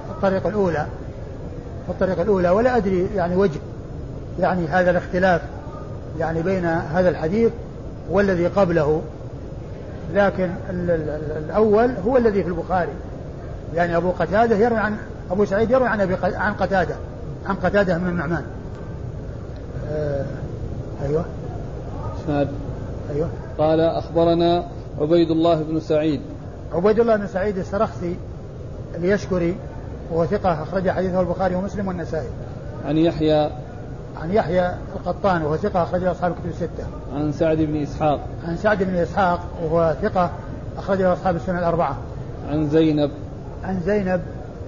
الطريقة 0.09 0.49
الأولى 0.49 0.85
في 1.85 1.91
الطريقة 1.91 2.21
الأولى 2.21 2.49
ولا 2.49 2.77
أدري 2.77 3.09
يعني 3.15 3.35
وجه 3.35 3.59
يعني 4.39 4.67
هذا 4.67 4.91
الاختلاف 4.91 5.41
يعني 6.19 6.41
بين 6.41 6.65
هذا 6.65 7.09
الحديث 7.09 7.51
والذي 8.09 8.47
قبله. 8.47 9.01
لكن 10.13 10.49
الأول 10.69 11.91
هو 12.05 12.17
الذي 12.17 12.43
في 12.43 12.49
البخاري. 12.49 12.91
يعني 13.75 13.97
أبو 13.97 14.11
قتادة 14.11 14.55
يروي 14.55 14.79
عن 14.79 14.97
أبو 15.31 15.45
سعيد 15.45 15.71
يروي 15.71 15.87
عن 15.87 16.01
أبي 16.01 16.15
عن 16.23 16.53
قتادة 16.53 16.95
عن 17.45 17.55
قتادة 17.55 17.97
من 17.97 18.09
النعمان. 18.09 18.43
آه 19.91 20.25
أيوه. 21.05 21.25
إسناد. 22.23 22.47
أيوه. 23.15 23.29
قال 23.57 23.79
أخبرنا 23.79 24.63
عبيد 25.01 25.31
الله 25.31 25.63
بن 25.63 25.79
سعيد 25.79 26.21
عبيد 26.73 26.99
الله 26.99 27.15
بن 27.15 27.27
سعيد 27.27 27.57
السرخسي 27.57 28.17
اليشكري 28.95 29.55
وهو 30.11 30.25
ثقة 30.25 30.63
أخرج 30.63 30.89
حديثه 30.89 31.21
البخاري 31.21 31.55
ومسلم 31.55 31.87
والنسائي 31.87 32.29
عن 32.85 32.97
يحيى 32.97 33.49
عن 34.21 34.31
يحيى 34.31 34.71
القطان 34.95 35.41
وهو 35.41 35.57
ثقة 35.57 35.83
أخرجه 35.83 36.11
أصحاب 36.11 36.31
الكتب 36.31 36.49
الستة. 36.49 36.87
عن 37.15 37.31
سعد 37.31 37.57
بن 37.57 37.81
إسحاق. 37.81 38.19
عن 38.47 38.57
سعد 38.57 38.83
بن 38.83 38.95
إسحاق 38.95 39.39
وهو 39.63 39.95
ثقة 40.01 40.31
أخرجه 40.77 41.13
أصحاب 41.13 41.35
السنة 41.35 41.59
الأربعة. 41.59 41.97
عن 42.49 42.69
زينب. 42.69 43.11
عن 43.63 43.79
زينب 43.85 44.21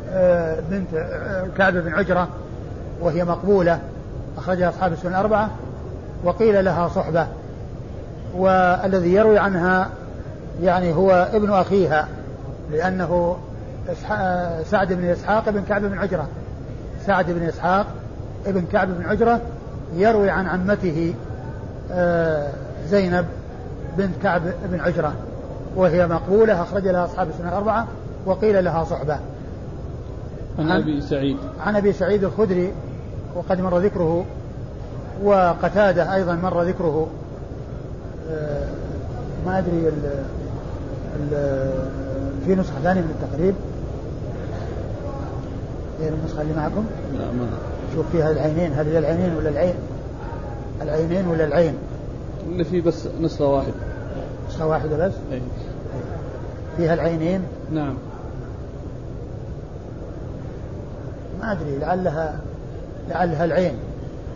آه، 0.09 0.59
بنت 0.69 0.93
آه، 0.93 1.47
كعب 1.57 1.73
بن 1.73 1.93
عجرة 1.93 2.27
وهي 3.01 3.23
مقبولة 3.23 3.79
أخرجها 4.37 4.69
أصحاب 4.69 4.93
السنة 4.93 5.11
الأربعة 5.11 5.49
وقيل 6.23 6.65
لها 6.65 6.87
صحبة 6.87 7.27
والذي 8.35 9.13
يروي 9.13 9.37
عنها 9.37 9.89
يعني 10.61 10.93
هو 10.93 11.29
ابن 11.33 11.49
أخيها 11.51 12.07
لأنه 12.71 13.37
سعد 14.63 14.93
بن 14.93 15.05
إسحاق 15.05 15.49
بن 15.49 15.63
كعب 15.63 15.81
بن 15.81 15.97
عجرة. 15.97 16.27
سعد 17.05 17.31
بن 17.31 17.43
إسحاق 17.43 17.85
ابن 18.45 18.65
كعب 18.71 18.87
بن 18.87 19.05
عجرة 19.05 19.41
يروي 19.95 20.29
عن 20.29 20.47
عمته 20.47 21.13
آه، 21.91 22.47
زينب 22.87 23.25
بنت 23.97 24.15
كعب 24.23 24.41
بن 24.71 24.79
عجرة 24.79 25.13
وهي 25.75 26.07
مقبولة 26.07 26.61
أخرج 26.61 26.87
لها 26.87 27.05
أصحاب 27.05 27.29
السنة 27.29 27.49
الأربعة 27.49 27.87
وقيل 28.25 28.63
لها 28.63 28.83
صحبة. 28.83 29.17
عن 30.59 30.71
أبي 30.71 31.01
سعيد. 31.01 31.37
عن 31.59 31.75
أبي 31.75 31.93
سعيد 31.93 32.23
الخدري 32.23 32.73
وقد 33.35 33.61
مر 33.61 33.77
ذكره 33.77 34.25
وقتادة 35.23 36.15
أيضا 36.15 36.35
مر 36.35 36.61
ذكره 36.61 37.07
آه، 38.31 38.67
ما 39.45 39.57
أدري 39.59 39.91
في 42.45 42.55
نسخة 42.55 42.79
ثانية 42.83 43.01
من 43.01 43.15
التقريب 43.21 43.55
غير 45.99 46.13
النسخة 46.13 46.41
اللي 46.41 46.53
معكم؟ 46.53 46.85
لا 47.13 47.25
ما 47.31 47.47
شوف 47.95 48.05
فيها 48.11 48.31
العينين 48.31 48.73
هل 48.73 48.87
هي 48.87 48.99
العينين 48.99 49.35
ولا 49.35 49.49
العين؟ 49.49 49.75
العينين 50.81 51.27
ولا 51.27 51.45
العين؟ 51.45 51.73
اللي 52.49 52.63
فيه 52.63 52.81
بس 52.81 53.07
نسخة 53.21 53.47
واحدة 53.47 53.73
نسخة 54.49 54.67
واحدة 54.67 55.07
بس؟ 55.07 55.13
أي. 55.31 55.41
فيها 56.77 56.93
العينين؟ 56.93 57.41
نعم 57.71 57.93
ما 61.39 61.51
أدري 61.51 61.77
لعلها 61.77 62.39
لعلها 63.09 63.45
العين 63.45 63.75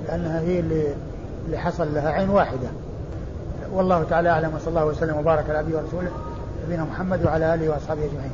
لأنها 0.07 0.39
هي 0.39 0.59
اللي 0.59 0.87
اللي 1.45 1.57
حصل 1.57 1.93
لها 1.93 2.09
عين 2.09 2.29
واحدة 2.29 2.67
والله 3.73 4.03
تعالى 4.03 4.29
أعلم 4.29 4.55
وصلى 4.55 4.67
الله 4.67 4.85
وسلم 4.85 5.17
وبارك 5.17 5.49
على 5.49 5.59
أبيه 5.59 5.75
ورسوله 5.77 6.11
نبينا 6.65 6.83
محمد 6.83 7.25
وعلى 7.25 7.53
آله 7.53 7.69
وأصحابه 7.69 8.05
أجمعين. 8.05 8.31